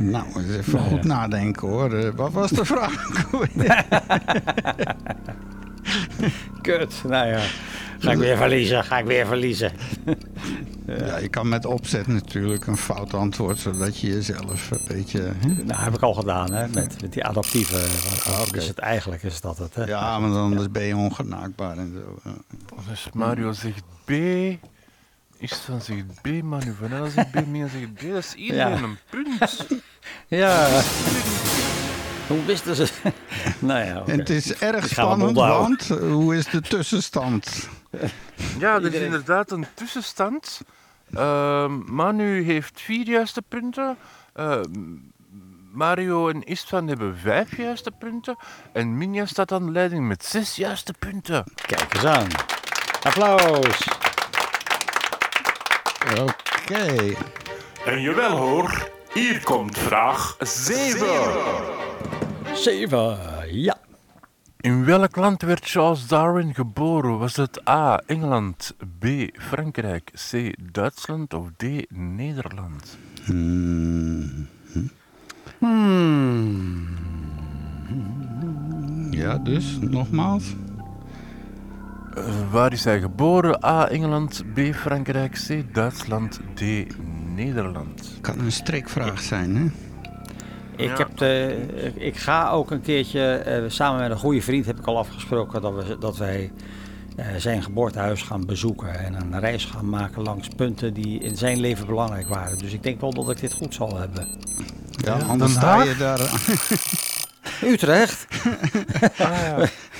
[0.00, 1.06] Nou, eens even Nou, goed ja.
[1.06, 1.92] nadenken hoor.
[1.94, 3.06] Eh, wat was de vraag?
[6.62, 7.40] Kut, nou ja.
[7.98, 9.72] Ga ik weer verliezen, ga ik weer verliezen.
[10.86, 15.20] ja, je kan met opzet natuurlijk een fout antwoord, zodat je jezelf een beetje...
[15.20, 15.64] Hè?
[15.64, 17.76] Nou, heb ik al gedaan, hè, met, met die adaptieve.
[18.38, 19.84] Wat is het eigenlijk, is dat het, hè?
[19.84, 22.30] Ja, maar dan ben je ongenaakbaar en zo.
[22.30, 22.34] ja.
[22.88, 24.10] Dus Mario zegt B.
[25.40, 26.42] Istvan zegt B.
[26.42, 27.46] Manu van Eyck zegt B.
[27.46, 28.00] Mia zegt B.
[28.00, 28.82] Dat is iedereen Ja.
[28.82, 29.66] een punt.
[30.28, 30.80] Ja.
[32.26, 32.88] Hoe wisten ze?
[33.58, 34.02] nou ja.
[34.06, 37.68] En het is erg spannend, want hoe is de tussenstand?
[38.58, 40.60] Ja, er is inderdaad een tussenstand.
[41.14, 43.96] Ehm, Manu heeft vier juiste punten.
[44.34, 44.62] Ehm,
[45.72, 48.36] Mario en Istvan hebben vijf juiste punten.
[48.72, 51.44] En Minja staat aan de leiding met zes juiste punten.
[51.54, 52.26] Kijk eens aan.
[53.02, 53.78] Applaus.
[56.08, 57.14] Oké.
[57.84, 61.06] En jawel hoor, hier komt vraag 7.
[62.54, 63.78] Zeven, ja.
[64.60, 67.18] In welk land werd Charles Darwin geboren?
[67.18, 68.02] Was het A.
[68.06, 69.06] Engeland, B.
[69.32, 70.54] Frankrijk, C.
[70.72, 71.64] Duitsland of D.
[71.88, 72.98] Nederland?
[73.24, 74.48] Hmm.
[79.10, 80.54] Ja, dus, nogmaals.
[82.14, 83.64] Eh, waar is hij geboren?
[83.64, 83.88] A.
[83.88, 84.60] Engeland, B.
[84.74, 85.74] Frankrijk, C.
[85.74, 86.62] Duitsland, D.
[87.34, 88.18] Nederland.
[88.20, 89.64] Kan een strikvraag zijn, hè?
[90.84, 94.78] Ik, heb de, ik ga ook een keertje, eh, samen met een goede vriend heb
[94.78, 96.52] ik al afgesproken dat, we, dat wij
[97.16, 98.98] eh, zijn geboortehuis gaan bezoeken.
[98.98, 102.58] En een reis gaan maken langs punten die in zijn leven belangrijk waren.
[102.58, 104.28] Dus ik denk wel dat ik dit goed zal hebben.
[104.90, 106.20] Ja, anders Den sta je daar...
[107.64, 108.26] Utrecht?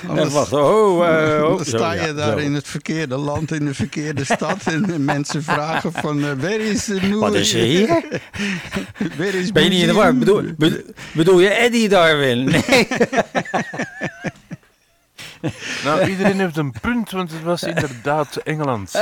[0.08, 2.44] Anders, En wacht, oh, eh, oh, dan zo, sta ja, je daar zo.
[2.44, 4.62] in het verkeerde land, in de verkeerde stad.
[4.64, 7.20] En mensen vragen van, eh waar is de nieuwe...
[7.20, 7.88] Wat is er hier?
[9.18, 10.16] Waar is Ben je niet in de war?
[10.16, 12.44] Bedoel, bedoel, bedoel je Eddie Darwin?
[12.44, 12.88] Nee.
[15.84, 18.92] Nou, iedereen heeft een punt, want het was inderdaad Engeland.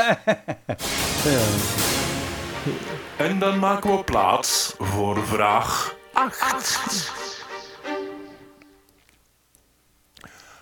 [3.16, 7.27] En dan maken we plaats voor vraag 8.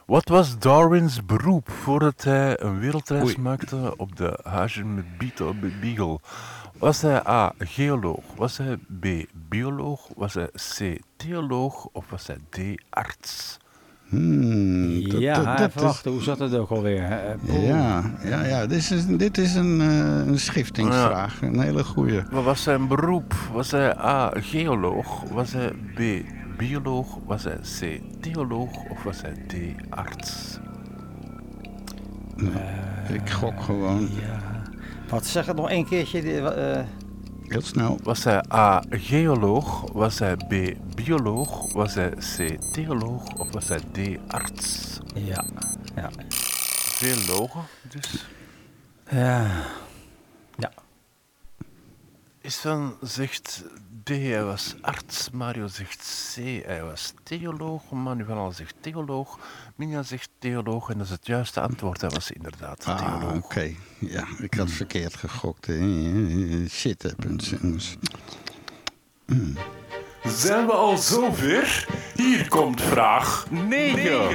[0.06, 3.38] Wat was Darwins beroep voordat hij een wereldreis Oei.
[3.38, 6.18] maakte op de Hagen met Beetle- Beagle?
[6.78, 7.52] Was hij A.
[7.58, 8.24] geoloog?
[8.36, 9.06] Was hij B.
[9.48, 10.08] bioloog?
[10.16, 11.00] Was hij C.
[11.16, 11.88] theoloog?
[11.92, 12.82] Of was hij D.
[12.90, 13.56] arts?
[14.08, 17.36] Hmm, dat- ja, dat- hoe zat het ook alweer?
[17.46, 17.66] Poeh.
[17.68, 21.42] Ja, ja, ja dit is, dit is een, eh, een schiftingsvraag.
[21.42, 22.22] Een hele goeie.
[22.30, 23.34] Wat was zijn beroep?
[23.52, 24.30] Was hij A.
[24.34, 25.22] geoloog?
[25.32, 25.98] Was hij B.
[26.56, 27.18] bioloog?
[27.24, 28.00] Was hij C.
[28.22, 28.70] theoloog?
[28.90, 29.54] Of was hij D.
[29.90, 30.58] arts?
[33.12, 34.62] Ik gok gewoon Ja.
[35.08, 36.40] Wat zeg het nog één keertje?
[36.50, 36.84] eh,
[37.42, 37.98] heel snel.
[38.02, 38.82] Was hij A.
[38.90, 39.92] geoloog?
[39.92, 40.76] Was hij B.
[40.94, 41.72] bioloog?
[41.72, 42.58] Was hij C.
[42.72, 43.32] theoloog?
[43.38, 44.18] Of was hij D.
[44.32, 44.98] arts?
[45.14, 45.44] ja.
[45.94, 46.10] Ja.
[46.96, 48.26] Veel logen, dus.
[49.10, 49.46] Ja.
[50.56, 50.72] Ja.
[52.40, 53.64] Isvan zegt
[54.06, 55.30] D, hij was arts.
[55.30, 57.90] Mario zegt C, hij was theoloog.
[57.90, 59.38] Manu van Al zegt theoloog.
[59.76, 60.90] Minja zegt theoloog.
[60.90, 62.00] En dat is het juiste antwoord.
[62.00, 63.44] Hij was inderdaad Ah, theoloog.
[63.44, 63.70] oké.
[63.98, 65.66] Ja, ik had verkeerd gegokt.
[65.66, 66.68] hè.
[66.68, 67.96] Shit happens, jongens.
[70.24, 71.86] Zijn we al zover?
[72.14, 74.28] Hier komt vraag 9.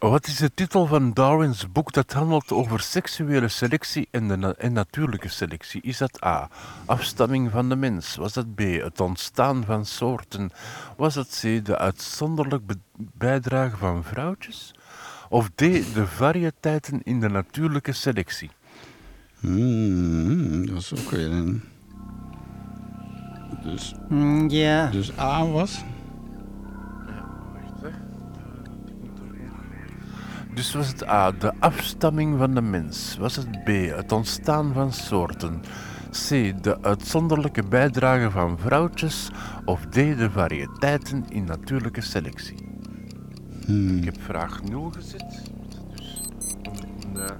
[0.00, 4.54] Wat is de titel van Darwins boek dat handelt over seksuele selectie en, de na-
[4.58, 5.80] en natuurlijke selectie?
[5.82, 6.48] Is dat A.
[6.84, 8.16] Afstamming van de mens?
[8.16, 8.58] Was dat B.
[8.58, 10.50] Het ontstaan van soorten?
[10.96, 11.64] Was dat C.
[11.64, 12.62] De uitzonderlijk
[12.96, 14.74] bijdrage van vrouwtjes?
[15.28, 15.58] Of D.
[15.58, 18.50] De variëteiten in de natuurlijke selectie?
[19.40, 21.62] Hmm, dat is ook weer een...
[23.62, 24.86] Dus, Mm, ja.
[24.90, 25.84] dus A was...
[30.60, 31.32] Dus was het A.
[31.32, 33.16] De afstamming van de mens?
[33.16, 33.68] Was het B.
[33.68, 35.62] Het ontstaan van soorten?
[36.10, 36.28] C.
[36.62, 39.28] De uitzonderlijke bijdrage van vrouwtjes?
[39.64, 39.94] Of D.
[39.94, 42.54] De variëteiten in natuurlijke selectie?
[43.96, 45.42] Ik heb vraag 0 gezet.
[45.94, 46.20] Dus
[47.12, 47.36] de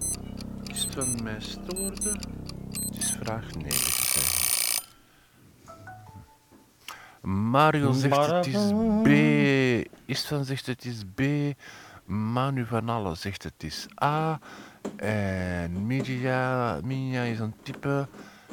[0.64, 2.10] is van mij stoorde.
[2.80, 4.48] Het is vraag 9 te zijn.
[7.50, 8.72] Mario zegt het is
[9.02, 9.08] B.
[10.04, 11.20] Istvan zegt het is B.
[12.10, 14.38] Manu van Alle zegt het is A.
[14.96, 18.08] En Mirja, Minja is een type.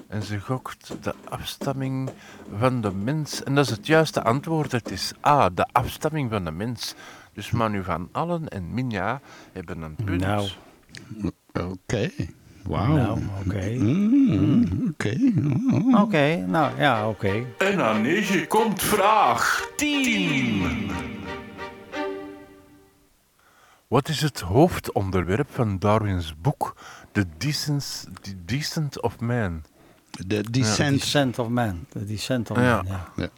[0.07, 2.09] En ze gokt de afstamming
[2.57, 3.43] van de mens.
[3.43, 4.71] En dat is het juiste antwoord.
[4.71, 6.95] Het is A, de afstamming van de mens.
[7.33, 9.21] Dus Manu van Allen en Minja
[9.53, 10.21] hebben een punt.
[10.21, 10.49] Nou,
[11.53, 12.09] Oké.
[12.63, 12.95] Wauw.
[12.95, 13.69] nou, oké.
[13.69, 15.17] Mm, Oké.
[15.71, 16.01] Oh.
[16.01, 17.43] Oké, nou ja, oké.
[17.57, 20.89] En aan 9 komt vraag 10.
[23.87, 26.75] Wat is het hoofdonderwerp van Darwins boek
[27.11, 29.63] The Decent, The Decent of Man?
[30.11, 30.99] De descent.
[30.99, 31.85] Descent of Man.
[31.91, 32.75] De Descent of Ja.
[32.75, 33.09] Man, ja.
[33.15, 33.29] Ja.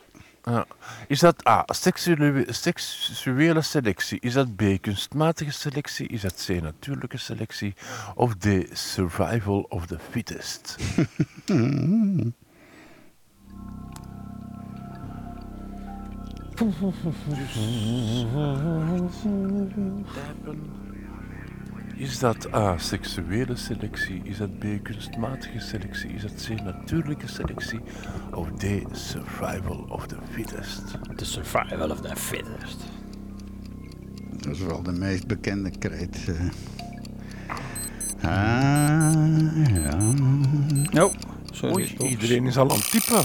[0.44, 0.66] Ja.
[1.08, 4.20] Is dat A, seksuele, seksuele selectie?
[4.20, 6.08] Is dat B, kunstmatige selectie?
[6.08, 7.74] Is dat C, natuurlijke selectie?
[8.16, 10.76] Of D, survival of the fittest?
[21.96, 24.22] Is dat A, seksuele selectie?
[24.24, 26.10] Is dat B, kunstmatige selectie?
[26.10, 27.80] Is dat C, natuurlijke selectie?
[28.34, 30.82] Of D, survival of the fittest?
[31.16, 32.78] The survival of the fittest.
[34.32, 36.26] Dat is wel de meest bekende kreet.
[36.28, 36.36] eh.
[38.22, 39.14] Ah,
[39.74, 39.98] ja.
[41.04, 41.14] Oh,
[41.52, 41.74] sorry.
[41.76, 42.12] Oei, Oeps.
[42.12, 43.24] iedereen is al aan het typen.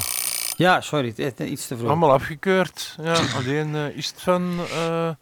[0.57, 1.89] Ja, sorry, het iets te vroeg.
[1.89, 2.97] Allemaal afgekeurd.
[3.03, 4.59] Ja, alleen uh, is het van...
[4.73, 5.09] eh,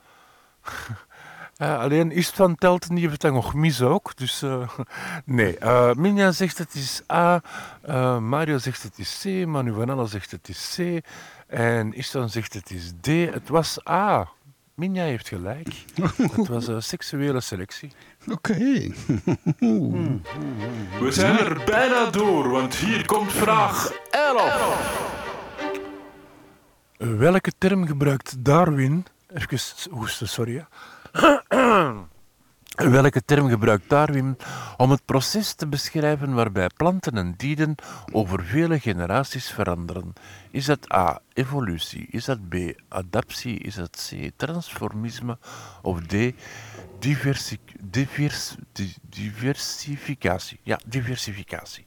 [1.56, 4.16] eh, alleen is het van Telten, die heeft dat nog mis ook.
[4.16, 4.68] Dus eh,
[5.24, 5.58] nee.
[5.58, 7.40] eh Minja zegt het is A.
[7.82, 9.46] eh, Mario zegt het is C.
[9.46, 11.04] Manu van Alle zegt het is C.
[11.46, 13.06] En Istvan zegt het is D.
[13.06, 14.28] Het was A.
[14.74, 15.68] Minja heeft gelijk.
[16.16, 17.92] Het was een seksuele selectie.
[18.30, 18.54] Oké.
[21.00, 25.21] We zijn er bijna door, want hier komt vraag 11.
[27.02, 29.04] Welke term gebruikt Darwin?
[29.34, 29.58] Even
[29.90, 30.66] hoesten, sorry.
[32.76, 34.36] Welke term gebruikt Darwin
[34.76, 37.74] om het proces te beschrijven waarbij planten en dieren
[38.12, 40.12] over vele generaties veranderen?
[40.50, 41.20] Is dat A.
[41.32, 42.06] Evolutie?
[42.10, 42.54] Is dat B.
[42.88, 43.58] Adaptie?
[43.58, 44.30] Is dat C.
[44.36, 45.38] Transformisme?
[45.82, 46.14] Of D.
[46.98, 50.60] Diversi divers di- diversificatie?
[50.62, 51.84] Ja, diversificatie.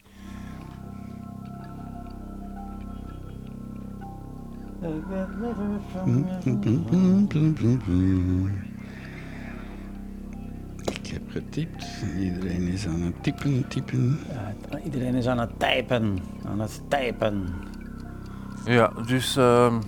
[10.84, 11.86] Ik heb getypt.
[12.18, 14.18] Iedereen is aan het typen, typen.
[14.70, 16.18] Ja, iedereen is aan het typen.
[16.44, 17.44] Aan het typen.
[18.64, 19.80] Ja, dus ehm,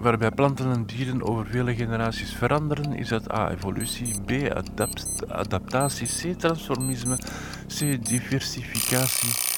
[0.00, 3.50] waarbij planten en dieren over vele generaties veranderen, is dat A.
[3.50, 4.30] evolutie, B.
[4.52, 6.38] adapt- adaptatie, C.
[6.38, 7.16] transformisme,
[7.66, 8.06] C.
[8.08, 9.51] diversificatie.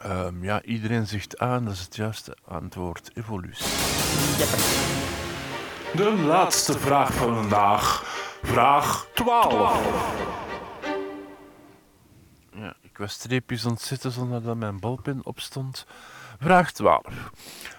[0.00, 3.10] Ehm, ja, iedereen zegt A, dat is het juiste antwoord.
[3.14, 3.66] Evolutie.
[5.96, 8.02] De laatste vraag van vandaag.
[8.42, 10.14] Vraag 12.
[12.54, 15.86] Ja, ik was streepjes ontzetten zonder dat mijn balpen opstond.
[16.40, 17.02] Vraag 12.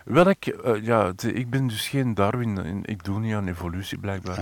[0.05, 3.97] Welk, eh, ja, de- ik ben dus geen Darwin, en ik doe niet aan evolutie
[3.97, 4.37] blijkbaar.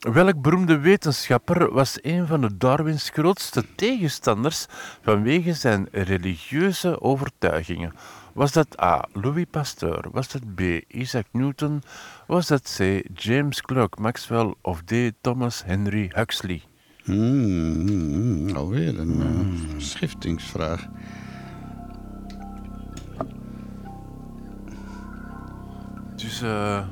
[0.00, 4.66] Welk beroemde wetenschapper was een van de Darwins grootste tegenstanders
[5.02, 7.92] vanwege zijn religieuze overtuigingen?
[8.32, 9.04] Was dat A.
[9.12, 10.04] Louis Pasteur?
[10.12, 10.60] Was dat B.
[10.88, 11.82] Isaac Newton?
[12.26, 13.02] Was dat C.
[13.14, 14.54] James Clerk Maxwell?
[14.60, 14.92] Of D.
[15.20, 16.62] Thomas Henry Huxley?
[17.02, 20.86] Hmm, alweer een eh, schiftingsvraag.
[26.16, 26.86] Dus eh,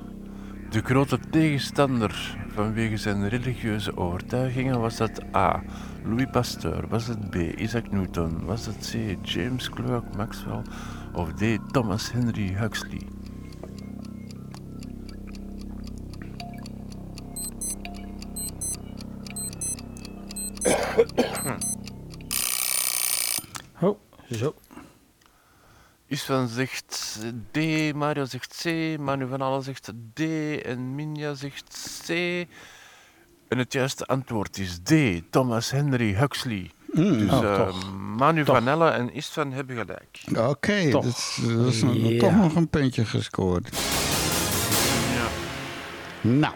[0.70, 5.62] de grote tegenstander vanwege zijn religieuze overtuigingen was dat A.
[6.05, 7.35] Louis Pasteur, was het B.
[7.35, 9.16] Isaac Newton, was het C.
[9.26, 10.62] James Clerk Maxwell
[11.12, 11.43] of D.
[11.72, 13.02] Thomas Henry Huxley?
[23.80, 23.98] Oh,
[24.30, 24.55] zo.
[26.09, 27.18] Isvan zegt
[27.51, 27.56] D,
[27.94, 28.64] Mario zegt C,
[28.98, 30.20] Manu van Allen zegt D
[30.64, 32.09] en Minja zegt C.
[33.48, 34.93] En het juiste antwoord is D,
[35.30, 36.70] Thomas Henry Huxley.
[36.94, 37.82] Dus Oh, eh.
[38.16, 38.56] Manu Toch.
[38.56, 40.20] van Allen en Istvan hebben gelijk.
[40.48, 41.05] Oké, Toch.
[41.05, 43.68] dat is, dat is een- toch nog een puntje gescoord.
[45.14, 45.28] Ja.
[46.20, 46.55] Nou,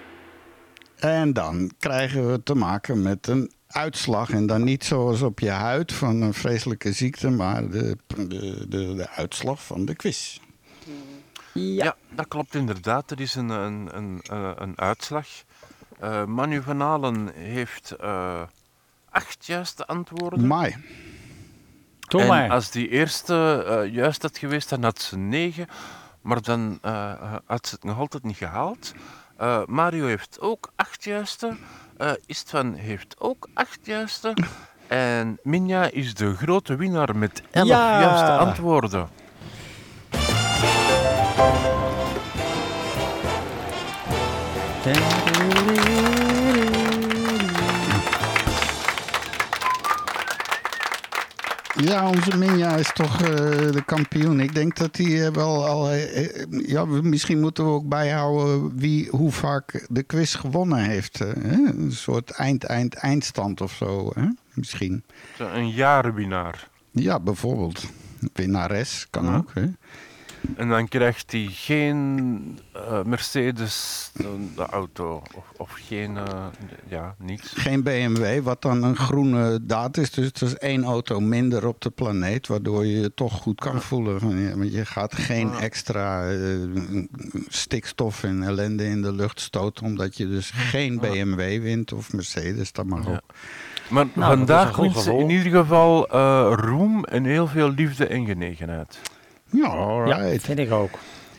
[0.97, 4.31] en dan krijgen we te maken met een uitslag.
[4.31, 8.95] En dan niet zoals op je huid van een vreselijke ziekte, maar de, de, de,
[8.95, 10.39] de uitslag van de quiz.
[11.53, 11.97] Ja.
[12.15, 13.11] dat klopt inderdaad.
[13.11, 15.27] Er is een, een, een, eh, een uitslag.
[15.99, 18.43] Eh, Manu van Allen heeft eh,
[19.11, 20.47] acht juiste antwoorden.
[20.47, 20.77] Mai.
[22.13, 25.67] Doe en als die eerste eh, juist had geweest, dan had ze negen.
[26.21, 28.93] Maar dan eh, had ze het nog altijd niet gehaald.
[29.37, 31.57] Eh, Mario heeft ook acht juiste.
[32.03, 34.35] Eh Istvan heeft ook acht juiste.
[34.87, 38.01] En Minja is de grote winnaar met elf Ja.
[38.01, 39.09] juiste antwoorden.
[44.85, 45.72] Ja,
[51.91, 53.29] onze Minja is toch eh,
[53.73, 54.41] de kampioen.
[54.41, 55.91] Ik denk dat hij eh, wel al.
[55.91, 61.19] eh, ja, misschien moeten we ook bijhouden wie hoe vaak de quiz gewonnen heeft.
[61.19, 61.33] hè?
[61.35, 64.11] Een soort eind, eind, eindstand of zo.
[64.15, 64.27] Hè?
[64.55, 65.05] Misschien.
[65.39, 66.69] Een jarenwinnaar.
[66.91, 67.85] Ja, bijvoorbeeld.
[68.33, 69.37] Winnares kan Ja.
[69.37, 69.51] ook.
[69.55, 69.65] Hè?
[70.57, 76.47] En dan krijgt hij geen eh, Mercedes, de, de auto, of, of geen, eh,
[76.89, 77.53] ja, niets.
[77.55, 80.11] Geen BMW, wat dan een groene daad is.
[80.11, 82.47] Dus het is één auto minder op de planeet.
[82.47, 84.21] Waardoor je je toch goed kan voelen.
[84.21, 86.39] Van, ja, want je gaat geen extra eh,
[87.49, 89.85] stikstof en ellende in de lucht stoten.
[89.85, 92.73] Omdat je dus geen BMW wint of Mercedes.
[92.73, 93.13] Dat mag Ja.
[93.13, 93.21] ook.
[93.89, 95.21] Maar een vandaag goed wint ze gevoel.
[95.21, 99.01] in ieder geval eh, roem en heel veel liefde en genegenheid.
[99.53, 100.45] Ja, Ja, alright.
[100.45, 100.91] vind ik ook.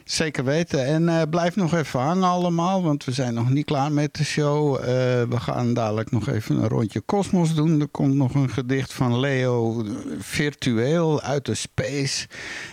[0.05, 0.85] Zeker weten.
[0.85, 4.23] En eh, blijf nog even hangen allemaal, want we zijn nog niet klaar met de
[4.23, 4.75] show.
[4.75, 4.83] Eh,
[5.29, 7.81] we gaan dadelijk nog even een rondje Cosmos doen.
[7.81, 9.83] Er komt nog een gedicht van Leo,
[10.19, 12.27] virtueel, uit de space.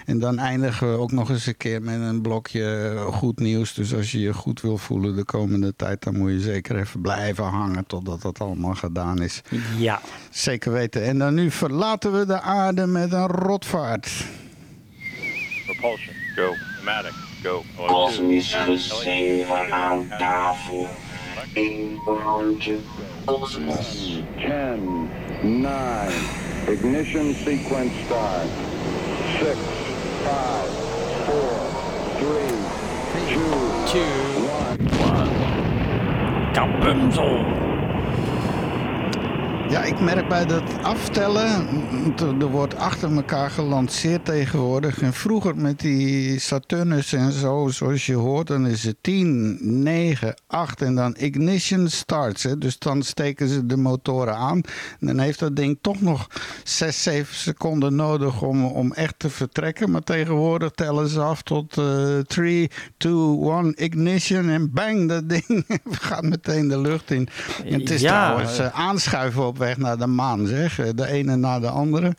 [0.07, 3.75] En dan eindigen we ook nog eens een keer met een blokje eh, goed nieuws.
[3.75, 7.01] Dus als je je goed wil voelen de komende tijd, dan moet je zeker even
[7.01, 9.43] blijven hangen totdat dat allemaal gedaan is.
[9.79, 10.01] Ja.
[10.31, 11.03] Zeker weten.
[11.05, 14.11] En dan nu verlaten we de aarde met een rotvaart.
[15.81, 16.55] Propulsion, go.
[16.77, 17.65] Pneumatic, go.
[17.77, 20.89] Kosmische zeven aan tafel.
[21.55, 22.79] Eén rondje
[23.25, 24.21] kosmos.
[24.37, 25.09] 10,
[25.43, 26.13] 9,
[26.69, 28.49] ignition sequence start.
[29.39, 29.57] 6,
[30.25, 30.71] 5,
[31.25, 31.71] 4,
[32.19, 33.41] 3,
[33.87, 34.03] 2,
[34.77, 36.53] 1.
[36.53, 37.70] Kabumzel.
[39.71, 41.67] Ja, ik merk bij dat aftellen,
[42.19, 45.03] er wordt achter elkaar gelanceerd tegenwoordig.
[45.03, 50.35] En vroeger met die Saturnus en zo, zoals je hoort, dan is het 10, 9,
[50.47, 52.43] 8 en dan ignition starts.
[52.43, 52.59] Hè.
[52.59, 54.61] Dus dan steken ze de motoren aan.
[55.01, 56.27] En dan heeft dat ding toch nog
[56.65, 59.91] 6, 7 seconden nodig om, om echt te vertrekken.
[59.91, 61.73] Maar tegenwoordig tellen ze af tot
[62.27, 67.29] 3, 2, 1, ignition en bang, dat ding gaat meteen de lucht in.
[67.65, 70.79] En het is Ja, trouwens eh, aanschuiven op weg naar de maan, zeg.
[70.79, 72.15] Eh, De ene na de andere.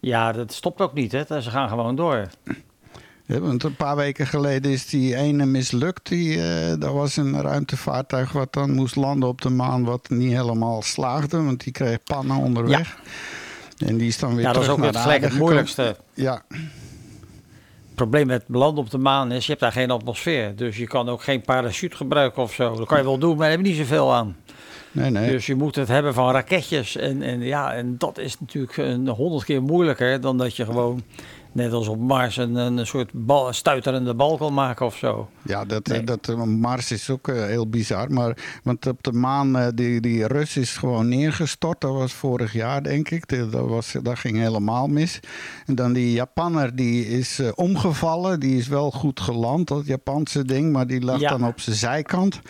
[0.00, 1.40] Ja, dat stopt ook niet, hè.
[1.40, 2.26] Ze gaan gewoon door.
[3.26, 6.08] Ja, want een paar weken geleden is die ene mislukt.
[6.08, 9.84] Die, eh dat was een ruimtevaartuig wat dan moest landen op de maan...
[9.84, 12.96] wat niet helemaal slaagde, want die kreeg pannen onderweg.
[13.78, 15.96] En die is dan weer Ja, dat is terug ook naar het, moeilijkste.
[16.14, 20.56] Ja, Het probleem met landen op de maan is, je hebt daar geen atmosfeer.
[20.56, 22.76] Dus je kan ook geen parachute gebruiken of zo.
[22.76, 24.36] Dat kan je wel doen, maar daar heb je niet zoveel aan.
[24.94, 25.30] Nee, nee.
[25.30, 26.96] Dus je moet het hebben van raketjes.
[26.96, 31.02] En, en, ja, en dat is natuurlijk een honderd keer moeilijker dan dat je gewoon,
[31.52, 35.28] net als op Mars, een, een soort bal, stuiterende bal kan maken of zo.
[35.42, 36.04] Ja, dat, Nee.
[36.04, 38.12] dat eh, Mars is ook eh, heel bizar.
[38.12, 41.80] Maar, want op de maan, eh, die, die Rus is gewoon neergestort.
[41.80, 43.28] Dat was vorig jaar, denk ik.
[43.28, 45.20] Dat, was, dat ging helemaal mis.
[45.66, 48.40] En dan die Japanner, die is eh, omgevallen.
[48.40, 50.72] Die is wel goed geland, dat Japanse ding.
[50.72, 51.30] Maar die lag Ja.
[51.30, 52.40] dan op zijn zijkant.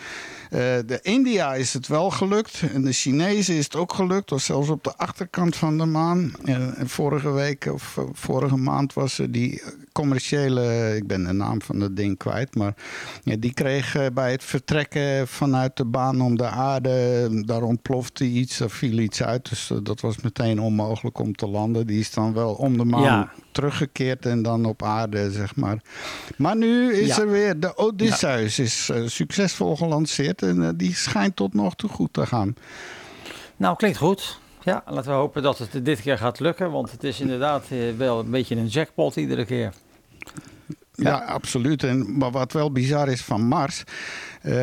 [0.49, 2.61] Eh, de India is het wel gelukt.
[2.73, 4.29] En de Chinezen is het ook gelukt.
[4.29, 6.33] Was zelfs op de achterkant van de maan.
[6.43, 9.61] En vorige week of eh, vorige maand was er die
[9.95, 10.95] commerciële...
[10.95, 12.55] Ik ben de naam van dat ding kwijt.
[12.55, 12.73] Maar
[13.23, 17.27] ja, die kreeg eh, bij het vertrekken vanuit de baan om de aarde...
[17.45, 19.49] Daar ontplofte iets, er viel iets uit.
[19.49, 21.87] Dus eh, dat was meteen onmogelijk om te landen.
[21.87, 23.31] Die is dan wel om de maan Ja.
[23.51, 25.81] teruggekeerd en dan op aarde, zeg maar.
[26.37, 27.21] Maar nu is Ja.
[27.21, 32.13] er weer de Odysseus is eh, succesvol gelanceerd en die schijnt tot nog toe goed
[32.13, 32.55] te gaan.
[33.57, 34.39] Nou, klinkt goed.
[34.63, 36.71] Ja, laten we hopen dat het dit keer gaat lukken.
[36.71, 37.63] Want het is inderdaad
[37.97, 39.73] wel een beetje een jackpot iedere keer.
[40.97, 41.83] Ja, absoluut.
[41.83, 43.83] En, maar wat wel bizar is van Mars,
[44.41, 44.55] eh,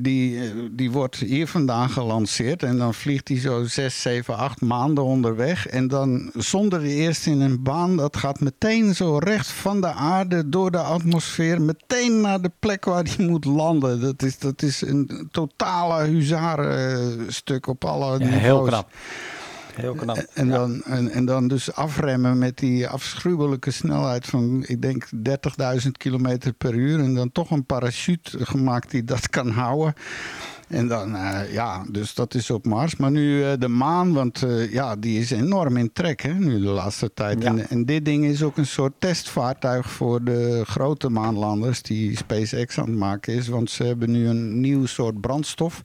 [0.00, 4.60] die, eh, die wordt hier vandaan gelanceerd en dan vliegt hij zo 6, 7, 8
[4.60, 5.66] maanden onderweg.
[5.66, 10.48] En dan zonder eerst in een baan, dat gaat meteen zo recht van de aarde
[10.48, 14.00] door de atmosfeer, meteen naar de plek waar hij moet landen.
[14.00, 18.40] Dat is, dat is een totale huzarenstuk op alle Ja, niveaus.
[18.42, 18.90] heel knap.
[19.74, 20.16] Heel knap.
[20.34, 25.08] En, dan, en, en dan dus afremmen met die afschuwelijke snelheid van, ik denk,
[25.82, 26.98] 30.000 kilometer per uur.
[26.98, 29.94] En dan toch een parachute gemaakt die dat kan houden.
[30.68, 32.96] En dan, eh, ja, dus dat is op Mars.
[32.96, 36.60] Maar nu eh, de maan, want eh, ja, die is enorm in trek, hè, nu
[36.60, 37.42] de laatste tijd.
[37.42, 37.48] Ja.
[37.48, 42.78] En, en dit ding is ook een soort testvaartuig voor de grote maanlanders die SpaceX
[42.78, 43.48] aan het maken is.
[43.48, 45.82] Want ze hebben nu een nieuw soort brandstof.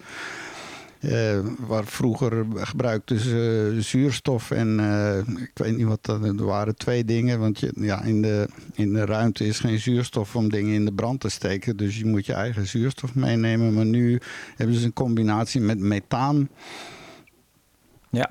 [0.99, 6.75] Eh, waar vroeger gebruikten ze zuurstof en eh, ik weet niet wat dat er waren
[6.75, 7.39] twee dingen.
[7.39, 10.93] Want je, ja, in, de, in de ruimte is geen zuurstof om dingen in de
[10.93, 11.77] brand te steken.
[11.77, 13.73] Dus je moet je eigen zuurstof meenemen.
[13.73, 14.19] Maar nu
[14.55, 16.49] hebben ze een combinatie met methaan.
[18.09, 18.29] Ja.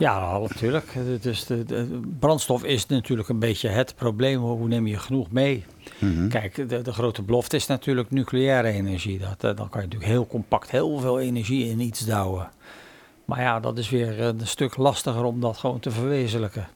[0.00, 0.92] Ja, natuurlijk.
[1.20, 4.40] Dus de, de brandstof is natuurlijk een beetje het probleem.
[4.40, 5.64] Hoe neem je genoeg mee?
[6.28, 9.18] Kijk, de, de grote belofte is natuurlijk nucleaire energie.
[9.18, 12.50] Dat, eh, dan kan je natuurlijk heel compact heel veel energie in iets douwen.
[13.24, 16.68] Maar ja, dat is weer een stuk lastiger om dat gewoon te verwezenlijken.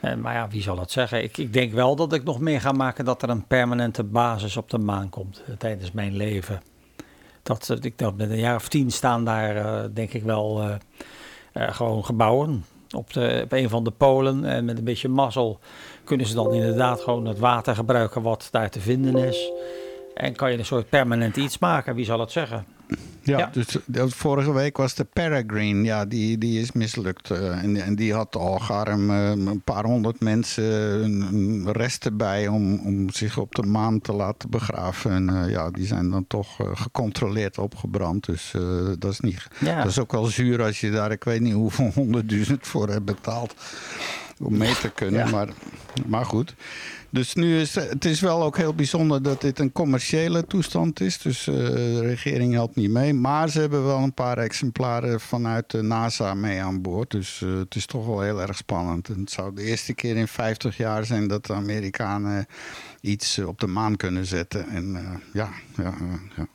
[0.00, 1.22] En, maar ja, wie zal het zeggen?
[1.22, 4.56] Ik, ik denk wel dat ik nog mee ga maken dat er een permanente basis
[4.56, 6.62] op de maan komt eh, tijdens mijn leven.
[7.42, 10.62] Dat, eh, ik, dat met een jaar of tien staan daar, eh, denk ik wel,
[10.62, 10.78] eh, eh,
[11.54, 12.64] gewoon gebouwen
[12.94, 14.44] op, de, op een van de polen.
[14.44, 15.58] En met een beetje mazzel
[16.04, 19.50] kunnen ze dan inderdaad gewoon het water gebruiken wat daar te vinden is.
[20.14, 22.73] En kan je een soort permanent iets maken, wie zal het zeggen?
[23.24, 23.50] Ja, Ja.
[23.52, 27.30] dus de- vorige week was de Peregrine, ja, die, die is mislukt.
[27.30, 30.64] eh, en, en die had al gaarm eh, een paar honderd mensen
[31.04, 35.10] een, rest erbij om, om zich op de maan te laten begraven.
[35.10, 38.24] En eh, ja, die zijn dan toch gecontroleerd opgebrand.
[38.26, 38.62] Dus eh,
[38.98, 39.48] dat is niet.
[39.60, 39.76] Ja.
[39.82, 43.04] Dat is ook wel zuur als je daar, ik weet niet hoeveel honderdduizend voor hebt
[43.04, 43.54] betaald.
[44.38, 45.30] Om mee te kunnen, Ja.
[45.30, 45.48] maar,
[46.06, 46.54] maar goed.
[47.14, 51.18] Dus nu is het is wel ook heel bijzonder dat dit een commerciële toestand is.
[51.18, 53.14] Dus eh, de regering helpt niet mee.
[53.14, 57.10] Maar ze hebben wel een paar exemplaren vanuit de NASA mee aan boord.
[57.10, 59.08] Dus eh, het is toch wel heel erg spannend.
[59.08, 62.46] En het zou de eerste keer in 50 jaar zijn dat de Amerikanen
[63.00, 64.68] iets op de maan kunnen zetten.
[64.68, 65.94] En eh, ja, ja,
[66.36, 66.46] ja.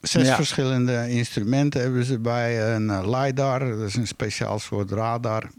[0.00, 0.34] Zes Ja.
[0.34, 2.74] verschillende instrumenten hebben ze bij.
[2.74, 5.50] Een LiDAR, dat is een speciaal soort radar.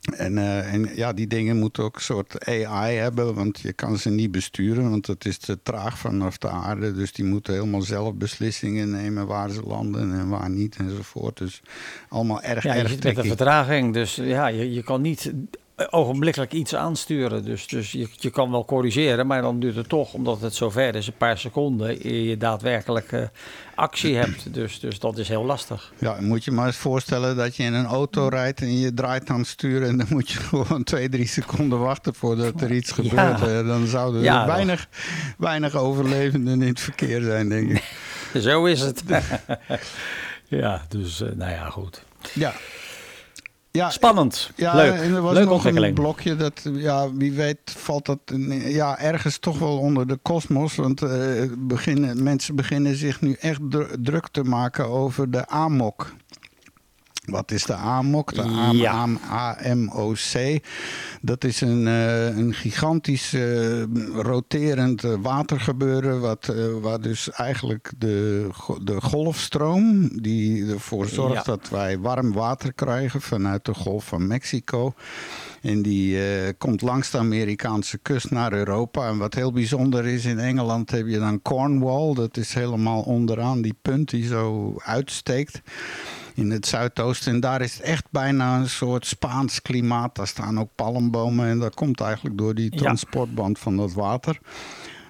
[0.00, 3.98] En, eh, en ja, die dingen moeten ook een soort AI hebben, want je kan
[3.98, 6.92] ze niet besturen, want het is te traag vanaf de aarde.
[6.92, 11.38] Dus die moeten helemaal zelf beslissingen nemen waar ze landen en waar niet enzovoort.
[11.38, 11.62] Dus
[12.08, 15.32] allemaal erg, Ja, je erg zit met een vertraging, dus ja, je, je kan niet
[15.90, 17.44] ogenblikkelijk iets aansturen.
[17.44, 20.70] Dus, dus je, je kan wel corrigeren, maar dan duurt het toch, omdat het zo
[20.70, 23.22] ver is, een paar seconden, eer je daadwerkelijk eh,
[23.74, 24.54] actie hebt.
[24.54, 25.92] Dus, dus dat is heel lastig.
[25.98, 29.30] Ja, moet je maar eens voorstellen dat je in een auto rijdt en je draait
[29.30, 32.92] aan het sturen en dan moet je gewoon twee, drie seconden wachten voordat er iets
[32.92, 33.42] gebeurt.
[33.42, 34.88] Eh, Dan zouden er Ja, weinig,
[35.38, 37.94] weinig overlevenden in het verkeer zijn, denk ik.
[38.42, 39.02] Zo is het.
[40.48, 42.02] ja, dus eh, nou ja, goed.
[42.34, 42.52] Ja.
[43.72, 44.50] Ja, Spannend.
[44.56, 44.92] Ja, Leuk.
[44.92, 48.98] en er was Leuke nog een blokje dat, ja, wie weet valt dat in- ja,
[48.98, 50.74] ergens toch wel onder de kosmos.
[50.74, 51.10] Want eh,
[51.58, 56.12] beginnen, mensen beginnen zich nu echt dru- druk te maken over de AMOC.
[57.30, 58.34] Wat is de AMOC?
[58.34, 59.02] De AM, Ja.
[59.02, 60.58] AM AMOC.
[61.22, 63.82] Dat is een, eh, een gigantisch eh,
[64.14, 66.20] roterend eh, watergebeuren.
[66.20, 68.46] Wat, eh, waar dus eigenlijk de,
[68.82, 71.42] de golfstroom, die ervoor zorgt Ja.
[71.42, 74.92] dat wij warm water krijgen vanuit de Golf van Mexico.
[75.62, 76.18] En die
[76.58, 79.08] komt langs de Amerikaanse kust naar Europa.
[79.08, 82.14] En wat heel bijzonder is, in Engeland heb je dan Cornwall.
[82.14, 85.60] Dat is helemaal onderaan die punt die zo uitsteekt
[86.34, 87.32] in het zuidoosten.
[87.32, 90.14] En daar is het echt bijna een soort Spaans klimaat.
[90.14, 94.38] Daar staan ook palmbomen en dat komt eigenlijk door die transportband van dat water.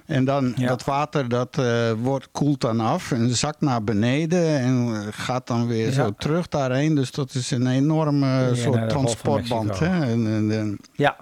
[0.07, 0.69] En dan Ja.
[0.69, 5.47] dat water dat eh, wordt, koelt dan af en zakt naar beneden en eh, gaat
[5.47, 5.93] dan weer Ja.
[5.93, 6.95] zo terug daarheen.
[6.95, 9.79] Dus dat is een enorme de soort transportband.
[9.79, 9.87] Hè?
[9.87, 11.17] En, en, en- Ja.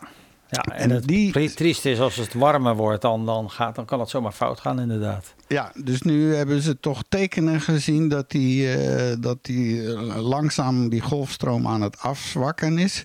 [0.50, 3.74] Ja, en, En het die- tri- trieste is als het warmer wordt, dan, dan, gaat,
[3.74, 5.34] dan kan het zomaar fout gaan inderdaad.
[5.48, 10.88] Ja, dus nu hebben ze toch tekenen gezien dat die, eh, dat die eh, langzaam
[10.88, 13.04] die golfstroom aan het afzwakken is.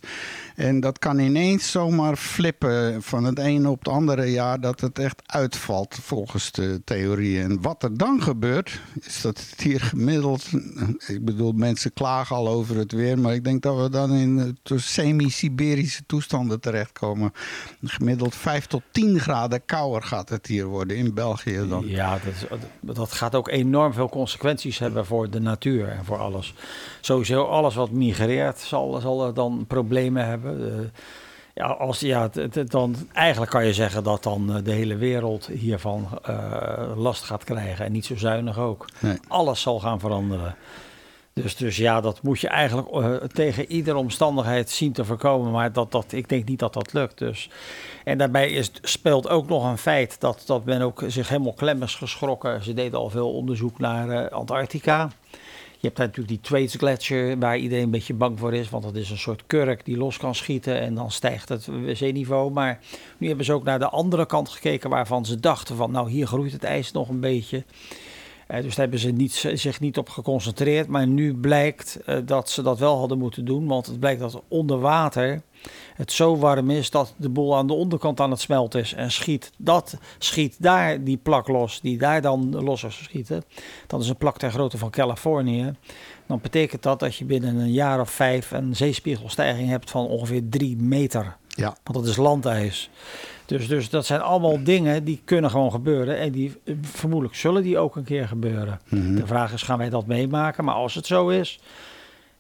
[0.56, 5.00] En dat kan ineens zomaar flippen van het ene op het andere jaar dat het
[5.00, 7.42] echt uitvalt volgens de theorie.
[7.42, 10.50] En wat er dan gebeurt, is dat het hier gemiddeld,
[11.08, 14.58] ik bedoel mensen klagen al over het weer, maar ik denk dat we dan in
[14.64, 17.34] semi-Siberische toestanden terechtkomen.
[17.84, 21.88] Gemiddeld 5 tot 10 graden kouder gaat het hier worden in België dan.
[21.88, 26.54] Ja, is- dat gaat ook enorm veel consequenties hebben voor de natuur en voor alles.
[27.02, 30.80] Sowieso alles wat migreert zal, zal er dan problemen hebben.
[30.80, 30.86] Eh,
[31.56, 32.30] ja, als, ja,
[32.66, 37.44] dan, eigenlijk kan je zeggen dat dan eh, de hele wereld hiervan eh, last gaat
[37.44, 37.86] krijgen.
[37.86, 38.86] En niet zo zuinig ook.
[39.00, 39.18] Nee.
[39.28, 40.56] Alles zal gaan veranderen.
[41.34, 45.52] Dus, dus ja, dat moet je eigenlijk eh, tegen iedere omstandigheid zien te voorkomen.
[45.52, 47.18] Maar dat, dat, ik denk niet dat dat lukt.
[47.18, 47.50] Dus.
[48.04, 51.84] En daarbij is, speelt ook nog een feit dat, dat men ook zich helemaal klem
[51.84, 52.64] is geschrokken.
[52.64, 55.10] Ze deden al veel onderzoek naar eh, Antarctica.
[55.78, 58.70] Je hebt daar natuurlijk die Thwaites Gletsjer, waar iedereen een beetje bang voor is.
[58.70, 62.52] Want dat is een soort kurk die los kan schieten en dan stijgt het zeeniveau.
[62.52, 62.80] Maar
[63.18, 65.92] nu hebben ze ook naar de andere kant gekeken waarvan ze dachten van...
[65.92, 67.64] nou, hier groeit het ijs nog een beetje.
[68.48, 70.88] Eh, dus daar hebben ze niet, zich niet op geconcentreerd.
[70.88, 73.68] Maar nu blijkt eh, dat ze dat wel hadden moeten doen.
[73.68, 75.42] Want het blijkt dat onder water
[75.96, 78.94] het zo warm is dat de boel aan de onderkant aan het smelten is.
[78.94, 83.44] En schiet, dat schiet daar die plak los, die daar dan los is geschieten.
[83.88, 85.74] Dat is een plak ter grootte van Californië.
[86.26, 90.42] Dan betekent dat dat je binnen een jaar of vijf een zeespiegelstijging hebt van ongeveer
[90.50, 91.36] drie meter.
[91.48, 91.78] Ja.
[91.84, 92.90] Want dat is landijs.
[93.46, 96.18] Dus, dus dat zijn allemaal dingen die kunnen gewoon gebeuren.
[96.18, 98.80] En die eh, vermoedelijk zullen die ook een keer gebeuren.
[98.90, 100.64] De vraag is, gaan wij dat meemaken?
[100.64, 101.60] Maar als het zo is,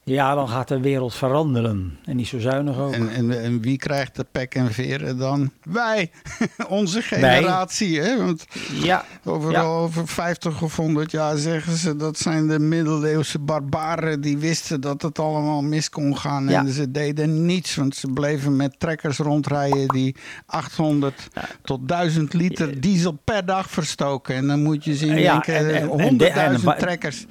[0.06, 1.98] ja, dan gaat de wereld veranderen.
[2.06, 2.94] En niet zo zuinig ook.
[2.94, 5.52] En, en, en wie krijgt de pek en veren dan?
[5.64, 6.12] Wij,
[6.68, 8.00] onze generatie.
[8.02, 8.18] Hè?
[8.18, 8.46] Want
[8.82, 9.62] ja, over, Ja.
[9.62, 15.02] over 50 of 100 jaar zeggen ze dat zijn de middeleeuwse barbaren die wisten dat
[15.02, 16.50] het allemaal mis kon gaan.
[16.50, 20.16] En ze deden niets, want ze bleven met trekkers rondrijden die
[20.46, 21.28] 800
[21.64, 24.36] tot 1000 liter diesel per dag verstoken.
[24.36, 26.26] En dan moet je zien, Ja, denken, en- en- en de-
[26.60, 27.26] 100.000 en- trekkers.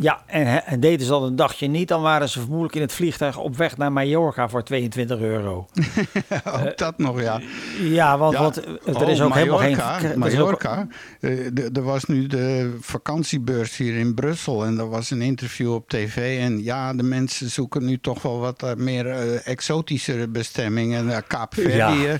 [0.00, 2.92] Ja en, en deden ze dat een dagje niet, dan waren ze vermoedelijk in het
[2.92, 5.66] vliegtuig op weg naar Mallorca voor 22 euro.
[6.64, 7.40] Ook dat nog, ja.
[7.82, 8.40] Ja, want, Ja.
[8.40, 10.10] want er Oh, is ook helemaal Mallorca, geen...
[10.10, 10.86] er Mallorca.
[11.20, 15.74] Eh, de- Er was nu de vakantiebeurs hier in Brussel en er was een interview
[15.74, 16.38] op tv.
[16.40, 21.06] En ja, de mensen zoeken nu toch wel wat eh, meer eh, exotischere bestemmingen.
[21.06, 22.14] Uh, Kaapverdië, eh,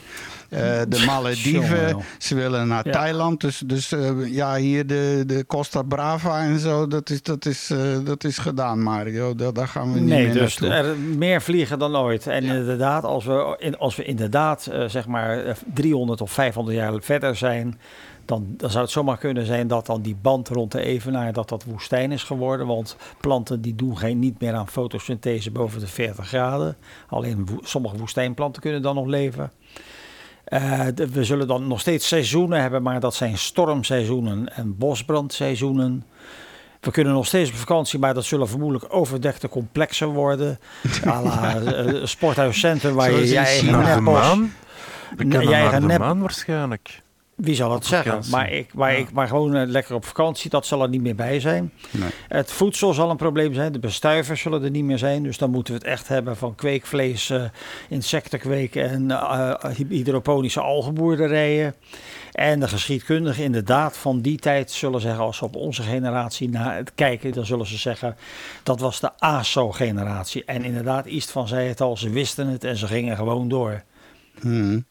[0.48, 1.88] de Malediven.
[1.90, 2.04] Jongen.
[2.18, 2.92] Ze willen naar Ja.
[2.92, 3.40] Thailand.
[3.40, 7.70] Dus, dus eh, ja, hier de, de Costa Brava en zo, dat is, dat is,
[7.70, 9.34] eh, dat is gedaan, Mario.
[9.34, 10.90] Daar, daar gaan we niet Nee, meer dus naartoe.
[10.90, 12.26] er meer vliegen dan ooit.
[12.26, 16.76] En inderdaad, als we, in, als we inderdaad eh, zeg maar eh, 300 of 500
[16.76, 17.78] jaar verder zijn,
[18.24, 21.48] dan, dan zou het zomaar kunnen zijn dat dan die band rond de evenaar dat
[21.48, 22.66] dat woestijn is geworden.
[22.66, 26.76] Want planten die doen geen, niet meer aan fotosynthese boven de 40 graden.
[27.08, 29.50] Alleen wo- sommige woestijnplanten kunnen dan nog leven.
[30.48, 36.04] Eh, de- we zullen dan nog steeds seizoenen hebben, maar dat zijn stormseizoenen en bosbrandseizoenen.
[36.80, 40.58] We kunnen nog steeds op vakantie, maar dat zullen vermoedelijk overdekte complexen worden.
[41.04, 44.20] À la eh, sporthuiscentrum waar je Zoals in je eigen nepos-
[45.50, 47.02] jij de nep- maan waarschijnlijk.
[47.38, 48.10] Wie zal het zeggen?
[48.10, 48.32] vakantie.
[48.32, 48.98] Maar, ik, maar, Ja.
[48.98, 51.72] ik, maar gewoon eh, lekker op vakantie, dat zal er niet meer bij zijn.
[51.90, 52.10] Nee.
[52.28, 53.72] Het voedsel zal een probleem zijn.
[53.72, 55.22] De bestuivers zullen er niet meer zijn.
[55.22, 57.32] Dus dan moeten we het echt hebben van kweekvlees,
[57.88, 59.54] insectenkweek en eh,
[59.88, 61.74] hydroponische algenboerderijen.
[62.32, 66.76] En de geschiedkundigen inderdaad van die tijd zullen zeggen, als ze op onze generatie naar
[66.76, 68.16] het kijken, dan zullen ze zeggen,
[68.62, 70.44] dat was de ASO-generatie.
[70.44, 73.82] En inderdaad, Istvan zei het al, ze wisten het en ze gingen gewoon door.
[74.40, 74.86] Hmm.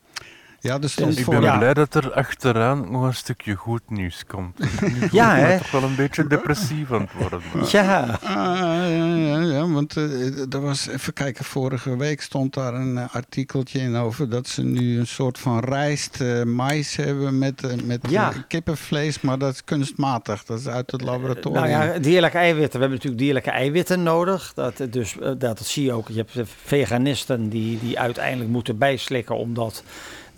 [0.68, 1.34] Ja, er stond Dus Ik voor...
[1.34, 1.57] ben Ja.
[1.57, 4.60] blij dat er achteraan nog een stukje goed nieuws komt.
[4.81, 5.57] Nu Ja, hè?
[5.57, 7.41] toch wel een beetje depressief aan het worden.
[7.53, 8.85] maar- Ja, Ah, ja,
[9.15, 13.80] ja, ja, want eh, er was, even kijken, vorige week stond daar een eh, artikeltje
[13.80, 18.34] in over dat ze nu een soort van rijst eh, mais hebben met, met Ja.
[18.48, 21.61] kippenvlees, maar dat is kunstmatig, dat is uit het laboratorium.
[21.69, 22.72] nou ja, dierlijke eiwitten.
[22.73, 24.52] We hebben natuurlijk dierlijke eiwitten nodig.
[24.56, 26.07] Dat, dus, dat, dat zie je ook.
[26.07, 29.84] Je hebt veganisten die, die uiteindelijk moeten bijslikken omdat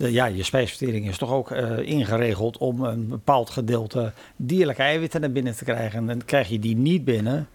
[0.08, 5.32] ja, je spijsvertering is toch ook eh, ingeregeld om een bepaald gedeelte dierlijke eiwitten naar
[5.32, 6.10] binnen te krijgen.
[6.10, 7.48] En krijg je die niet binnen,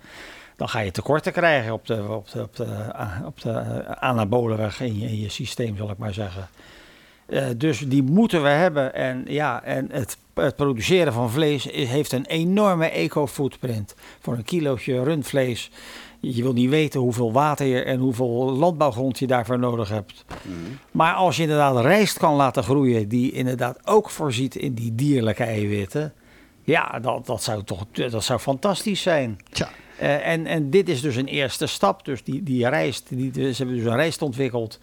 [0.55, 2.65] dan ga je tekorten krijgen op de, op de, op de,
[2.95, 6.47] a- op eh, anabolenweg in je, in je systeem, zal ik maar zeggen.
[7.25, 8.93] Eh, dus die moeten we hebben.
[8.93, 13.95] En, ja, en het, het produceren van vlees heeft een enorme eco-footprint.
[14.19, 15.71] Voor een kilootje rundvlees.
[16.33, 20.25] Je wil niet weten hoeveel water je en hoeveel landbouwgrond je daarvoor nodig hebt.
[20.91, 25.43] Maar als je inderdaad rijst kan laten groeien, die inderdaad ook voorziet in die dierlijke
[25.43, 26.13] eiwitten.
[26.63, 29.37] Ja, dat, dat, zou toch dat zou fantastisch zijn.
[29.51, 29.69] Tja.
[29.97, 32.05] Eh, en, en dit is dus een eerste stap.
[32.05, 34.79] Dus die, die rijst, die, ze hebben dus een rijst ontwikkeld.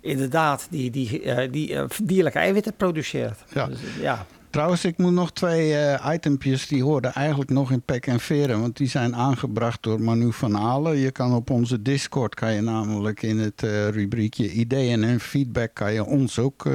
[0.00, 3.44] Inderdaad, die, die, eh, die eh, dierlijke eiwitten produceert.
[3.54, 3.66] Ja.
[3.66, 4.26] Dus, ja.
[4.50, 8.60] Trouwens, ik moet nog twee eh itempjes, die hoorden eigenlijk nog in pek en veren.
[8.60, 10.96] Want die zijn aangebracht door Manu van Aalen.
[10.96, 15.74] Je kan op onze Discord, kan je namelijk in het eh, rubriekje ideeën en feedback...
[15.74, 16.74] kan je ons ook eh,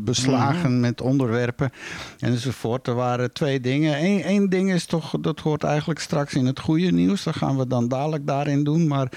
[0.00, 1.70] beslagen met onderwerpen
[2.18, 2.86] enzovoort.
[2.86, 4.04] Er waren twee dingen.
[4.04, 7.22] Eén één ding is toch, dat hoort eigenlijk straks in het goede nieuws.
[7.22, 8.86] Dat gaan we dan dadelijk daarin doen.
[8.86, 9.12] Maar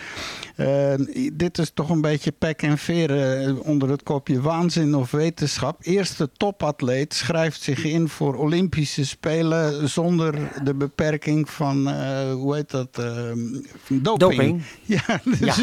[1.33, 5.77] dit is toch een beetje pek en veren eh, onder het kopje waanzin of wetenschap.
[5.81, 12.71] Eerste topatleet schrijft zich in voor Olympische Spelen zonder de beperking van, eh, hoe heet
[12.71, 13.05] dat, eh,
[13.87, 14.19] doping.
[14.19, 14.61] Doping.
[14.87, 15.55] Ja, dus, Ja.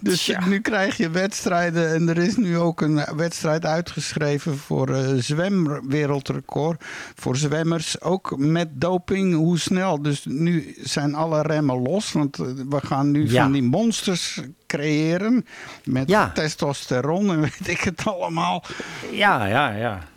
[0.00, 5.08] dus nu krijg je wedstrijden en er is nu ook een wedstrijd uitgeschreven voor eh
[5.16, 6.84] zwemwereldrecord.
[7.14, 9.34] Voor zwemmers, ook met doping.
[9.34, 10.02] Hoe snel?
[10.02, 13.42] Dus nu zijn alle remmen los, want eh, we gaan nu Ja.
[13.42, 15.46] van die monsters creëren
[15.84, 16.30] met Ja.
[16.34, 18.64] testosteron en weet ik het allemaal.
[19.12, 20.08] ja, ja, ja.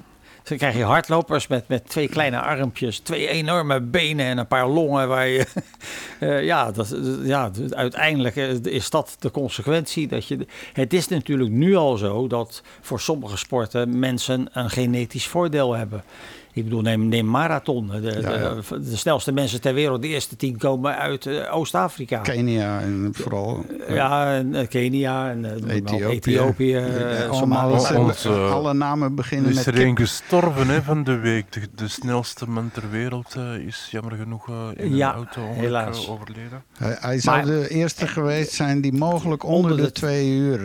[0.43, 4.67] Dan krijg je hardlopers met, met twee kleine armpjes, twee enorme benen en een paar
[4.67, 5.07] longen.
[5.07, 5.45] Waar je,
[6.19, 8.35] eh, ja, dat, ja, uiteindelijk
[8.65, 10.07] is dat de consequentie.
[10.07, 15.27] Dat je, het is natuurlijk nu al zo dat voor sommige sporten mensen een genetisch
[15.27, 16.03] voordeel hebben.
[16.55, 17.88] Ik bedoel, neem, neem marathon.
[17.88, 18.53] De, Ja, ja.
[18.53, 22.17] De, de snelste mensen ter wereld, de eerste tien komen uit eh, Oost-Afrika.
[22.19, 26.05] Kenia en vooral Ja, en eh, Kenia en eh, Ethiopië.
[26.05, 29.81] Ethiopië, eh, Ja, allemaal, Onze- alle namen Er beginnen is met er kip.
[29.84, 31.51] één gestorven hè, van de week.
[31.51, 35.41] De, de snelste man ter wereld eh, is jammer genoeg eh, in Ja, een auto
[35.53, 36.09] helaas.
[36.09, 36.63] overleden.
[36.77, 40.30] Hij, hij zou Maar- de eerste geweest zijn die mogelijk onder, Onder de de- twee
[40.38, 40.59] uur.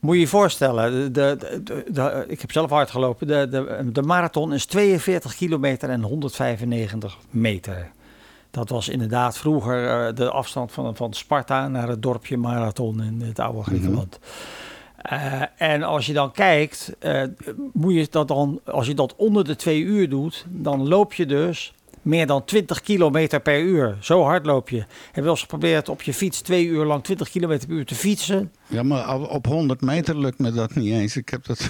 [0.00, 3.26] Moet je je voorstellen, de, de, de- de- ik heb zelf hard gelopen.
[3.26, 7.90] De, de, de marathon is 42 kilometer en 195 meter.
[8.50, 13.20] Dat was inderdaad vroeger eh, de afstand van, van Sparta naar het dorpje Marathon in
[13.26, 14.18] het oude Griekenland.
[14.96, 17.22] Eh, en als je dan kijkt, eh,
[17.72, 21.26] moet je dat dan, als je dat onder de twee uur doet, dan loop je
[21.26, 21.72] dus
[22.02, 23.96] meer dan 20 kilometer per uur.
[24.00, 24.78] Zo hard loop je.
[24.78, 27.86] Heb je wel eens geprobeerd op je fiets twee uur lang 20 kilometer per uur
[27.86, 28.52] te fietsen?
[28.70, 31.16] Ja, maar op 100 meter lukt me dat niet eens.
[31.16, 31.58] Ik heb dat.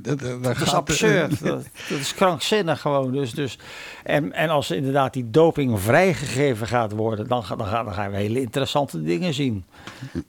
[0.00, 1.42] dat, dat, Dat is absurd.
[1.44, 3.12] Dat, is krankzinnig gewoon.
[3.12, 3.58] Dus, dus,
[4.04, 8.16] en, en als inderdaad die doping vrijgegeven gaat worden, dan, dan, gaan, dan gaan we
[8.16, 9.64] hele interessante dingen zien.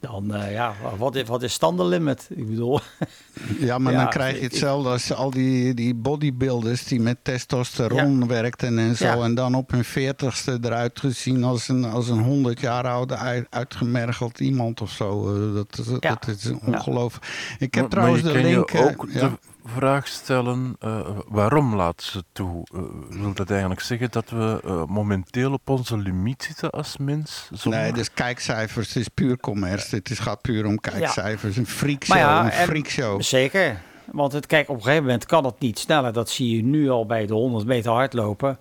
[0.00, 2.28] Dan, eh, ja, wat is, wat is standenlimit?
[2.34, 2.80] Ik bedoel,
[3.58, 8.26] Ja, maar Ja, dan krijg je hetzelfde als al die, die bodybuilders die met testosteron
[8.28, 9.04] werkten en zo.
[9.04, 9.22] Ja.
[9.22, 13.46] En dan op hun veertigste eruit gezien als een, als een 100 jaar oude uit-
[13.50, 15.34] uitgemergeld iemand of zo.
[15.34, 16.16] Eh, dat, Ja.
[16.26, 17.26] dat is ongelooflijk.
[17.58, 18.70] Ik heb Maar- trouwens maar de je link.
[18.70, 19.20] je eh, ook ja.
[19.20, 19.30] de
[19.64, 22.66] vraag stellen, eh, waarom laat ze toe?
[22.74, 27.48] Eh, wil dat eigenlijk zeggen dat we eh, momenteel op onze limiet zitten als mens?
[27.52, 29.96] Zonder- Nee, dus kijkcijfers, het is puur commerce.
[29.96, 31.56] Het is, gaat puur om kijkcijfers.
[31.56, 33.22] Een freakshow, Maar ja, een en- freakshow.
[33.22, 33.80] zeker.
[34.12, 36.12] Want het, kijk, op een gegeven moment kan het niet sneller.
[36.12, 38.58] Dat zie je nu al bij de 100 meter hardlopen.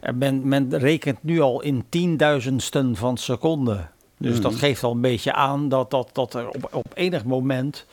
[0.00, 3.90] En men, men rekent nu al in tienduizendsten van seconden.
[4.18, 7.86] Dus dat geeft al een beetje aan dat, dat, dat er op, op enig moment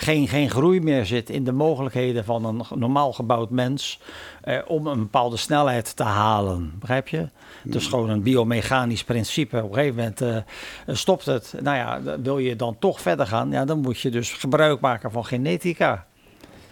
[0.00, 4.00] geen, geen groei meer zit in de mogelijkheden van een normaal gebouwd mens
[4.42, 6.72] eh, om een bepaalde snelheid te halen.
[6.78, 7.28] Begrijp je?
[7.62, 9.56] Dus gewoon een biomechanisch principe.
[9.62, 11.54] Op een gegeven moment eh, stopt het.
[11.62, 15.10] Nou ja, wil je dan toch verder gaan, ja, dan moet je dus gebruik maken
[15.10, 16.06] van genetica.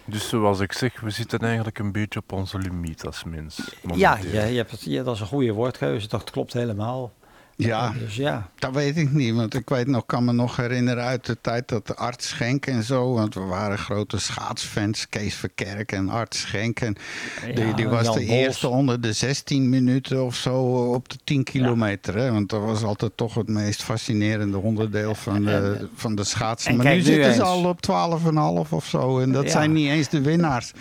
[0.05, 3.75] Dus zoals ik zeg, we zitten eigenlijk een beetje op onze limiet als mens.
[3.95, 6.07] Ja, je, je hebt het, ja, dat is een goede woordkeuze.
[6.07, 7.11] Dat klopt helemaal.
[7.67, 8.49] Ja, Dus ja.
[8.55, 9.35] dat weet ik niet.
[9.35, 12.65] Want ik weet nog, kan me nog herinneren uit de tijd dat de Art Schenk
[12.65, 13.13] en zo.
[13.13, 15.09] Want we waren grote schaatsfans.
[15.09, 16.79] Kees Verkerk en Art Schenk.
[16.79, 16.95] En
[17.55, 20.61] die, Ja, die was Jan de eerste onder de 16 minuten of zo
[20.93, 22.15] op de 10 kilometer.
[22.15, 22.31] Hè?
[22.31, 26.71] Want dat was altijd toch het meest fascinerende onderdeel van de, van de schaatsen.
[26.71, 27.79] en Maar nu zitten ze al op
[28.65, 29.19] 12,5 of zo.
[29.19, 30.71] En dat zijn niet eens de winnaars.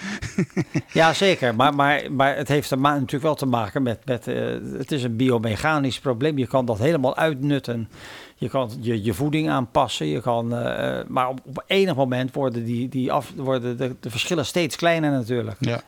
[0.93, 1.55] Ja, zeker.
[1.55, 3.99] Maar, maar, maar het heeft natuurlijk wel te maken met...
[4.05, 4.35] met eh,
[4.79, 6.39] het is een biomechanisch probleem.
[6.39, 7.89] Je kan dat helemaal uitnutten.
[8.36, 10.07] Je kan je, je voeding aanpassen.
[10.07, 14.11] Je kan, eh, maar op, op enig moment worden, die, die af, worden de, de
[14.11, 15.57] verschillen steeds kleiner natuurlijk.
[15.61, 15.81] Ja,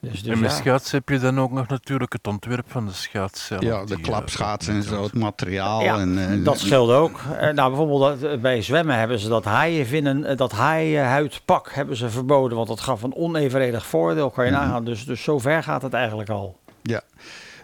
[0.00, 0.56] Dus, dus En met ja.
[0.56, 3.62] schaatsen heb je dan ook nog natuurlijk het ontwerp van de schaats zelf.
[3.62, 5.82] ja de eh, en zo, het materiaal.
[5.82, 7.20] Ja, en, eh, dat scheelt ook.
[7.38, 11.96] Eh, nou, bijvoorbeeld dat, eh, bij zwemmen hebben ze dat haaienvinnen, eh, dat haaienhuidpak hebben
[11.96, 14.60] ze verboden, want dat gaf een onevenredig voordeel, kan je Mhm.
[14.60, 14.84] nagaan.
[14.84, 16.58] Dus, dus zo ver gaat het eigenlijk al.
[16.82, 17.00] Ja.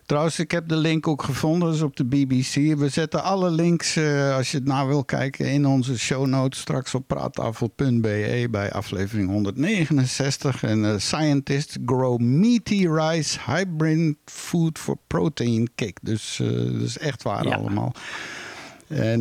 [0.06, 2.55] Trouwens, ik heb de link ook gevonden, dat is op de BBC.
[2.78, 6.60] We zetten alle links, eh, als je het na wil kijken, in onze show notes
[6.60, 10.62] straks op praattafel.be bij aflevering 169.
[10.62, 15.98] En eh, scientists grow meaty rice hybrid food for protein kick.
[16.02, 17.55] Dus eh, dat is echt waar Ja.
[17.55, 17.93] allemaal.
[18.89, 19.20] En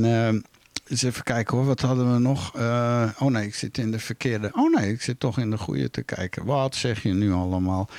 [0.94, 2.52] eens even kijken hoor, wat hadden we nog?
[2.56, 4.50] Eh, oh nee, ik zit in de verkeerde.
[4.54, 6.46] Oh nee, ik zit toch in de goede te kijken.
[6.46, 7.90] Wat zeg je nu allemaal?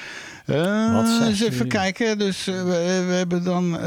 [0.47, 1.69] Eh, Wat zeg eens even nu?
[1.71, 2.19] kijken.
[2.19, 3.79] Dus eh, we, we hebben dan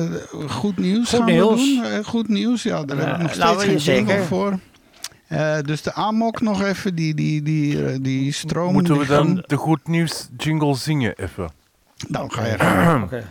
[0.48, 1.10] goed nieuws.
[1.10, 1.80] Goed gaan nieuws.
[1.80, 2.04] We doen.
[2.04, 4.28] Goed nieuws, ja, daar Eh, heb ik nog nou, steeds geen jingle zeker.
[4.28, 4.60] voor.
[5.28, 8.74] Eh, dus de Amok nog even, die, die, die, die stroom.
[8.74, 11.50] Moeten we dan de goed nieuws jingle zingen even?
[12.08, 13.02] Nou, ga je.
[13.04, 13.24] Oké,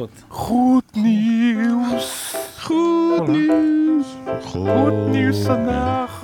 [0.00, 0.24] goed.
[0.28, 2.34] Goed nieuws.
[2.60, 4.06] Goed nieuws.
[4.44, 6.20] Goed nieuws vandaag.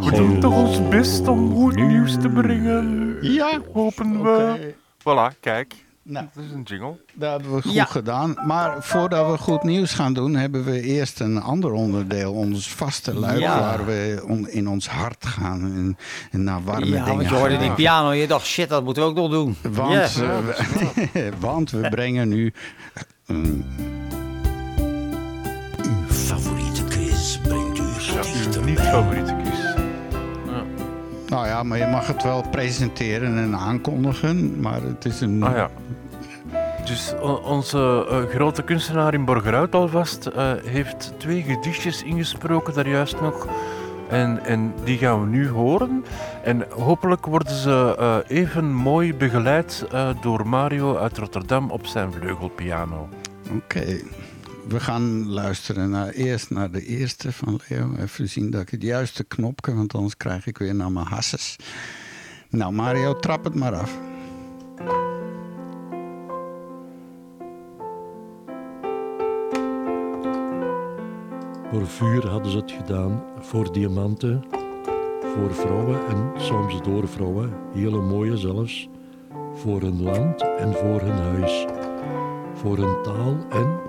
[0.00, 3.16] We doen toch ons best om goed nieuws te brengen.
[3.20, 4.74] Ja, Hopen we.
[4.98, 5.74] Voilà, kijk.
[6.02, 6.96] nou, Dat is een jingle.
[7.14, 7.84] dat hebben we goed Ja.
[7.84, 8.36] gedaan.
[8.46, 12.32] Maar voordat we goed nieuws gaan doen, hebben we eerst een ander onderdeel.
[12.32, 13.58] Ons vaste luik, Ja.
[13.60, 15.96] waar we on- in ons hart gaan en,
[16.30, 17.62] en naar warme Ja, dingen want je hoorde gaan.
[17.62, 19.56] die piano en je dacht, shit, dat moeten we ook nog doen.
[19.72, 22.52] Want, eh, we, want we brengen nu.
[23.32, 23.64] Mm,
[25.84, 28.70] Uw favoriete quiz brengt u Ja, uw dichterbij.
[28.70, 29.60] niet favoriete quiz.
[31.28, 34.60] nou ja, maar je mag het wel presenteren en aankondigen.
[34.60, 35.42] Maar het is een.
[35.42, 35.70] Ah ja.
[36.84, 37.14] Dus
[37.44, 43.46] onze eh, grote kunstenaar in Borgerhout alvast eh, heeft twee gedichtjes ingesproken daar juist nog.
[44.08, 46.04] En, en die gaan we nu horen.
[46.44, 52.12] En hopelijk worden ze eh, even mooi begeleid eh, door Mario uit Rotterdam op zijn
[52.12, 53.08] vleugelpiano.
[53.54, 54.00] Oké.
[54.68, 57.94] We gaan luisteren naar, eerst naar de eerste van Leo.
[57.98, 61.56] Even zien dat ik het juiste knopje, want anders krijg ik weer naar mijn hasses.
[62.48, 63.98] Nou, Mario, trap het maar af.
[71.70, 74.44] Voor vuur hadden ze het gedaan, voor diamanten,
[75.34, 78.88] voor vrouwen en soms door vrouwen, hele mooie zelfs,
[79.54, 81.66] voor hun land en voor hun huis,
[82.62, 83.80] voor hun taal en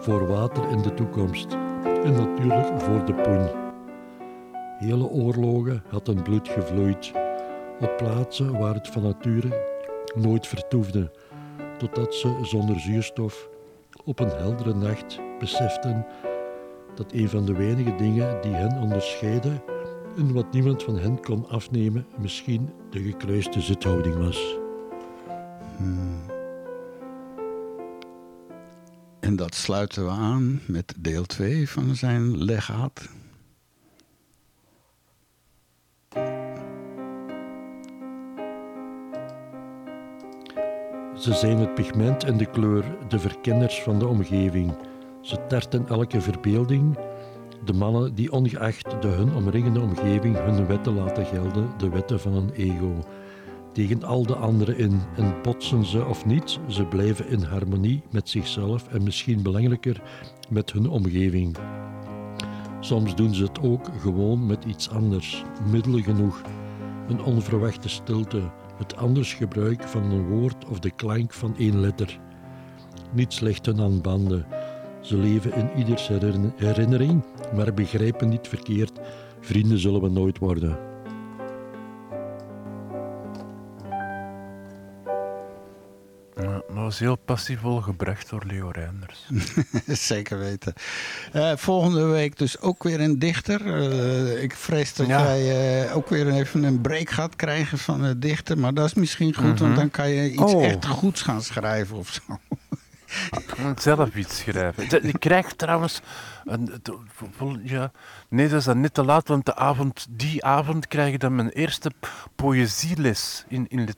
[0.00, 1.52] voor water in de toekomst.
[1.84, 3.48] En natuurlijk voor de poen.
[4.78, 7.12] Hele oorlogen hadden bloed gevloeid,
[7.80, 9.68] op plaatsen waar het van nature
[10.14, 11.10] nooit vertoefde,
[11.78, 13.48] totdat ze zonder zuurstof
[14.04, 16.06] op een heldere nacht beseften
[16.94, 19.62] dat een van de weinige dingen die hen onderscheiden
[20.16, 24.58] en wat niemand van hen kon afnemen, misschien de gekruiste zithouding was.
[29.20, 33.08] En dat sluiten we aan met deel 2 van zijn legaat.
[41.16, 44.76] Ze zijn het pigment en de kleur, de verkenners van de omgeving.
[45.20, 46.98] Ze tarten elke verbeelding.
[47.64, 52.34] De mannen die ongeacht de hun omringende omgeving hun wetten laten gelden, de wetten van
[52.34, 53.04] een ego.
[53.72, 58.28] Tegen al de anderen in en botsen ze of niet, ze blijven in harmonie met
[58.28, 60.02] zichzelf en misschien belangrijker
[60.48, 61.56] met hun omgeving.
[62.80, 66.42] Soms doen ze het ook gewoon met iets anders, middel genoeg.
[67.08, 72.20] Een onverwachte stilte, het anders gebruik van een woord of de klank van één letter.
[73.12, 74.46] Niet slechten aan banden.
[75.00, 77.24] Ze leven in ieders herin- herinnering,
[77.54, 79.00] maar begrijpen niet verkeerd.
[79.40, 80.89] Vrienden zullen we nooit worden.
[86.80, 89.26] Maar was heel passievol gebracht door Leo Reinders.
[90.08, 90.72] Zeker weten.
[91.32, 93.74] Eh, volgende week dus ook weer een dichter.
[93.90, 95.20] Eh, ik vrees dat Ja.
[95.36, 98.58] jij eh, ook weer even een break gaat krijgen van het dichter.
[98.58, 99.74] Maar dat is misschien goed, want Mhm.
[99.74, 100.64] dan kan je iets Oh.
[100.64, 102.38] echt goeds gaan schrijven of zo.
[103.78, 104.88] Zelf iets schrijven.
[104.88, 106.00] De- Ik krijg trouwens.
[106.44, 106.98] Een, de-
[107.62, 107.92] ja,
[108.28, 111.34] nee, dat is dan net te laat, want de avond, die avond krijg ik dan
[111.34, 111.90] mijn eerste
[112.36, 113.88] poëzieles in, in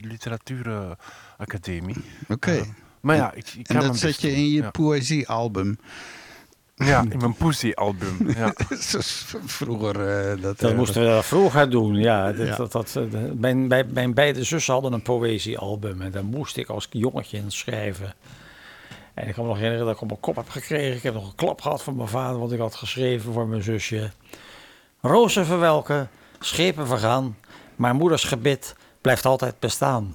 [0.00, 0.96] literatuur-
[1.38, 1.96] literatuuracademie.
[2.28, 2.50] Oké.
[2.52, 2.62] Eh,
[3.00, 4.70] maar ja, ik, ik en dat zet je in je ja.
[4.70, 5.78] poëziealbum.
[6.74, 8.30] Ja, in mijn poesie-album.
[8.36, 8.52] Ja.
[8.88, 10.08] Zoals vroeger.
[10.08, 12.32] eh, dat Dat eh, moesten we vroeger doen, ja.
[12.32, 12.56] Dat, Ja.
[12.56, 12.98] Dat, dat,
[13.34, 17.50] mijn, mijn, mijn beide zussen hadden een poëziealbum en daar moest ik als jongetje in
[17.50, 18.14] schrijven.
[19.14, 20.96] En ik kan me nog herinneren dat ik op mijn kop heb gekregen.
[20.96, 23.62] Ik heb nog een klap gehad van mijn vader, want ik had geschreven voor mijn
[23.62, 24.10] zusje.
[25.00, 26.08] Rozen verwelken,
[26.40, 27.36] schepen vergaan,
[27.76, 28.76] maar moeders gebit
[29.06, 30.14] blijft altijd bestaan.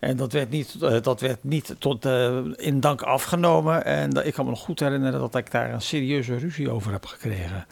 [0.00, 3.84] En dat werd niet, eh, dat werd niet tot, eh, in dank afgenomen.
[3.84, 7.06] En ik kan me nog goed herinneren dat ik daar een serieuze ruzie over heb
[7.06, 7.66] gekregen.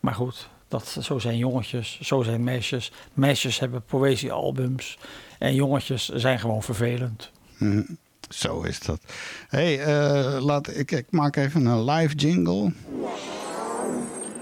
[0.00, 2.92] Maar goed, dat, zo zijn jongetjes, zo zijn meisjes.
[3.12, 4.98] Meisjes hebben poëziealbums
[5.38, 7.30] en jongetjes zijn gewoon vervelend.
[7.56, 7.82] Hm,
[8.28, 9.00] Zo is dat.
[9.48, 12.72] hey, eh, laat, ik, ik maak even een live jingle.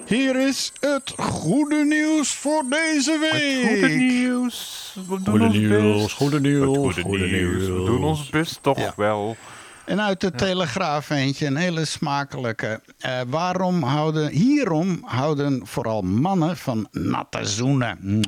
[0.07, 3.69] Hier is het goede nieuws voor deze week.
[3.79, 4.83] Goede nieuws.
[5.09, 6.17] We doen Goede ons nieuws, best.
[6.17, 7.67] goede nieuws, Het goede We nieuws.
[7.87, 8.93] doen ons best toch Ja.
[8.97, 9.37] wel.
[9.85, 12.81] En uit de Telegraaf eentje, een hele smakelijke.
[12.99, 18.23] Eh, waarom houden, hierom houden vooral mannen van natte zoenen.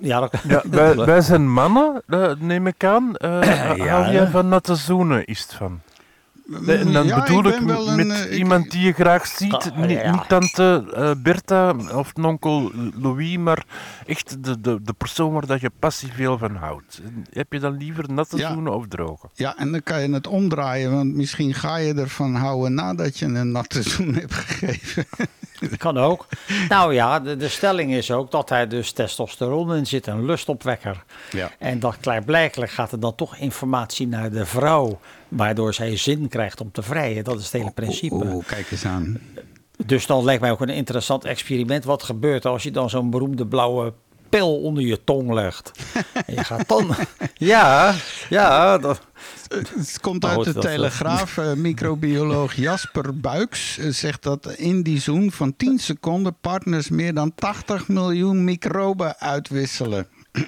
[0.00, 0.62] Ja, dat, Ja,
[1.04, 3.16] wij, zijn mannen, eh, neem ik aan.
[3.16, 5.80] Eh Ja, hou jij van natte zoenen, is het van?
[6.58, 9.52] Nee, en dan Ja, bedoel ik, met een, eh, ik- iemand die je graag ziet.
[9.54, 10.10] Ah, Niet, ja.
[10.10, 13.64] niet tante eh, Bertha of onkel Louis, maar
[14.06, 17.00] echt de, de, de persoon waar dat je passie veel van houdt.
[17.32, 18.52] Heb je dan liever natte Ja.
[18.52, 19.28] zoenen of droge?
[19.34, 23.26] Ja, en dan kan je het omdraaien, want misschien ga je ervan houden nadat je
[23.26, 25.04] een natte zoen hebt gegeven.
[25.78, 26.26] kan ook.
[26.68, 31.04] Nou ja, de, de stelling is ook dat hij dus testosteron in zit, een lustopwekker.
[31.30, 31.50] Ja.
[31.58, 35.00] En dat klaarblijkelijk gaat er dan toch informatie naar de vrouw,
[35.30, 37.24] waardoor zij zin krijgt om te vrijen.
[37.24, 38.14] Dat is het hele principe.
[38.14, 39.18] Oeh, kijk eens aan.
[39.86, 41.84] Dus dan lijkt mij ook een interessant experiment.
[41.84, 43.92] Wat gebeurt als je dan zo'n beroemde blauwe
[44.28, 45.70] pil onder je tong legt?
[46.26, 46.94] En je gaat dan...
[47.34, 47.94] Ja,
[48.28, 48.78] ja.
[48.78, 49.00] Dat...
[49.48, 51.38] Het komt Maar uit de Telegraaf.
[51.38, 57.14] Eh, microbioloog Jasper Buiks eh, zegt dat in die zoen van 10 seconden partners meer
[57.14, 60.06] dan 80 miljoen microben uitwisselen.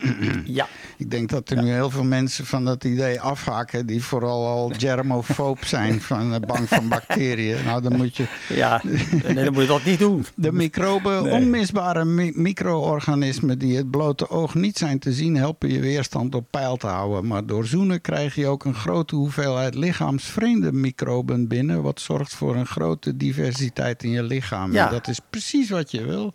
[0.44, 0.66] Ja.
[0.98, 4.72] Ik denk dat er nu heel veel mensen van dat idee afhaken, die vooral al
[4.78, 7.64] germofoob zijn, van, eh, bang van bacteriën.
[7.64, 10.24] Nou, dan moet je Ja, nee, dan moet je dat niet doen.
[10.34, 11.32] de microben, Nee.
[11.32, 16.46] onmisbare mi- micro-organismen die het blote oog niet zijn te zien, helpen je weerstand op
[16.50, 17.26] peil te houden.
[17.26, 22.56] Maar door zoenen krijg je ook een grote hoeveelheid lichaamsvreemde microben binnen, wat zorgt voor
[22.56, 24.72] een grote diversiteit in je lichaam.
[24.72, 24.86] Ja.
[24.86, 26.32] En dat is precies wat je wil.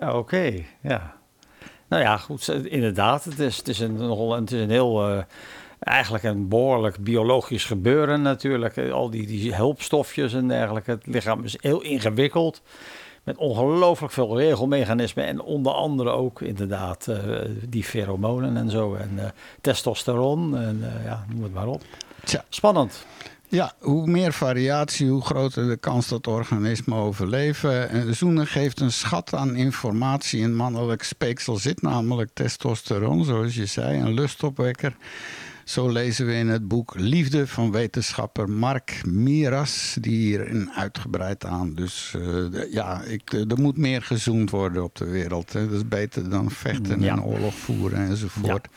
[0.00, 0.52] Ja, Oké,
[0.82, 1.14] ja.
[1.88, 3.24] Nou ja, goed, inderdaad.
[3.24, 4.00] Het is, het is, een,
[4.30, 5.22] het is een heel, eh,
[5.78, 8.76] eigenlijk een behoorlijk biologisch gebeuren natuurlijk.
[8.76, 10.90] Eh, Al die, die hulpstofjes en dergelijke.
[10.90, 12.62] Het lichaam is heel ingewikkeld.
[13.22, 15.26] Met ongelooflijk veel regelmechanismen.
[15.26, 17.18] En onder andere ook inderdaad eh,
[17.68, 18.94] die feromonen en zo.
[18.94, 21.82] En testosteron en ja, noem het maar op.
[22.24, 22.44] Tja.
[22.48, 23.06] Spannend.
[23.48, 27.88] Ja, hoe meer variatie, hoe groter de kans dat organismen overleven.
[27.88, 30.40] En zoenen geeft een schat aan informatie.
[30.40, 34.96] In mannelijk speeksel zit namelijk testosteron, zoals je zei, een lustopwekker.
[35.64, 41.74] Zo lezen we in het boek Liefde van wetenschapper Mark Miras, die hier uitgebreid aan.
[41.74, 45.52] Dus eh, ja, ik, er moet meer gezoend worden op de wereld.
[45.52, 45.64] Hè.
[45.68, 47.12] Dat is beter dan vechten Ja.
[47.12, 48.68] en oorlog voeren enzovoort.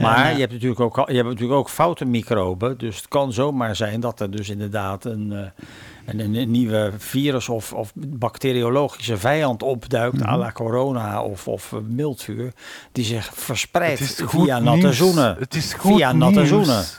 [0.00, 2.78] Maar En, eh, je, hebt natuurlijk ook, je hebt natuurlijk ook foute microben.
[2.78, 5.64] Dus het kan zomaar zijn dat er dus inderdaad een, eh,
[6.06, 10.28] een, een nieuwe virus of, of bacteriologische vijand opduikt, Mhm.
[10.28, 12.52] à la corona of, of eh, miltvuur,
[12.92, 14.96] die zich verspreidt via natte nieuws.
[14.96, 15.36] zoenen.
[15.38, 16.84] Het is goed via natte zoenen.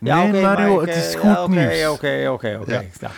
[0.00, 1.88] Nee, oké, Mario, maar ik, het is goed ja, oké, nieuws.
[1.88, 2.72] Oké, oké, oké.
[2.72, 2.80] Ja.
[3.00, 3.10] Ja,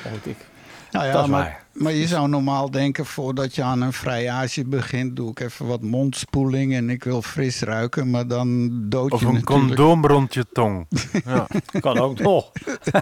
[0.90, 1.61] Nou ja, Dat is maar, waar.
[1.72, 5.82] Maar je zou normaal denken, voordat je aan een vrijage begint, doe ik even wat
[5.82, 9.66] mondspoeling en ik wil fris ruiken, maar dan dood Of je een natuurlijk.
[9.66, 10.86] condoom rond je tong.
[11.24, 11.46] Ja.
[11.80, 12.50] kan ook nog.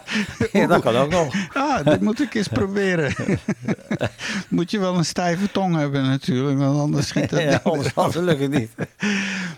[0.52, 1.34] ja, dat kan ook nog.
[1.54, 3.14] Ah, dit moet ik eens proberen.
[4.48, 7.60] moet je wel een stijve tong hebben natuurlijk, want anders schiet dat Ja, niet.
[7.62, 8.70] anders, anders lukt het niet.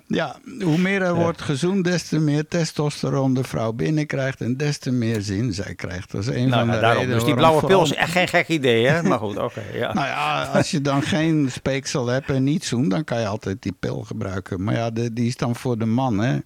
[0.07, 4.79] Ja, hoe meer er wordt gezoend, des te meer testosteron de vrouw binnenkrijgt en des
[4.79, 6.11] te meer zin zij krijgt.
[6.13, 6.99] Dat is een Nou, van nou, de daarom.
[6.99, 9.02] redenen Dus die blauwe pil is echt geen gek idee, hè?
[9.09, 9.63] Maar goed, oké.
[9.73, 9.93] ja.
[9.93, 13.63] Nou ja, als je dan geen speeksel hebt en niet zoent, dan kan je altijd
[13.63, 14.65] die pil gebruiken.
[14.65, 16.39] Maar ja, de, die is dan voor de man, hè.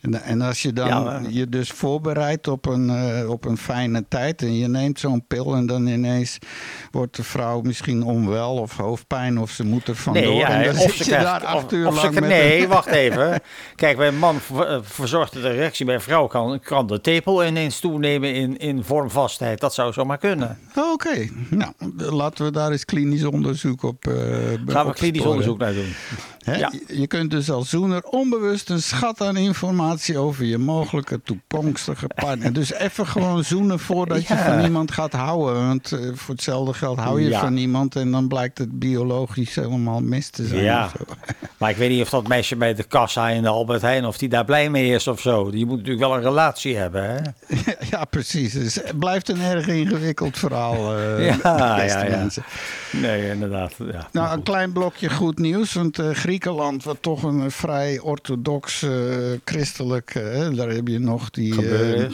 [0.00, 3.58] En, en als je dan Ja, maar- je dus voorbereidt op een, eh, op een
[3.58, 6.38] fijne tijd en je neemt zo'n pil en dan ineens
[6.90, 10.22] wordt de vrouw misschien onwel of hoofdpijn of ze moet er vandoor.
[10.22, 12.00] Nee, ja, en dan of zit ze je krijgt, daar acht of, uur of ze,
[12.02, 13.40] lang met Nee, een- wacht even.
[13.76, 17.44] Kijk, bij een man eh, verzorgt de erectie, bij een vrouw kan, kan de tepel
[17.44, 19.60] ineens toenemen in, in vormvastheid.
[19.60, 20.58] Dat zou zomaar kunnen.
[20.92, 21.72] Oké, nou,
[22.12, 24.14] laten we daar eens klinisch onderzoek op uh,
[24.66, 25.94] Gaan we klinisch onderzoek naar doen.
[26.44, 26.56] Hè?
[26.56, 26.72] Ja.
[26.86, 32.52] Je- kunt dus als zoener onbewust een schat aan informatie over je mogelijke toekomstige partner.
[32.52, 35.66] Dus even gewoon zoenen voordat je van iemand gaat houden.
[35.66, 37.40] Want eh, voor hetzelfde geld hou je Ja.
[37.40, 40.62] van iemand en dan blijkt het biologisch helemaal mis te zijn.
[40.62, 40.90] Ja,
[41.58, 44.18] maar ik weet niet of dat meisje bij de kassa in de Albert Heijn, of
[44.18, 45.50] die daar blij mee is of zo.
[45.50, 47.18] Die moet natuurlijk wel een relatie hebben, hè?
[47.90, 48.52] ja, precies.
[48.52, 51.36] Dus het blijft een erg ingewikkeld verhaal, eh, Ja,
[51.84, 52.16] ja, ja.
[52.16, 52.44] mensen.
[52.92, 53.74] Nee, inderdaad.
[53.92, 54.08] Ja.
[54.12, 55.72] Nou, een klein blokje goed nieuws.
[55.72, 58.90] Want eh, Griekenland, wat toch een eh, vrij orthodox eh,
[59.44, 60.12] christelijk...
[60.54, 61.68] daar heb je nog die...
[61.68, 62.10] eh,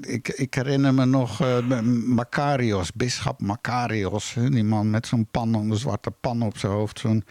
[0.00, 4.34] ik, ik herinner me nog eh, Macarios, bisschop Macarios.
[4.50, 6.98] die man met zo'n pan, een zwarte pan op zijn hoofd.
[6.98, 7.24] Zo'n...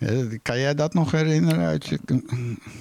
[0.00, 1.64] eh, kan jij dat nog herinneren?
[1.66, 1.98] Uit je,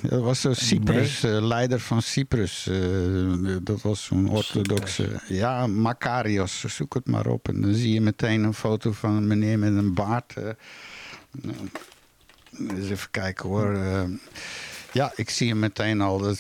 [0.02, 2.68] dat was zo Cyprus, eh, leider van Cyprus.
[2.68, 5.22] eh, dat was zo'n orthodoxe...
[5.28, 7.48] Ja, Macarios, zoek het maar op.
[7.48, 10.34] En dan zie je meteen een foto van een meneer met een baard.
[11.42, 11.56] Nou,
[12.70, 13.78] eens even kijken hoor.
[14.92, 16.18] ja, ik zie hem meteen al.
[16.18, 16.36] Dat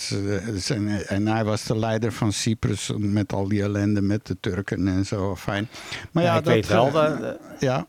[0.53, 0.69] is,
[1.07, 5.05] en hij was de leider van Cyprus met al die ellende met de Turken en
[5.05, 5.35] zo.
[5.35, 5.67] Fijn.
[6.11, 6.91] Maar ja, Ja, ik dat, weet wel.
[6.91, 7.87] dat- Ja,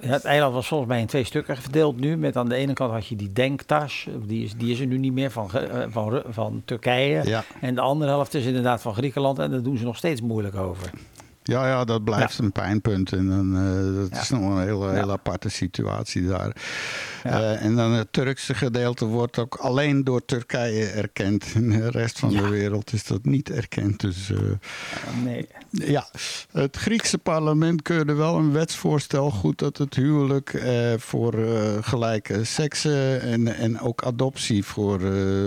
[0.00, 2.16] het eiland was volgens mij in twee stukken verdeeld nu.
[2.16, 4.06] Met aan de ene kant had je die denktas.
[4.26, 7.24] Die is, die is er nu niet meer van, eh, van, van Turkije.
[7.24, 7.44] Ja.
[7.60, 9.38] En de andere helft is inderdaad van Griekenland.
[9.38, 10.90] En daar doen ze nog steeds moeilijk over.
[11.48, 13.12] Ja, ja, dat blijft een pijnpunt.
[13.12, 14.20] En dan, eh, dat Ja.
[14.20, 14.92] is nog een hele, Ja.
[14.92, 16.56] hele aparte situatie daar.
[17.24, 17.30] Ja.
[17.40, 21.46] Eh, en dan het Turkse gedeelte wordt ook alleen door Turkije erkend.
[21.54, 24.00] In de rest van de wereld is dat niet erkend.
[24.00, 24.38] Dus eh,
[25.24, 25.48] Nee.
[25.70, 26.06] ja,
[26.52, 30.62] het Griekse parlement keurde wel een wetsvoorstel goed dat het huwelijk
[30.98, 31.34] voor
[31.80, 35.00] gelijke seksen en, en ook adoptie voor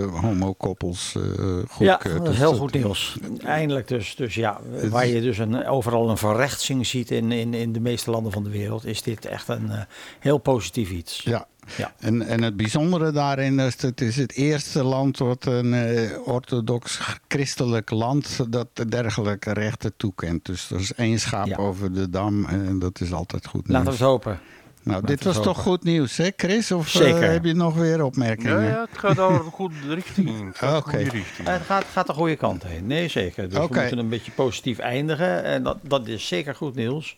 [0.10, 2.04] homokoppels Ja, goedkeurt.
[2.18, 3.18] dat is Dus heel goed nieuws.
[3.44, 4.60] Eindelijk dus, dus ja,
[4.90, 8.44] waar je dus een, overal een verrechtsing ziet in, in, in de meeste landen van
[8.44, 9.82] de wereld, is dit echt een eh,
[10.20, 11.22] heel positief iets.
[11.24, 11.48] Ja.
[11.78, 11.94] Ja.
[12.00, 17.00] En, en het bijzondere daarin is, het is het eerste land wat een eh, orthodox
[17.28, 20.46] christelijk land dat dergelijke rechten toekent.
[20.46, 21.58] Dus er is één schaap Ja.
[21.58, 23.86] over de dam en dat is altijd goed nieuws.
[23.86, 24.40] Laten we het hopen.
[24.84, 26.72] Nou, dit was toch goed nieuws, hè Chris?
[26.72, 27.32] Of eh, Zeker.
[27.32, 28.62] heb je nog weer opmerkingen?
[28.62, 30.46] Ja, ja, het gaat al een goede richting in.
[30.46, 30.98] Het gaat Oké.
[30.98, 31.48] de goede richting.
[31.48, 32.88] Het gaat, gaat de goede kant heen.
[32.88, 33.50] Nee, zeker.
[33.50, 35.44] Dus we moeten een beetje positief eindigen.
[35.44, 37.18] En dat, dat is zeker goed nieuws.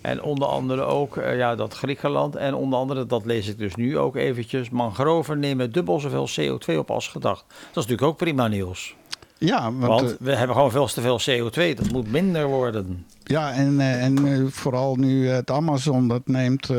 [0.00, 2.36] En onder andere ook eh, ja, dat Griekenland.
[2.36, 4.70] En onder andere, dat lees ik dus nu ook eventjes.
[4.70, 7.44] Mangroven nemen dubbel zoveel CO2 op als gedacht.
[7.48, 8.94] Dat is natuurlijk ook prima nieuws.
[9.38, 11.76] Ja, want, Want eh, we hebben gewoon veel te veel CO2.
[11.76, 13.06] Dat moet minder worden.
[13.28, 16.76] Ja, en, eh, en eh, vooral nu het Amazon dat neemt, eh,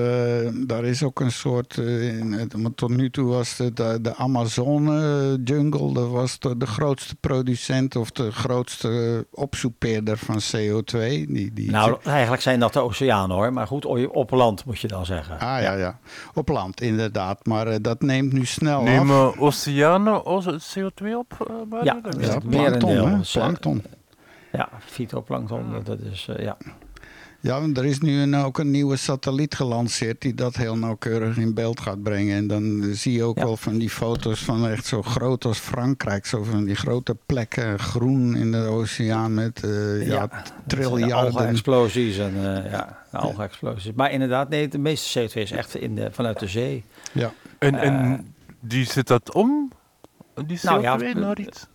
[0.68, 4.84] daar is ook een soort, eh, want tot nu toe was de, de, de Amazon
[5.44, 11.00] jungle, dat was de, de grootste producent of de grootste opsoepeerder van CO2.
[11.28, 13.54] Die, die, Nou, eigenlijk zijn dat de oceanen hoor.
[13.54, 15.34] Maar goed, op land moet je dan zeggen.
[15.40, 16.00] ah ja, ja,
[16.34, 18.84] op land inderdaad, maar dat neemt nu snel af.
[18.86, 21.48] Nemen oceanen o- CO2 op?
[21.84, 23.84] Ja, Dat is- Ja, plankton, hè, plankton.
[24.52, 26.58] Ja, fytoplankton, dat is, eh, ja.
[27.42, 31.38] Ja, want er is nu een, ook een nieuwe satelliet gelanceerd die dat heel nauwkeurig
[31.38, 32.36] in beeld gaat brengen.
[32.38, 33.44] En dan zie je ook Ja.
[33.44, 36.26] wel van die foto's van echt zo groot als Frankrijk.
[36.26, 40.36] Zo van die grote plekken groen in de oceaan met eh ja, De
[40.68, 41.16] triljarden.
[41.18, 43.92] algen-explosies en eh, ja, algen-explosies.
[43.96, 46.84] Maar inderdaad, nee, de meeste CO2 is echt in de, vanuit de zee.
[47.12, 47.32] Ja.
[47.60, 48.28] En, en
[48.60, 49.72] die zet dat om?
[50.46, 51.68] Die CO2 Nou ja, naar iets?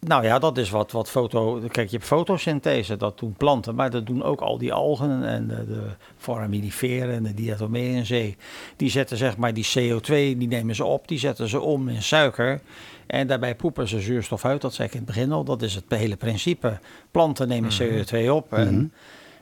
[0.00, 1.60] Nou ja, dat is wat, wat foto...
[1.70, 3.74] Kijk, je hebt fotosynthese, dat doen planten.
[3.74, 5.82] Maar dat doen ook al die algen en de, de
[6.16, 8.36] foraminiferen en de diatomeen in zee.
[8.76, 12.02] Die zetten zeg maar die CO2, die nemen ze op, die zetten ze om in
[12.02, 12.60] suiker.
[13.06, 15.44] En daarbij poepen ze zuurstof uit, dat zei ik in het begin al.
[15.44, 16.78] Dat is het hele principe.
[17.10, 18.92] Planten nemen CO2 op en,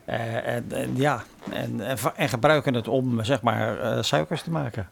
[0.05, 4.51] eh, en, en ja, en, en, en gebruiken het om zeg maar eh, suikers te
[4.51, 4.89] maken.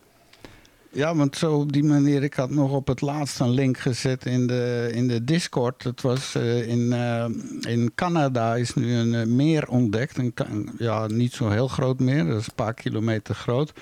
[0.94, 4.26] Ja, want zo op die manier, ik had nog op het laatst een link gezet
[4.26, 5.82] in de, in de Discord.
[5.82, 7.24] Het was eh, in, eh,
[7.60, 10.18] in Canada is nu een eh, meer ontdekt.
[10.18, 13.72] Een, ja, niet zo heel groot meer, dat is een paar kilometer groot.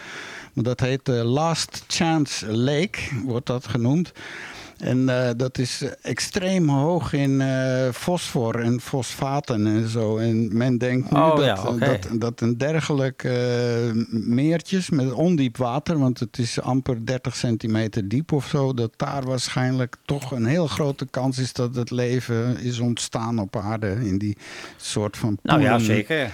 [0.53, 4.13] Maar dat heet Last Chance Lake, wordt dat genoemd.
[4.81, 10.19] En eh, dat is eh, extreem hoog in eh, fosfor en fosfaten en zo.
[10.19, 13.33] En men denkt nu Oh, dat, ja, dat, dat een dergelijk eh,
[14.11, 19.23] meertjes met ondiep water, want het is amper 30 centimeter diep of zo, dat daar
[19.23, 24.19] waarschijnlijk toch een heel grote kans is dat het leven is ontstaan op aarde in
[24.19, 24.37] die
[24.77, 26.31] soort van Nou ja, zeker.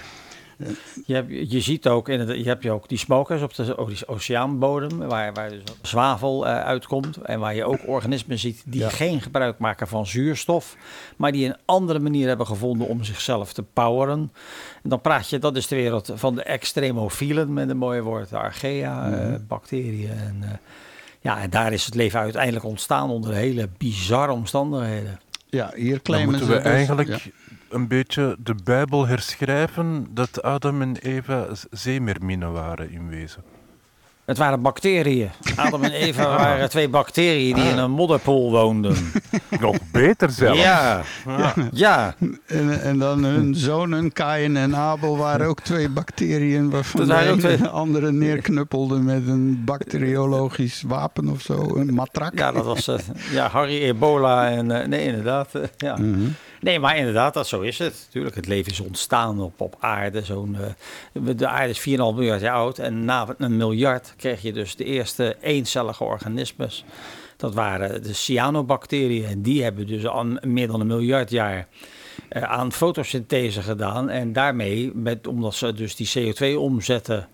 [1.05, 4.03] Je, hebt, je ziet ook, in het, je hebt je ook die smokers op de
[4.07, 7.17] oceaanbodem, waar, waar dus zwavel eh, uitkomt.
[7.17, 8.89] En waar je ook organismen ziet die Ja.
[8.89, 10.75] geen gebruik maken van zuurstof,
[11.17, 14.31] maar die een andere manier hebben gevonden om zichzelf te poweren.
[14.83, 18.29] En dan praat je, dat is de wereld van de extremofielen, met een mooi woord,
[18.29, 20.09] de archaea, eh, bacteriën.
[20.09, 20.49] En, eh,
[21.21, 25.19] ja, en daar is het leven uiteindelijk ontstaan onder hele bizarre omstandigheden.
[25.49, 27.17] Ja, hier Dan claimen moeten ze we dus- eigenlijk ja.
[27.69, 33.43] Een beetje de Bijbel herschrijven dat Adam en Eva zeemerminnen waren in wezen.
[34.25, 35.29] Het waren bacteriën.
[35.55, 38.95] Adam en Eva waren twee bacteriën die in een modderpoel woonden.
[39.59, 40.59] Nog beter zelfs.
[40.61, 41.01] Ja,
[41.71, 42.15] ja.
[42.45, 47.19] En, en dan hun zonen, Kain en Abel, waren ook twee bacteriën waarvan de ook
[47.21, 52.37] ene twee- de andere neerknuppelde met een bacteriologisch wapen of zo, een matrak.
[52.37, 52.97] Ja, dat was eh,
[53.31, 54.49] ja, Harry Ebola.
[54.49, 55.55] En, eh, nee, inderdaad.
[55.55, 55.95] eh, ja.
[55.97, 56.27] Mhm.
[56.67, 58.07] Nee, maar inderdaad, dat, zo is het.
[58.11, 60.21] Tuurlijk, het leven is ontstaan op, op aarde.
[60.21, 60.57] Zo'n,
[61.13, 61.85] eh, de aarde is 4,5
[62.15, 62.79] miljard jaar oud.
[62.79, 66.85] En na een miljard kreeg je dus de eerste eencellige organismes.
[67.37, 69.25] Dat waren de cyanobacteriën.
[69.25, 71.67] En die hebben dus al meer dan een miljard jaar
[72.29, 74.09] eh, aan fotosynthese gedaan.
[74.09, 77.27] En daarmee, met, omdat ze dus die CO2 omzetten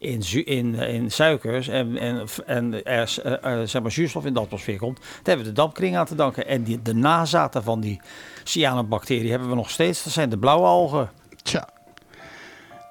[0.00, 4.40] in, in, in suikers en, en, en er eh, eh, zeg maar zuurstof in de
[4.40, 6.46] atmosfeer komt, daar hebben we de dampkring aan te danken.
[6.46, 8.00] En die, de nazaten van die
[8.44, 10.02] cyanobacteriën hebben we nog steeds.
[10.04, 11.10] Dat zijn de blauwe algen.
[11.42, 11.68] Tja.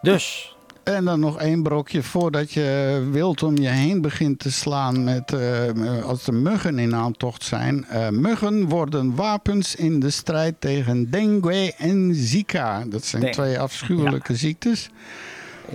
[0.02, 5.04] Dus, En dan nog één brokje voordat je wild om je heen begint te slaan
[5.04, 7.86] met eh, als er muggen in aantocht zijn.
[7.86, 12.84] Eh, muggen worden wapens in de strijd tegen dengue en zika.
[12.86, 14.90] Dat zijn Denk- twee afschuwelijke ziektes.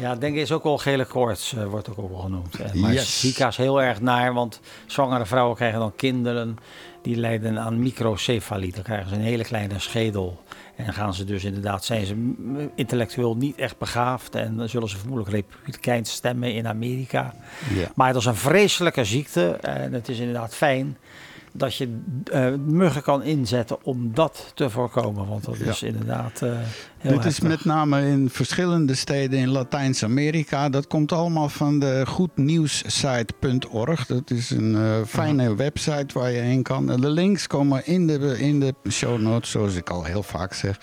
[0.01, 2.75] Ja, denk is ook wel gele koorts, eh, wordt ook wel genoemd.
[2.75, 3.21] Maar Yes.
[3.21, 6.59] Zika is heel erg naar, want zwangere vrouwen krijgen dan kinderen
[7.03, 8.73] die lijden aan microcefalie.
[8.73, 10.43] Dan krijgen ze een hele kleine schedel.
[10.77, 12.35] En gaan ze dus inderdaad, zijn ze
[12.75, 14.35] intellectueel niet echt begaafd.
[14.35, 17.35] En dan zullen ze vermoedelijk republikeins stemmen in Amerika.
[17.75, 17.89] Ja.
[17.95, 19.51] Maar dat is een vreselijke ziekte.
[19.51, 20.97] En het is inderdaad fijn
[21.57, 22.01] dat je
[22.33, 25.27] eh, muggen kan inzetten om dat te voorkomen.
[25.29, 25.71] Want dat Ja.
[25.71, 26.53] is inderdaad eh
[26.99, 30.69] heel Dit is met name in verschillende steden in Latijns-Amerika.
[30.69, 34.07] Dat komt allemaal van de goednieuwssite.org.
[34.07, 36.87] Dat is een eh, fijne website waar je heen kan.
[36.87, 40.79] De links komen in de, in de show notes, zoals ik al heel vaak zeg.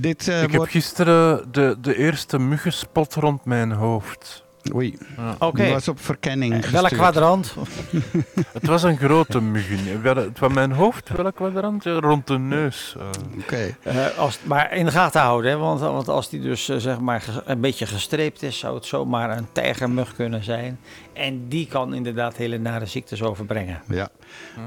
[0.00, 0.70] Dit eh, Ik heb wordt...
[0.72, 4.44] gisteren de, de eerste muggenspot rond mijn hoofd.
[4.74, 4.98] Oei,
[5.38, 7.54] Oké, was op verkenning Eh, welk kwadrant?
[8.52, 10.02] Het was een grote muggen.
[10.38, 11.84] Was mijn hoofd, welk kwadrant?
[11.84, 12.96] Ja, Rond de neus.
[12.98, 13.40] eh.
[13.40, 13.76] Oké.
[13.82, 15.56] Eh, als, maar in de gaten houden, hè?
[15.56, 19.36] Want, want als die dus eh, zeg maar een beetje gestreept is, zou het zomaar
[19.36, 20.78] een tijgermug kunnen zijn.
[21.20, 23.82] En die kan inderdaad hele nare ziektes overbrengen.
[23.88, 24.08] Ja.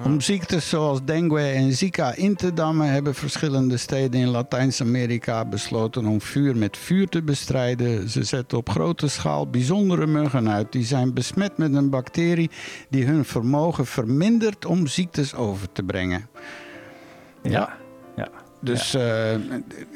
[0.05, 6.05] Om ziektes zoals dengue en zika in te dammen hebben verschillende steden in Latijns-Amerika besloten
[6.05, 8.09] om vuur met vuur te bestrijden.
[8.09, 10.71] Ze zetten op grote schaal bijzondere muggen uit.
[10.71, 12.49] Die zijn besmet met een bacterie
[12.89, 16.27] die hun vermogen vermindert om ziektes over te brengen.
[17.41, 17.81] Ja.
[18.63, 18.71] Ja.
[18.71, 19.33] Dus eh,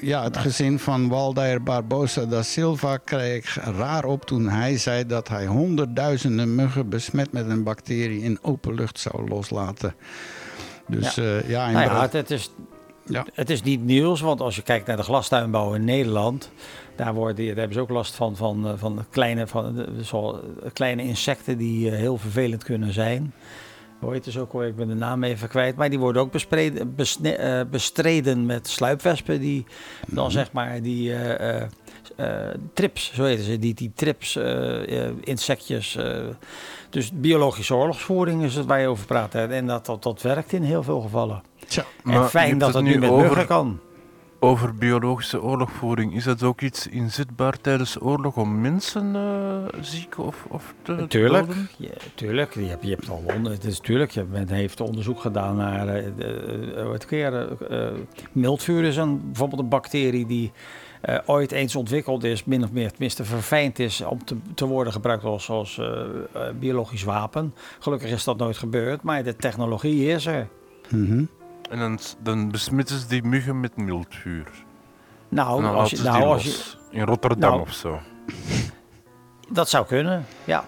[0.02, 5.28] ja, het gezin van Waldeir Barbosa da Silva kreeg raar op toen hij zei dat
[5.28, 9.96] hij honderdduizenden muggen besmet met een bacterie in open lucht zou loslaten.
[10.88, 11.24] Dus Ja.
[11.24, 12.52] ja, ja, Nou ja, het, is,
[13.06, 13.26] Ja.
[13.34, 16.52] het is niet nieuws, want als je kijkt naar de glastuinbouw in Nederland,
[16.96, 20.34] daar, worden, daar hebben ze ook last van, van, eh, van, kleine, van eh,
[20.74, 23.34] kleine insecten die eh, heel vervelend kunnen zijn.
[24.00, 24.68] Hoe heet het ook alweer?
[24.68, 25.76] Ik ben de naam even kwijt.
[25.76, 29.40] Maar die worden ook bespreden, besne- eh, bestreden met sluipwespen.
[29.40, 29.66] Die
[30.08, 31.62] dan zeg maar die eh,
[32.16, 33.60] eh, trips, zo heten ze.
[33.60, 34.40] Die, die trips,
[35.24, 35.98] insectjes.
[36.90, 39.34] dus biologische oorlogsvoering is het waar je over praat.
[39.34, 39.48] Hè.
[39.48, 41.42] En dat, dat, dat werkt in heel veel gevallen.
[41.68, 43.80] Tja, en fijn dat het het nu nu met over- muggen kan.
[44.40, 50.46] Over biologische oorlogvoering, is dat ook iets inzetbaar tijdens oorlog om mensen eh, ziek of,
[50.50, 51.70] of te Tuurlijk, doden?
[51.78, 52.54] ja, tuurlijk.
[52.54, 54.12] Je hebt, je hebt al onder, het is tuurlijk.
[54.12, 57.48] Je men heeft onderzoek gedaan naar uh, het keer.
[57.72, 57.88] Uh,
[58.32, 60.52] miltvuur is een, bijvoorbeeld een bacterie die
[61.02, 64.94] eh, ooit eens ontwikkeld is, min of meer, tenminste verfijnd is om te, te worden
[64.94, 66.02] gebruikt als, als eh,
[66.34, 67.54] eh, biologisch wapen.
[67.80, 70.48] Gelukkig is dat nooit gebeurd, maar de technologie is er.
[70.90, 71.24] Mhm.
[71.70, 74.48] En dan, dan besmitten ze die muggen met miltvuur.
[75.30, 76.78] Nou, als je, nou, die als je, los.
[76.90, 77.62] In Rotterdam Nou.
[77.62, 78.00] of zo.
[79.50, 80.66] dat zou kunnen, ja.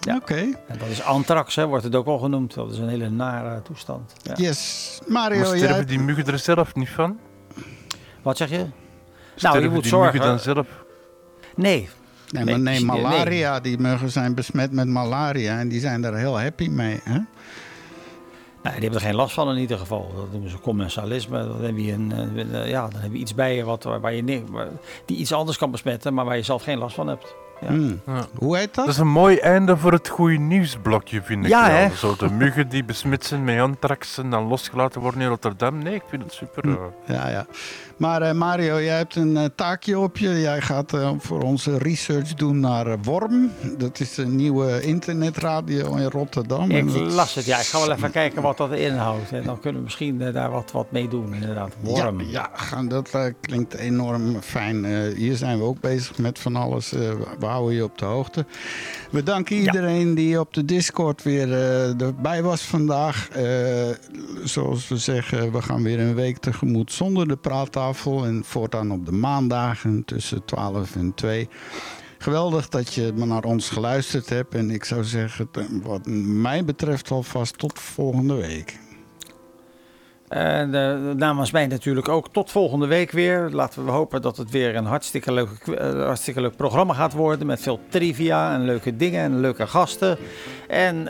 [0.00, 0.16] Ja.
[0.16, 0.34] Oké.
[0.66, 2.54] En dat is anthrax, hè, wordt het ook al genoemd.
[2.54, 4.12] Dat is een hele nare toestand.
[4.22, 4.34] Ja.
[4.36, 4.98] Yes.
[5.06, 5.58] Mario, Maar jij...
[5.58, 7.18] sterven die muggen er zelf niet van?
[8.22, 8.66] Wat zeg je?
[9.38, 10.12] Nou, je moet die zorgen.
[10.14, 10.66] muggen dan zelf?
[11.54, 11.88] Nee,
[12.30, 13.02] Nee, Nee, maar nee, nee.
[13.02, 13.60] malaria.
[13.60, 17.00] Die muggen zijn besmet met malaria en die zijn daar heel happy mee.
[17.04, 17.18] Hè?
[18.62, 20.12] Nou, die hebben er geen last van in ieder geval.
[20.16, 21.46] Dat noemen ze commensalisme.
[21.46, 22.12] Dan heb je, een,
[22.52, 24.24] eh, ja, dan heb je iets bij je wat, waar je,
[25.04, 27.34] die iets anders kan besmetten, maar waar je zelf geen last van hebt.
[27.60, 27.66] Ja.
[27.66, 28.00] Hmm.
[28.06, 28.26] Ja.
[28.34, 28.84] Hoe heet dat?
[28.84, 31.50] Dat is een mooi einde voor het goede nieuwsblokje, vind ik.
[31.50, 31.76] Ja, wel.
[31.76, 31.88] hè?
[31.96, 35.78] Zo de muggen die besmet zijn met anthrax en dan losgelaten worden in Rotterdam.
[35.78, 36.62] Nee, ik vind het super.
[36.62, 36.70] Hm.
[36.70, 37.16] eh.
[37.16, 37.46] Ja, ja.
[37.98, 40.40] Maar eh, Mario, jij hebt een eh, taakje op je.
[40.40, 43.50] Jij gaat eh, voor onze research doen naar Worm.
[43.78, 46.70] Dat is een nieuwe internetradio in Rotterdam.
[46.70, 47.58] Ik dat- las het, ja.
[47.58, 49.32] Ik ga wel even kijken wat dat inhoudt.
[49.32, 51.72] En dan kunnen we misschien daar wat, wat mee doen, inderdaad.
[51.80, 52.20] Worm.
[52.20, 53.10] Ja, ja gaan- dat
[53.40, 54.84] klinkt enorm fijn.
[55.14, 56.90] Hier zijn we ook bezig met van alles.
[56.90, 58.46] We houden je op de hoogte.
[59.10, 61.52] We danken iedereen die op de Discord weer
[62.00, 63.28] erbij was vandaag.
[64.44, 67.86] Zoals we zeggen, we gaan weer een week tegemoet zonder de praattafel.
[67.88, 71.48] En voortaan op de maandagen tussen 12 en 2.
[72.18, 74.54] Geweldig dat je naar ons geluisterd hebt.
[74.54, 78.78] En ik zou zeggen, eh, wat mij betreft alvast tot volgende week.
[80.28, 83.48] En eh, namens mij natuurlijk ook tot volgende week weer.
[83.50, 87.12] Laten we hopen dat het weer een hartstikke, leuke, kw- eh, hartstikke leuk programma gaat
[87.12, 87.46] worden.
[87.46, 90.18] Met veel trivia en leuke dingen en leuke gasten.
[90.68, 91.08] En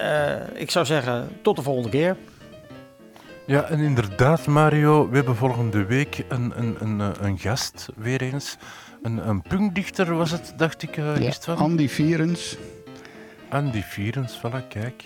[0.55, 2.17] ik zou zeggen, tot de volgende keer.
[3.49, 8.23] Ja, en inderdaad, Mario, we hebben volgende week een, een, een, eh, een gast, weer
[8.23, 8.57] eens.
[9.03, 11.55] Een, een punkdichter was het, dacht ik, eh Ja.
[11.55, 12.57] Andy Vierens.
[13.49, 15.05] Andy Vierens, voilà, kijk.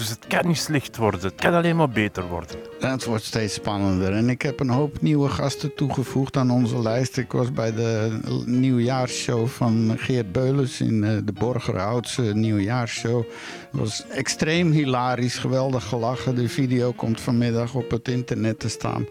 [0.00, 2.56] Dus het kan niet slecht worden, het kan alleen maar beter worden.
[2.80, 4.12] En Het wordt steeds spannender.
[4.12, 7.16] En ik heb een hoop nieuwe gasten toegevoegd aan onze lijst.
[7.16, 13.24] Ik was bij de nieuwjaarsshow van Geert Beulens in eh, de Borgerhoutse nieuwjaarsshow.
[13.70, 16.34] Het was extreem hilarisch, geweldig gelachen.
[16.34, 19.06] De video komt vanmiddag op het internet te staan.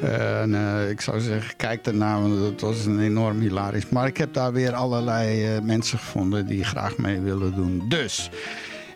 [0.00, 3.88] Eh, en, eh, ik zou zeggen, kijk ernaar, want het was een enorm hilarisch.
[3.88, 7.84] Maar ik heb daar weer allerlei mensen gevonden die graag mee willen doen.
[7.88, 8.30] Dus...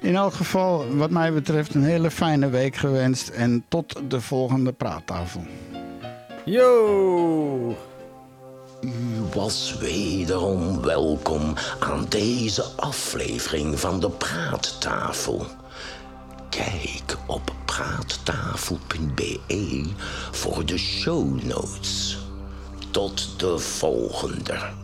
[0.03, 3.29] In elk geval, wat mij betreft, een hele fijne week gewenst.
[3.29, 5.45] En tot de volgende praattafel.
[6.45, 7.77] Yo!
[8.81, 8.93] U
[9.35, 15.47] was wederom welkom aan deze aflevering van de Praattafel.
[16.49, 19.91] Kijk op praattafel.be
[20.31, 22.19] voor de show notes.
[22.91, 24.82] Tot de volgende.